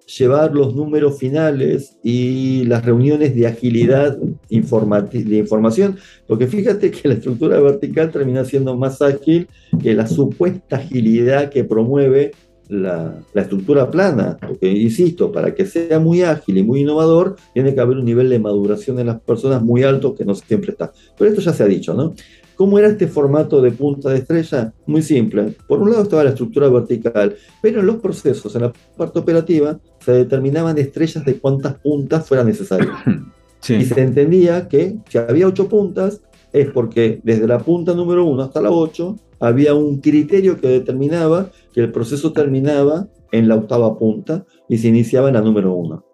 llevar 0.06 0.54
los 0.54 0.76
números 0.76 1.18
finales 1.18 1.98
y 2.04 2.64
las 2.66 2.86
reuniones 2.86 3.36
de 3.36 3.48
agilidad 3.48 4.18
de 4.18 5.38
información, 5.38 5.98
porque 6.28 6.48
fíjate 6.48 6.92
que 6.92 7.08
la 7.08 7.16
estructura 7.16 7.60
vertical 7.60 8.12
termina 8.12 8.46
siendo 8.46 8.76
más 8.76 9.02
ágil 9.02 9.48
que 9.82 9.94
la 9.94 10.08
supuesta 10.08 10.78
agilidad 10.78 11.50
que 11.50 11.64
promueve 11.64 12.32
la, 12.68 13.24
estructura 13.34 13.90
plana, 13.92 14.38
porque 14.40 14.72
insisto, 14.72 15.32
para 15.32 15.54
que 15.54 15.66
sea 15.66 16.00
muy 16.00 16.24
ágil 16.24 16.58
y 16.58 16.64
muy 16.64 16.82
innovador, 16.82 17.36
tiene 17.54 17.74
que 17.74 17.82
haber 17.82 17.98
un 17.98 18.06
nivel 18.06 18.30
de 18.30 18.40
maduración 18.40 19.00
en 19.00 19.08
las 19.08 19.22
personas 19.22 19.62
muy 19.62 19.84
alto 19.84 20.16
que 20.16 20.26
no 20.26 20.36
siempre 20.36 20.72
está. 20.72 20.92
Pero 21.18 21.30
esto 21.30 21.42
ya 21.42 21.54
se 21.54 21.64
ha 21.64 21.68
dicho, 21.68 21.94
¿no? 21.94 22.14
¿Cómo 22.56 22.80
era 22.80 22.88
este 22.88 23.08
formato 23.08 23.62
de 23.62 23.72
punta 23.72 24.10
de 24.10 24.20
estrella? 24.20 24.74
Muy 24.86 25.02
simple. 25.02 25.56
Por 25.68 25.82
un 25.82 25.92
lado 25.92 26.04
estaba 26.04 26.24
la 26.24 26.30
estructura 26.30 26.70
vertical, 26.70 27.36
pero 27.62 27.82
en 27.82 27.86
los 27.86 27.98
procesos, 27.98 28.56
en 28.56 28.64
la 28.64 28.74
parte 28.98 29.20
operativa, 29.20 29.80
se 30.00 30.14
determinaban 30.14 30.78
estrellas 30.78 31.26
de 31.26 31.38
cuántas 31.38 31.76
puntas 31.76 32.26
fueran 32.28 32.48
necesarias. 32.48 32.96
Y 33.68 33.84
se 33.86 34.00
entendía 34.00 34.68
que 34.68 34.96
si 35.10 35.18
había 35.18 35.48
ocho 35.48 35.68
puntas, 35.68 36.22
es 36.54 36.70
porque 36.70 37.20
desde 37.24 37.48
la 37.48 37.58
punta 37.58 37.96
número 37.96 38.24
uno 38.24 38.44
hasta 38.44 38.62
la 38.62 38.70
ocho 38.70 39.18
había 39.40 39.74
un 39.74 40.02
criterio 40.02 40.62
que 40.62 40.68
determinaba 40.68 41.50
que 41.74 41.82
el 41.82 41.92
proceso 41.92 42.32
terminaba 42.32 43.08
en 43.32 43.48
la 43.48 43.56
octava 43.56 43.98
punta 43.98 44.46
y 44.70 44.78
se 44.78 44.90
iniciaba 44.90 45.30
en 45.30 45.34
la 45.34 45.42
número 45.42 45.74
uno. 45.74 46.06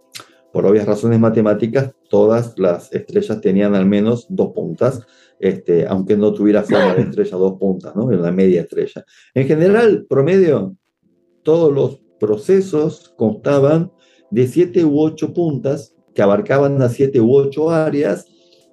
Por 0.51 0.65
obvias 0.65 0.85
razones 0.85 1.19
matemáticas, 1.19 1.91
todas 2.09 2.57
las 2.57 2.91
estrellas 2.91 3.39
tenían 3.39 3.75
al 3.75 3.85
menos 3.85 4.25
dos 4.29 4.51
puntas, 4.53 5.05
este, 5.41 5.87
aunque 5.87 6.15
no 6.15 6.33
tuviera 6.33 6.63
forma 6.63 6.93
de 6.93 7.01
estrella 7.01 7.37
dos 7.37 7.57
puntas, 7.59 7.95
¿no? 7.95 8.11
En 8.11 8.21
la 8.21 8.31
media 8.31 8.61
estrella. 8.61 9.03
En 9.33 9.47
general, 9.47 10.05
promedio, 10.07 10.75
todos 11.43 11.73
los 11.73 11.99
procesos 12.19 13.13
constaban 13.17 13.91
de 14.29 14.47
siete 14.47 14.85
u 14.85 15.01
ocho 15.01 15.33
puntas 15.33 15.95
que 16.13 16.21
abarcaban 16.21 16.81
a 16.81 16.89
siete 16.89 17.19
u 17.19 17.35
ocho 17.35 17.71
áreas 17.71 18.27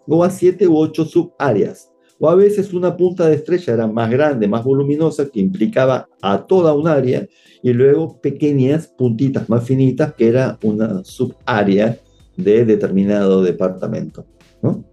o 0.06 0.22
a 0.22 0.30
siete 0.30 0.68
u 0.68 0.76
ocho 0.76 1.04
subáreas. 1.04 1.90
O 2.20 2.28
a 2.28 2.34
veces 2.34 2.74
una 2.74 2.96
punta 2.96 3.28
de 3.28 3.36
estrella 3.36 3.74
era 3.74 3.86
más 3.86 4.10
grande, 4.10 4.48
más 4.48 4.64
voluminosa, 4.64 5.28
que 5.30 5.40
implicaba 5.40 6.08
a 6.20 6.46
toda 6.46 6.74
un 6.74 6.88
área, 6.88 7.26
y 7.62 7.72
luego 7.72 8.20
pequeñas 8.20 8.88
puntitas 8.88 9.48
más 9.48 9.64
finitas, 9.64 10.14
que 10.14 10.28
era 10.28 10.58
una 10.62 11.04
subárea 11.04 11.96
de 12.36 12.64
determinado 12.64 13.42
departamento. 13.42 14.26
¿no? 14.62 14.84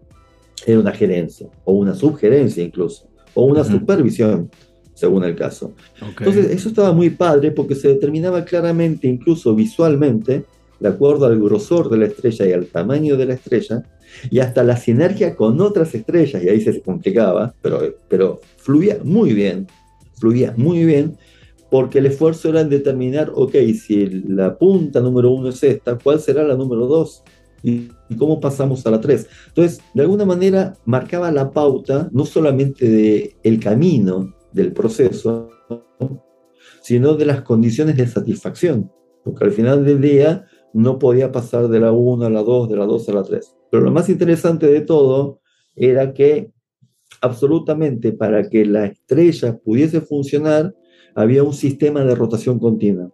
Era 0.66 0.80
una 0.80 0.91
gerencia, 0.91 1.47
o 1.63 1.74
una 1.74 1.93
subgerencia 1.93 2.63
incluso, 2.63 3.07
o 3.34 3.45
una 3.45 3.63
supervisión, 3.63 4.49
según 4.93 5.24
el 5.24 5.36
caso. 5.36 5.74
Entonces, 6.20 6.49
eso 6.51 6.70
estaba 6.70 6.91
muy 6.93 7.09
padre 7.11 7.51
porque 7.51 7.76
se 7.76 7.89
determinaba 7.89 8.43
claramente, 8.45 9.07
incluso 9.07 9.53
visualmente, 9.53 10.45
de 10.80 10.89
acuerdo 10.89 11.26
al 11.26 11.39
grosor 11.39 11.89
de 11.89 11.97
la 11.97 12.05
estrella 12.05 12.47
y 12.47 12.53
al 12.53 12.66
tamaño 12.68 13.18
de 13.18 13.26
la 13.26 13.34
estrella, 13.36 13.84
y 14.30 14.39
hasta 14.39 14.63
la 14.63 14.78
sinergia 14.78 15.36
con 15.36 15.59
otras 15.61 15.93
estrellas, 15.93 16.43
y 16.43 16.49
ahí 16.49 16.61
se 16.61 16.82
complicaba, 16.82 17.53
pero, 17.61 17.95
pero 18.07 18.39
fluía 18.57 18.99
muy 19.03 19.34
bien, 19.34 19.68
fluía 20.18 20.53
muy 20.57 20.86
bien, 20.86 21.18
porque 21.70 21.99
el 21.99 22.05
esfuerzo 22.05 22.49
era 22.49 22.61
en 22.61 22.70
determinar, 22.70 23.32
ok, 23.34 23.55
si 23.78 24.05
la 24.28 24.57
punta 24.57 25.01
número 25.01 25.32
uno 25.32 25.49
es 25.49 25.61
esta, 25.63 25.97
¿cuál 25.97 26.20
será 26.20 26.43
la 26.43 26.55
número 26.55 26.88
dos? 26.88 27.24
Y, 27.64 27.89
cómo 28.18 28.39
pasamos 28.39 28.86
a 28.86 28.91
la 28.91 29.01
3. 29.01 29.28
Entonces, 29.47 29.82
de 29.93 30.01
alguna 30.01 30.26
manera 30.26 30.76
marcaba 30.86 31.32
la 31.32 31.51
pauta 31.51 32.10
no 32.12 32.26
solamente 32.26 32.88
del 32.88 33.34
el 33.43 33.60
camino 33.60 34.34
del 34.51 34.72
proceso, 34.72 35.49
sino 36.82 37.16
de 37.16 37.26
las 37.26 37.41
condiciones 37.41 37.97
de 37.97 38.08
satisfacción, 38.08 38.91
porque 39.24 39.45
al 39.45 39.51
final 39.51 39.84
del 39.84 40.01
día 40.01 40.45
no 40.74 40.99
podía 40.99 41.32
pasar 41.32 41.68
de 41.68 41.80
la 41.80 41.91
1 41.91 42.26
a 42.26 42.30
la 42.30 42.43
2, 42.43 42.70
de 42.70 42.76
la 42.76 42.86
2 42.86 43.10
a 43.10 43.14
la 43.14 43.24
3. 43.24 43.56
Pero 43.72 43.84
lo 43.84 43.91
más 43.91 44.10
interesante 44.10 44.68
de 44.68 44.82
todo 44.82 45.41
era 45.76 46.14
que 46.14 46.51
absolutamente 47.22 48.12
para 48.12 48.49
que 48.49 48.66
la 48.66 48.86
estrella 48.86 49.58
pudiese 49.58 50.01
funcionar, 50.01 50.76
había 51.16 51.43
un 51.43 51.53
sistema 51.53 52.03
de 52.03 52.16
rotación 52.16 52.60
continua. 52.60 53.12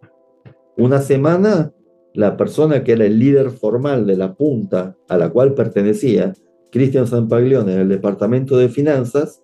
Una 0.76 1.00
semana 1.00 1.72
la 2.14 2.36
persona 2.36 2.84
que 2.84 2.92
era 2.92 3.06
el 3.06 3.18
líder 3.18 3.50
formal 3.50 4.06
de 4.06 4.16
la 4.16 4.34
punta 4.34 4.96
a 5.08 5.16
la 5.16 5.30
cual 5.30 5.54
pertenecía, 5.54 6.32
Cristian 6.70 7.06
Sampaglione, 7.06 7.74
el 7.74 7.88
departamento 7.88 8.56
de 8.56 8.68
finanzas, 8.68 9.42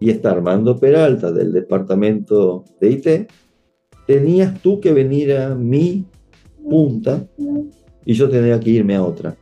y 0.00 0.10
está 0.10 0.32
Armando 0.32 0.78
Peralta 0.78 1.30
del 1.30 1.52
departamento 1.52 2.64
de 2.80 2.90
IT, 2.90 3.30
tenías 4.06 4.60
tú 4.60 4.80
que 4.80 4.92
venir 4.92 5.32
a 5.36 5.54
mi 5.54 6.04
punta 6.68 7.24
y 8.04 8.14
yo 8.14 8.28
tenía 8.28 8.58
que 8.58 8.70
irme 8.70 8.96
a 8.96 9.04
otra. 9.04 9.36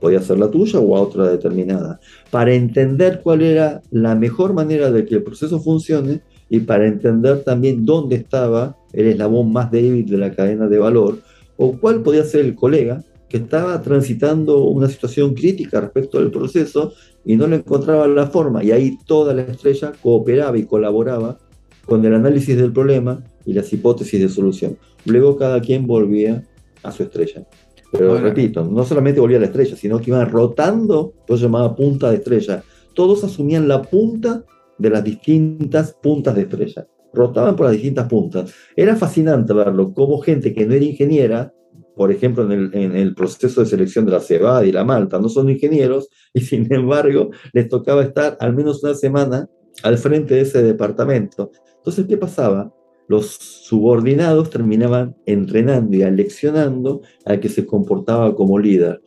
Podía 0.00 0.20
ser 0.20 0.38
la 0.38 0.50
tuya 0.50 0.78
o 0.78 0.96
a 0.96 1.00
otra 1.00 1.28
determinada. 1.28 1.98
Para 2.30 2.54
entender 2.54 3.22
cuál 3.22 3.42
era 3.42 3.82
la 3.90 4.14
mejor 4.14 4.52
manera 4.52 4.90
de 4.90 5.04
que 5.04 5.16
el 5.16 5.24
proceso 5.24 5.58
funcione 5.58 6.20
y 6.48 6.60
para 6.60 6.86
entender 6.86 7.42
también 7.42 7.84
dónde 7.84 8.16
estaba 8.16 8.76
el 8.92 9.06
eslabón 9.06 9.52
más 9.52 9.70
débil 9.70 10.06
de 10.06 10.18
la 10.18 10.30
cadena 10.30 10.68
de 10.68 10.78
valor 10.78 11.18
o 11.56 11.72
cuál 11.78 12.02
podía 12.02 12.24
ser 12.24 12.44
el 12.44 12.54
colega 12.54 13.02
que 13.28 13.38
estaba 13.38 13.80
transitando 13.82 14.64
una 14.64 14.88
situación 14.88 15.34
crítica 15.34 15.80
respecto 15.80 16.18
al 16.18 16.30
proceso 16.30 16.92
y 17.24 17.36
no 17.36 17.46
le 17.46 17.56
encontraba 17.56 18.06
la 18.06 18.26
forma. 18.26 18.62
Y 18.62 18.70
ahí 18.70 18.98
toda 19.06 19.34
la 19.34 19.42
estrella 19.42 19.92
cooperaba 20.02 20.56
y 20.56 20.66
colaboraba 20.66 21.38
con 21.86 22.04
el 22.04 22.14
análisis 22.14 22.56
del 22.56 22.72
problema 22.72 23.22
y 23.44 23.52
las 23.52 23.72
hipótesis 23.72 24.20
de 24.20 24.28
solución. 24.28 24.78
Luego 25.04 25.36
cada 25.36 25.60
quien 25.60 25.86
volvía 25.86 26.44
a 26.82 26.92
su 26.92 27.02
estrella. 27.02 27.46
Pero 27.90 28.18
repito, 28.18 28.64
no 28.64 28.84
solamente 28.84 29.20
volvía 29.20 29.38
a 29.38 29.40
la 29.40 29.46
estrella, 29.46 29.76
sino 29.76 29.98
que 29.98 30.10
iban 30.10 30.30
rotando, 30.30 31.12
pues 31.26 31.40
llamaba 31.40 31.74
punta 31.74 32.10
de 32.10 32.16
estrella. 32.16 32.62
Todos 32.94 33.24
asumían 33.24 33.68
la 33.68 33.82
punta 33.82 34.44
de 34.78 34.90
las 34.90 35.04
distintas 35.04 35.92
puntas 35.92 36.34
de 36.34 36.42
estrella 36.42 36.86
rotaban 37.14 37.56
por 37.56 37.66
las 37.66 37.74
distintas 37.74 38.08
puntas. 38.08 38.52
Era 38.76 38.96
fascinante 38.96 39.52
verlo, 39.52 39.92
como 39.94 40.20
gente 40.20 40.52
que 40.54 40.66
no 40.66 40.74
era 40.74 40.84
ingeniera, 40.84 41.52
por 41.96 42.10
ejemplo, 42.10 42.50
en 42.50 42.96
el, 42.96 43.14
proceso 43.14 43.60
de 43.60 43.66
selección 43.66 44.04
de 44.04 44.12
la 44.12 44.20
cebada 44.20 44.64
y 44.64 44.72
la 44.72 44.84
malta, 44.84 45.18
no 45.20 45.28
son 45.28 45.48
ingenieros 45.48 46.08
y 46.34 46.40
sin 46.40 46.72
embargo 46.72 47.30
les 47.52 47.68
tocaba 47.68 48.02
estar 48.02 48.36
al 48.40 48.54
menos 48.54 48.82
una 48.82 48.94
semana 48.94 49.48
al 49.82 49.98
frente 49.98 50.34
de 50.34 50.40
ese 50.42 50.62
departamento. 50.62 51.50
Entonces, 51.76 52.06
¿qué 52.06 52.16
pasaba? 52.16 52.72
Los 53.06 53.26
subordinados 53.26 54.50
terminaban 54.50 55.14
entrenando 55.26 55.96
y 55.96 56.02
aleccionando 56.02 57.02
al 57.24 57.38
que 57.38 57.48
se 57.48 57.66
comportaba 57.66 58.34
como 58.34 58.58
líder. 58.58 59.00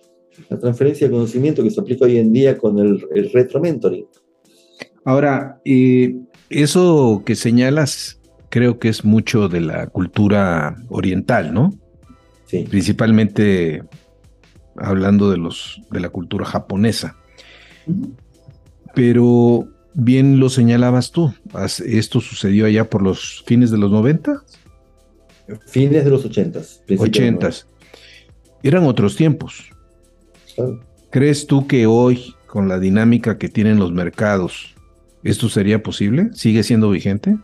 La 0.50 0.60
transferencia 0.60 1.08
de 1.08 1.14
conocimiento 1.14 1.64
que 1.64 1.72
se 1.72 1.82
aplica 1.82 2.06
hoy 2.06 2.18
en 2.18 2.32
día 2.32 2.58
con 2.58 2.78
el, 2.78 3.04
el 3.14 3.32
retro-mentoring. 3.32 4.06
Ahora, 5.04 5.62
eh, 5.64 6.16
eso 6.50 7.24
que 7.26 7.36
señalas 7.36 8.20
creo 8.50 8.80
que 8.80 8.90
es 8.90 9.04
mucho 9.04 9.50
de 9.50 9.62
la 9.62 9.88
cultura 9.88 10.78
oriental, 10.90 11.54
¿no? 11.54 11.74
principalmente 12.70 13.84
hablando 14.78 15.30
de, 15.30 15.38
los, 15.38 15.82
de 15.92 16.00
la 16.00 16.10
cultura 16.10 16.46
japonesa. 16.46 17.18
Pero 18.94 19.68
bien 19.94 20.40
lo 20.40 20.50
señalabas 20.50 21.12
tú, 21.12 21.34
esto 21.86 22.22
sucedió 22.22 22.66
allá 22.66 22.90
por 22.90 23.02
los 23.02 23.44
fines 23.46 23.72
de 23.72 23.78
los 23.78 23.92
90. 23.92 24.44
Fines 25.68 26.04
de 26.04 26.10
los 26.10 26.26
80. 26.26 26.62
80. 26.98 27.50
Eran 28.64 28.86
otros 28.86 29.16
tiempos. 29.16 29.70
¿Crees 31.10 31.48
tú 31.48 31.68
que 31.68 31.86
hoy, 31.86 32.36
con 32.48 32.68
la 32.68 32.80
dinámica 32.80 33.38
que 33.38 33.50
tienen 33.50 33.80
los 33.80 33.92
mercados, 33.92 34.76
esto 35.30 35.50
sería 35.50 35.84
posible? 35.84 36.30
¿Sigue 36.34 36.64
siendo 36.64 36.90
vigente? 36.90 37.38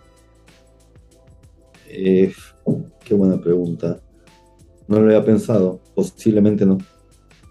Eh, 1.89 2.33
qué 3.03 3.13
buena 3.13 3.39
pregunta. 3.39 3.99
No 4.87 4.99
lo 4.99 5.05
había 5.05 5.23
pensado. 5.23 5.81
Posiblemente 5.95 6.65
no. 6.65 6.77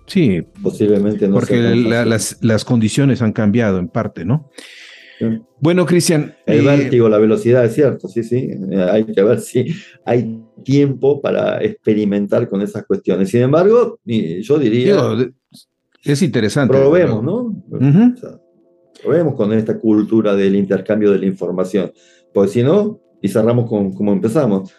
Sí. 0.06 0.42
Posiblemente 0.62 1.28
no. 1.28 1.34
Porque 1.34 1.56
las, 1.60 2.64
condiciones 2.64 3.22
han 3.22 3.32
cambiado 3.32 3.78
en 3.78 3.88
parte, 3.88 4.24
¿no? 4.24 4.50
Bueno, 5.60 5.86
Cristian. 5.86 6.34
El 6.46 6.60
eh, 6.60 6.76
vértigo, 6.76 7.08
la 7.08 7.18
velocidad, 7.18 7.64
es 7.64 7.74
cierto, 7.74 8.08
sí, 8.08 8.24
sí. 8.24 8.50
Hay 8.90 9.04
que 9.04 9.22
ver 9.22 9.40
si 9.40 9.66
hay 10.04 10.42
tiempo 10.64 11.20
para 11.20 11.62
experimentar 11.62 12.48
con 12.48 12.60
esas 12.60 12.84
cuestiones. 12.84 13.30
Sin 13.30 13.42
embargo, 13.42 14.00
yo 14.04 14.58
diría. 14.58 14.96
es 16.04 16.22
interesante. 16.22 16.76
Probemos, 16.76 17.22
¿no? 17.22 18.41
Probemos 19.02 19.34
con 19.34 19.52
esta 19.52 19.78
cultura 19.78 20.34
del 20.34 20.56
intercambio 20.56 21.10
de 21.10 21.18
la 21.18 21.26
información. 21.26 21.92
Porque 22.32 22.50
si 22.50 22.62
no, 22.62 23.00
y 23.20 23.28
cerramos 23.28 23.68
con, 23.68 23.92
como 23.92 24.12
empezamos. 24.12 24.70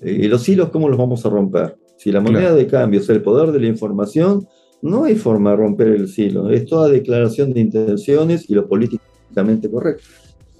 ¿Y 0.00 0.26
los 0.26 0.48
hilos 0.48 0.70
cómo 0.70 0.88
los 0.88 0.98
vamos 0.98 1.24
a 1.24 1.30
romper? 1.30 1.76
Si 1.96 2.10
la 2.10 2.20
moneda 2.20 2.52
de 2.54 2.66
cambio 2.66 3.00
es 3.00 3.08
el 3.08 3.22
poder 3.22 3.52
de 3.52 3.60
la 3.60 3.68
información, 3.68 4.46
no 4.82 5.04
hay 5.04 5.14
forma 5.14 5.50
de 5.50 5.56
romper 5.56 5.88
el 5.88 6.08
silo. 6.08 6.50
Es 6.50 6.66
toda 6.66 6.88
declaración 6.88 7.52
de 7.52 7.60
intenciones 7.60 8.50
y 8.50 8.54
lo 8.54 8.68
políticamente 8.68 9.70
correcto. 9.70 10.02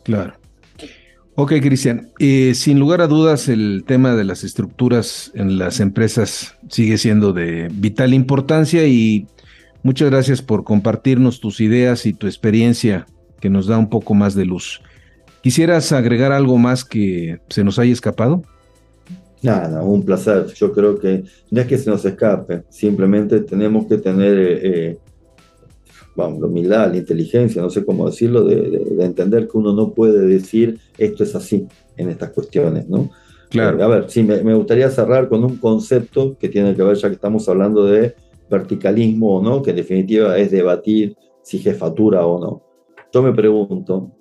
Claro. 0.05 0.35
Ok, 1.35 1.55
Cristian. 1.61 2.11
Eh, 2.19 2.55
sin 2.55 2.79
lugar 2.79 3.01
a 3.01 3.07
dudas, 3.07 3.49
el 3.49 3.85
tema 3.87 4.15
de 4.15 4.25
las 4.25 4.45
estructuras 4.45 5.33
en 5.35 5.59
las 5.59 5.81
empresas 5.81 6.57
sigue 6.69 6.99
siendo 6.99 7.33
de 7.33 7.69
vital 7.73 8.15
importancia 8.15 8.87
y 8.87 9.27
muchas 9.83 10.11
gracias 10.11 10.43
por 10.43 10.65
compartirnos 10.65 11.41
tus 11.41 11.61
ideas 11.61 12.07
y 12.07 12.13
tu 12.13 12.27
experiencia 12.27 13.07
que 13.41 13.51
nos 13.51 13.67
da 13.67 13.79
un 13.79 13.89
poco 13.89 14.15
más 14.15 14.35
de 14.35 14.45
luz. 14.45 14.83
¿Quisieras 15.43 15.93
agregar 15.93 16.33
algo 16.33 16.57
más 16.59 16.85
que 16.85 17.41
se 17.49 17.65
nos 17.65 17.79
haya 17.79 17.93
escapado? 17.93 18.43
Nada, 19.43 19.83
un 19.83 20.05
placer. 20.05 20.47
Yo 20.55 20.73
creo 20.73 20.99
que 20.99 21.25
no 21.51 21.61
es 21.61 21.67
que 21.67 21.79
se 21.79 21.91
nos 21.91 22.05
escape, 22.05 22.63
simplemente 22.69 23.41
tenemos 23.41 23.87
que 23.87 23.99
tener 23.99 24.39
eh, 24.39 24.99
vamos, 26.15 26.41
la 26.41 26.47
humildad, 26.47 26.91
la 26.91 26.99
inteligencia, 26.99 27.63
no 27.63 27.71
sé 27.71 27.85
cómo 27.85 28.09
decirlo, 28.09 28.45
de, 28.45 29.05
entender 29.05 29.49
que 29.49 29.59
uno 29.59 29.73
no 29.73 29.93
puede 29.93 30.27
decir 30.27 30.79
esto 30.99 31.25
es 31.25 31.35
así 31.35 31.67
en 31.97 32.11
estas 32.11 32.31
cuestiones, 32.31 32.89
¿no? 32.89 33.11
Claro. 33.51 33.79
Eh, 33.79 33.83
a 33.83 33.87
ver, 33.87 34.05
sí, 34.09 34.23
me, 34.23 34.55
gustaría 34.55 34.91
cerrar 34.91 35.29
con 35.29 35.45
un 35.45 35.57
concepto 35.57 36.37
que 36.39 36.49
tiene 36.49 36.75
que 36.75 36.83
ver, 36.83 36.97
ya 36.97 37.09
que 37.09 37.15
estamos 37.15 37.49
hablando 37.49 37.85
de 37.87 38.15
verticalismo 38.53 39.37
o 39.37 39.43
no, 39.43 39.63
que 39.63 39.71
en 39.71 39.77
definitiva 39.77 40.37
es 40.39 40.51
debatir 40.51 41.17
si 41.43 41.59
jefatura 41.59 42.27
o 42.27 42.39
no. 42.39 42.63
Yo 43.13 43.23
me 43.23 43.33
pregunto, 43.33 44.13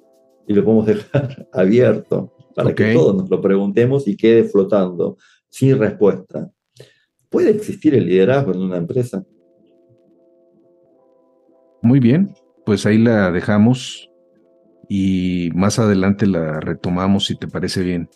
y 0.48 0.54
lo 0.54 0.64
podemos 0.64 0.86
dejar 0.88 1.48
abierto 1.52 2.34
para 2.56 2.74
que 2.74 2.94
todos 2.94 3.16
nos 3.16 3.30
lo 3.30 3.42
preguntemos 3.42 4.08
y 4.08 4.16
quede 4.16 4.44
flotando, 4.46 5.18
sin 5.50 5.78
respuesta. 5.78 6.52
¿Puede 7.30 7.52
existir 7.52 7.94
el 7.96 8.08
liderazgo 8.08 8.54
en 8.54 8.62
una 8.62 8.78
empresa? 8.78 9.24
Muy 11.82 12.00
bien, 12.00 12.34
pues 12.66 12.86
ahí 12.86 12.98
la 12.98 13.32
dejamos 13.32 14.10
y 14.90 15.50
más 15.56 15.80
adelante 15.80 16.28
la 16.28 16.60
retomamos 16.60 17.26
si 17.26 17.38
te 17.38 17.48
parece 17.48 17.84
bien. 17.84 18.10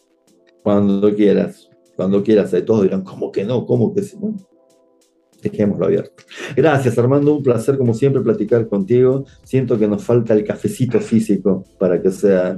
Cuando 0.64 1.14
quieras, 1.16 1.70
cuando 1.96 2.24
quieras. 2.24 2.54
Todos 2.66 2.84
dirán, 2.84 3.04
¿cómo 3.04 3.32
que 3.32 3.46
no? 3.46 3.66
¿Cómo 3.66 3.94
que 3.94 4.02
sí? 4.02 4.18
Dejémoslo 5.50 5.86
abierto. 5.86 6.24
Gracias, 6.56 6.98
Armando. 6.98 7.36
Un 7.36 7.44
placer, 7.44 7.78
como 7.78 7.94
siempre, 7.94 8.22
platicar 8.22 8.68
contigo. 8.68 9.26
Siento 9.44 9.78
que 9.78 9.88
nos 9.88 10.04
falta 10.04 10.34
el 10.34 10.44
cafecito 10.44 11.00
físico 11.00 11.66
para 11.80 12.02
que 12.02 12.12
sea. 12.12 12.58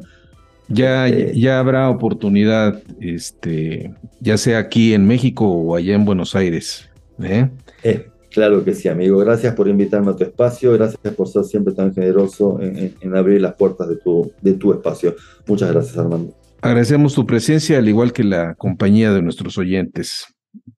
Ya, 0.70 1.08
eh, 1.08 1.34
ya 1.36 1.60
habrá 1.60 1.90
oportunidad, 1.90 2.82
este, 3.00 3.94
ya 4.20 4.38
sea 4.38 4.60
aquí 4.60 4.94
en 4.94 5.08
México 5.08 5.48
o 5.48 5.76
allá 5.76 5.96
en 5.96 6.06
Buenos 6.06 6.36
Aires. 6.36 6.90
¿eh? 7.22 7.50
Eh, 7.84 8.08
claro 8.32 8.64
que 8.66 8.74
sí, 8.74 8.90
amigo. 8.90 9.18
Gracias 9.20 9.56
por 9.56 9.68
invitarme 9.68 10.12
a 10.12 10.16
tu 10.16 10.24
espacio. 10.24 10.74
Gracias 10.74 11.14
por 11.16 11.28
ser 11.28 11.46
siempre 11.46 11.74
tan 11.74 11.94
generoso 11.94 12.60
en, 12.62 13.16
abrir 13.16 13.42
las 13.42 13.54
puertas 13.54 13.88
de 13.88 13.96
tu, 13.98 14.32
de 14.42 14.54
tu 14.54 14.74
espacio. 14.74 15.16
Muchas 15.46 15.72
gracias, 15.72 15.98
Armando. 15.98 16.34
Agradecemos 16.62 17.14
tu 17.14 17.26
presencia, 17.26 17.78
al 17.78 17.88
igual 17.88 18.12
que 18.12 18.24
la 18.24 18.56
compañía 18.56 19.14
de 19.14 19.22
nuestros 19.22 19.58
oyentes. 19.58 20.26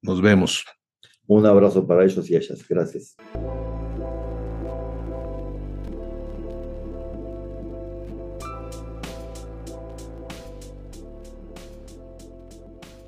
Nos 0.02 0.20
vemos. 0.20 0.64
Un 1.30 1.46
abrazo 1.46 1.86
para 1.86 2.04
ellos 2.04 2.28
y 2.28 2.34
ellas. 2.34 2.66
Gracias. 2.68 3.14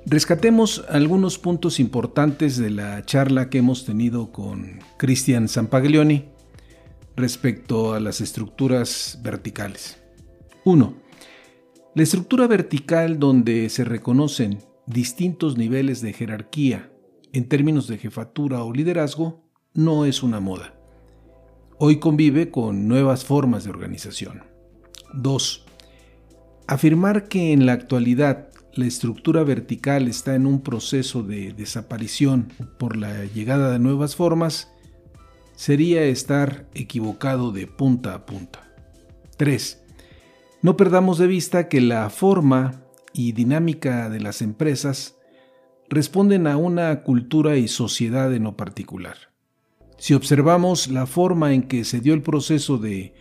Rescatemos 0.05 0.85
algunos 0.87 1.37
puntos 1.37 1.81
importantes 1.81 2.55
de 2.55 2.69
la 2.69 3.03
charla 3.03 3.49
que 3.49 3.57
hemos 3.57 3.83
tenido 3.83 4.31
con 4.31 4.79
Cristian 4.95 5.49
Zampaglioni 5.49 6.29
respecto 7.17 7.93
a 7.93 7.99
las 7.99 8.21
estructuras 8.21 9.19
verticales. 9.21 10.01
1. 10.63 10.93
La 11.93 12.03
estructura 12.03 12.47
vertical 12.47 13.19
donde 13.19 13.67
se 13.67 13.83
reconocen 13.83 14.59
distintos 14.87 15.57
niveles 15.57 15.99
de 15.99 16.13
jerarquía 16.13 16.92
en 17.33 17.49
términos 17.49 17.87
de 17.87 17.97
jefatura 17.97 18.63
o 18.63 18.71
liderazgo, 18.71 19.43
no 19.73 20.05
es 20.05 20.23
una 20.23 20.39
moda. 20.39 20.75
Hoy 21.79 21.99
convive 21.99 22.51
con 22.51 22.87
nuevas 22.87 23.25
formas 23.25 23.63
de 23.63 23.71
organización. 23.71 24.43
2. 25.13 25.65
Afirmar 26.67 27.27
que 27.27 27.51
en 27.51 27.65
la 27.65 27.73
actualidad 27.73 28.49
la 28.73 28.85
estructura 28.85 29.43
vertical 29.43 30.07
está 30.07 30.35
en 30.35 30.45
un 30.45 30.61
proceso 30.61 31.23
de 31.23 31.53
desaparición 31.53 32.53
por 32.77 32.97
la 32.97 33.25
llegada 33.25 33.71
de 33.71 33.79
nuevas 33.79 34.15
formas 34.15 34.71
sería 35.55 36.03
estar 36.03 36.67
equivocado 36.73 37.51
de 37.51 37.67
punta 37.67 38.13
a 38.13 38.25
punta. 38.25 38.71
3. 39.37 39.81
No 40.61 40.77
perdamos 40.77 41.17
de 41.17 41.27
vista 41.27 41.67
que 41.67 41.81
la 41.81 42.09
forma 42.09 42.83
y 43.11 43.31
dinámica 43.31 44.09
de 44.09 44.19
las 44.19 44.41
empresas 44.41 45.15
responden 45.93 46.47
a 46.47 46.57
una 46.57 47.03
cultura 47.03 47.57
y 47.57 47.67
sociedad 47.67 48.33
en 48.33 48.43
lo 48.43 48.57
particular. 48.57 49.15
Si 49.97 50.13
observamos 50.13 50.89
la 50.89 51.05
forma 51.05 51.53
en 51.53 51.63
que 51.63 51.85
se 51.85 52.01
dio 52.01 52.13
el 52.13 52.21
proceso 52.21 52.77
de 52.77 53.13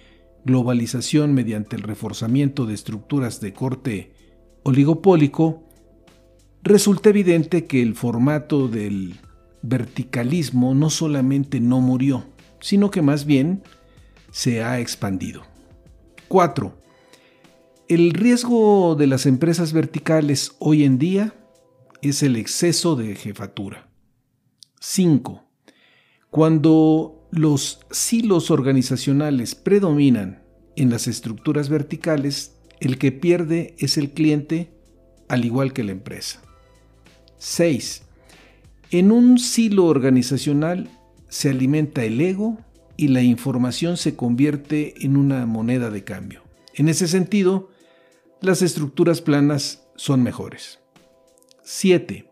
globalización 0.44 1.34
mediante 1.34 1.76
el 1.76 1.82
reforzamiento 1.82 2.66
de 2.66 2.74
estructuras 2.74 3.40
de 3.40 3.52
corte 3.52 4.14
oligopólico, 4.64 5.68
resulta 6.62 7.10
evidente 7.10 7.66
que 7.66 7.82
el 7.82 7.94
formato 7.94 8.68
del 8.68 9.20
verticalismo 9.62 10.74
no 10.74 10.90
solamente 10.90 11.60
no 11.60 11.80
murió, 11.80 12.24
sino 12.60 12.90
que 12.90 13.02
más 13.02 13.26
bien 13.26 13.62
se 14.30 14.64
ha 14.64 14.80
expandido. 14.80 15.42
4. 16.28 16.74
El 17.88 18.12
riesgo 18.12 18.96
de 18.96 19.06
las 19.06 19.26
empresas 19.26 19.72
verticales 19.72 20.56
hoy 20.58 20.84
en 20.84 20.98
día 20.98 21.34
es 22.02 22.22
el 22.22 22.36
exceso 22.36 22.96
de 22.96 23.14
jefatura. 23.14 23.88
5. 24.80 25.44
Cuando 26.30 27.28
los 27.30 27.80
silos 27.90 28.50
organizacionales 28.50 29.54
predominan 29.54 30.42
en 30.76 30.90
las 30.90 31.06
estructuras 31.06 31.68
verticales, 31.68 32.56
el 32.80 32.98
que 32.98 33.12
pierde 33.12 33.74
es 33.78 33.96
el 33.96 34.10
cliente 34.10 34.72
al 35.28 35.44
igual 35.44 35.72
que 35.72 35.84
la 35.84 35.92
empresa. 35.92 36.42
6. 37.38 38.02
En 38.90 39.12
un 39.12 39.38
silo 39.38 39.86
organizacional 39.86 40.90
se 41.28 41.48
alimenta 41.48 42.04
el 42.04 42.20
ego 42.20 42.58
y 42.96 43.08
la 43.08 43.22
información 43.22 43.96
se 43.96 44.16
convierte 44.16 44.94
en 45.04 45.16
una 45.16 45.46
moneda 45.46 45.90
de 45.90 46.04
cambio. 46.04 46.42
En 46.74 46.88
ese 46.88 47.08
sentido, 47.08 47.70
las 48.40 48.60
estructuras 48.60 49.20
planas 49.20 49.86
son 49.96 50.22
mejores. 50.22 50.81
7. 51.64 52.30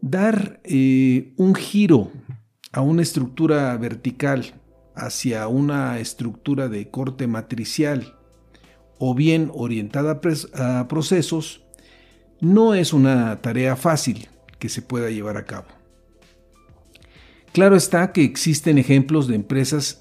Dar 0.00 0.60
eh, 0.64 1.32
un 1.36 1.54
giro 1.54 2.10
a 2.72 2.80
una 2.80 3.02
estructura 3.02 3.76
vertical 3.76 4.54
hacia 4.94 5.46
una 5.48 5.98
estructura 5.98 6.68
de 6.68 6.90
corte 6.90 7.26
matricial 7.26 8.18
o 8.98 9.14
bien 9.14 9.50
orientada 9.54 10.20
a 10.54 10.88
procesos 10.88 11.64
no 12.40 12.74
es 12.74 12.92
una 12.92 13.40
tarea 13.40 13.76
fácil 13.76 14.28
que 14.58 14.68
se 14.68 14.82
pueda 14.82 15.10
llevar 15.10 15.36
a 15.36 15.44
cabo. 15.44 15.66
Claro 17.52 17.76
está 17.76 18.12
que 18.12 18.22
existen 18.22 18.78
ejemplos 18.78 19.26
de 19.26 19.34
empresas 19.34 20.00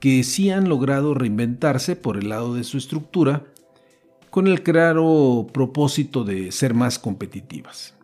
que 0.00 0.24
sí 0.24 0.50
han 0.50 0.68
logrado 0.68 1.14
reinventarse 1.14 1.96
por 1.96 2.16
el 2.16 2.28
lado 2.28 2.54
de 2.54 2.64
su 2.64 2.78
estructura 2.78 3.44
con 4.36 4.46
el 4.48 4.62
claro 4.62 5.46
propósito 5.50 6.22
de 6.22 6.52
ser 6.52 6.74
más 6.74 6.98
competitivas. 6.98 7.94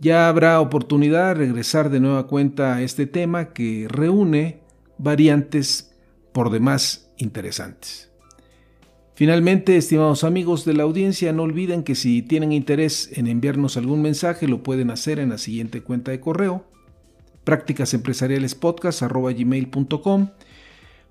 Ya 0.00 0.28
habrá 0.28 0.60
oportunidad 0.60 1.28
de 1.28 1.34
regresar 1.34 1.90
de 1.90 2.00
nueva 2.00 2.26
cuenta 2.26 2.74
a 2.74 2.82
este 2.82 3.06
tema 3.06 3.52
que 3.52 3.86
reúne 3.88 4.62
variantes 4.98 5.94
por 6.32 6.50
demás 6.50 7.12
interesantes. 7.18 8.10
Finalmente, 9.14 9.76
estimados 9.76 10.24
amigos 10.24 10.64
de 10.64 10.74
la 10.74 10.82
audiencia, 10.82 11.32
no 11.32 11.44
olviden 11.44 11.84
que 11.84 11.94
si 11.94 12.22
tienen 12.22 12.50
interés 12.50 13.10
en 13.12 13.28
enviarnos 13.28 13.76
algún 13.76 14.02
mensaje 14.02 14.48
lo 14.48 14.64
pueden 14.64 14.90
hacer 14.90 15.20
en 15.20 15.28
la 15.28 15.38
siguiente 15.38 15.84
cuenta 15.84 16.10
de 16.10 16.18
correo 16.18 16.64
prácticasempresarialespodcast.com 17.44 20.30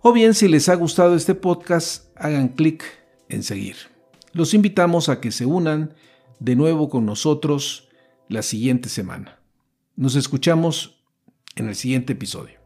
o 0.01 0.11
bien 0.11 0.33
si 0.33 0.49
les 0.49 0.67
ha 0.67 0.75
gustado 0.75 1.15
este 1.15 1.33
podcast 1.33 2.07
hagan 2.17 2.49
clic 2.49 2.83
en 3.29 3.43
seguir. 3.43 3.92
Los 4.33 4.53
invitamos 4.55 5.09
a 5.09 5.21
que 5.21 5.31
se 5.31 5.45
unan 5.45 5.93
de 6.39 6.55
nuevo 6.55 6.89
con 6.89 7.05
nosotros 7.05 7.89
la 8.27 8.41
siguiente 8.41 8.89
semana. 8.89 9.39
Nos 9.95 10.15
escuchamos 10.15 11.03
en 11.55 11.69
el 11.69 11.75
siguiente 11.75 12.13
episodio. 12.13 12.62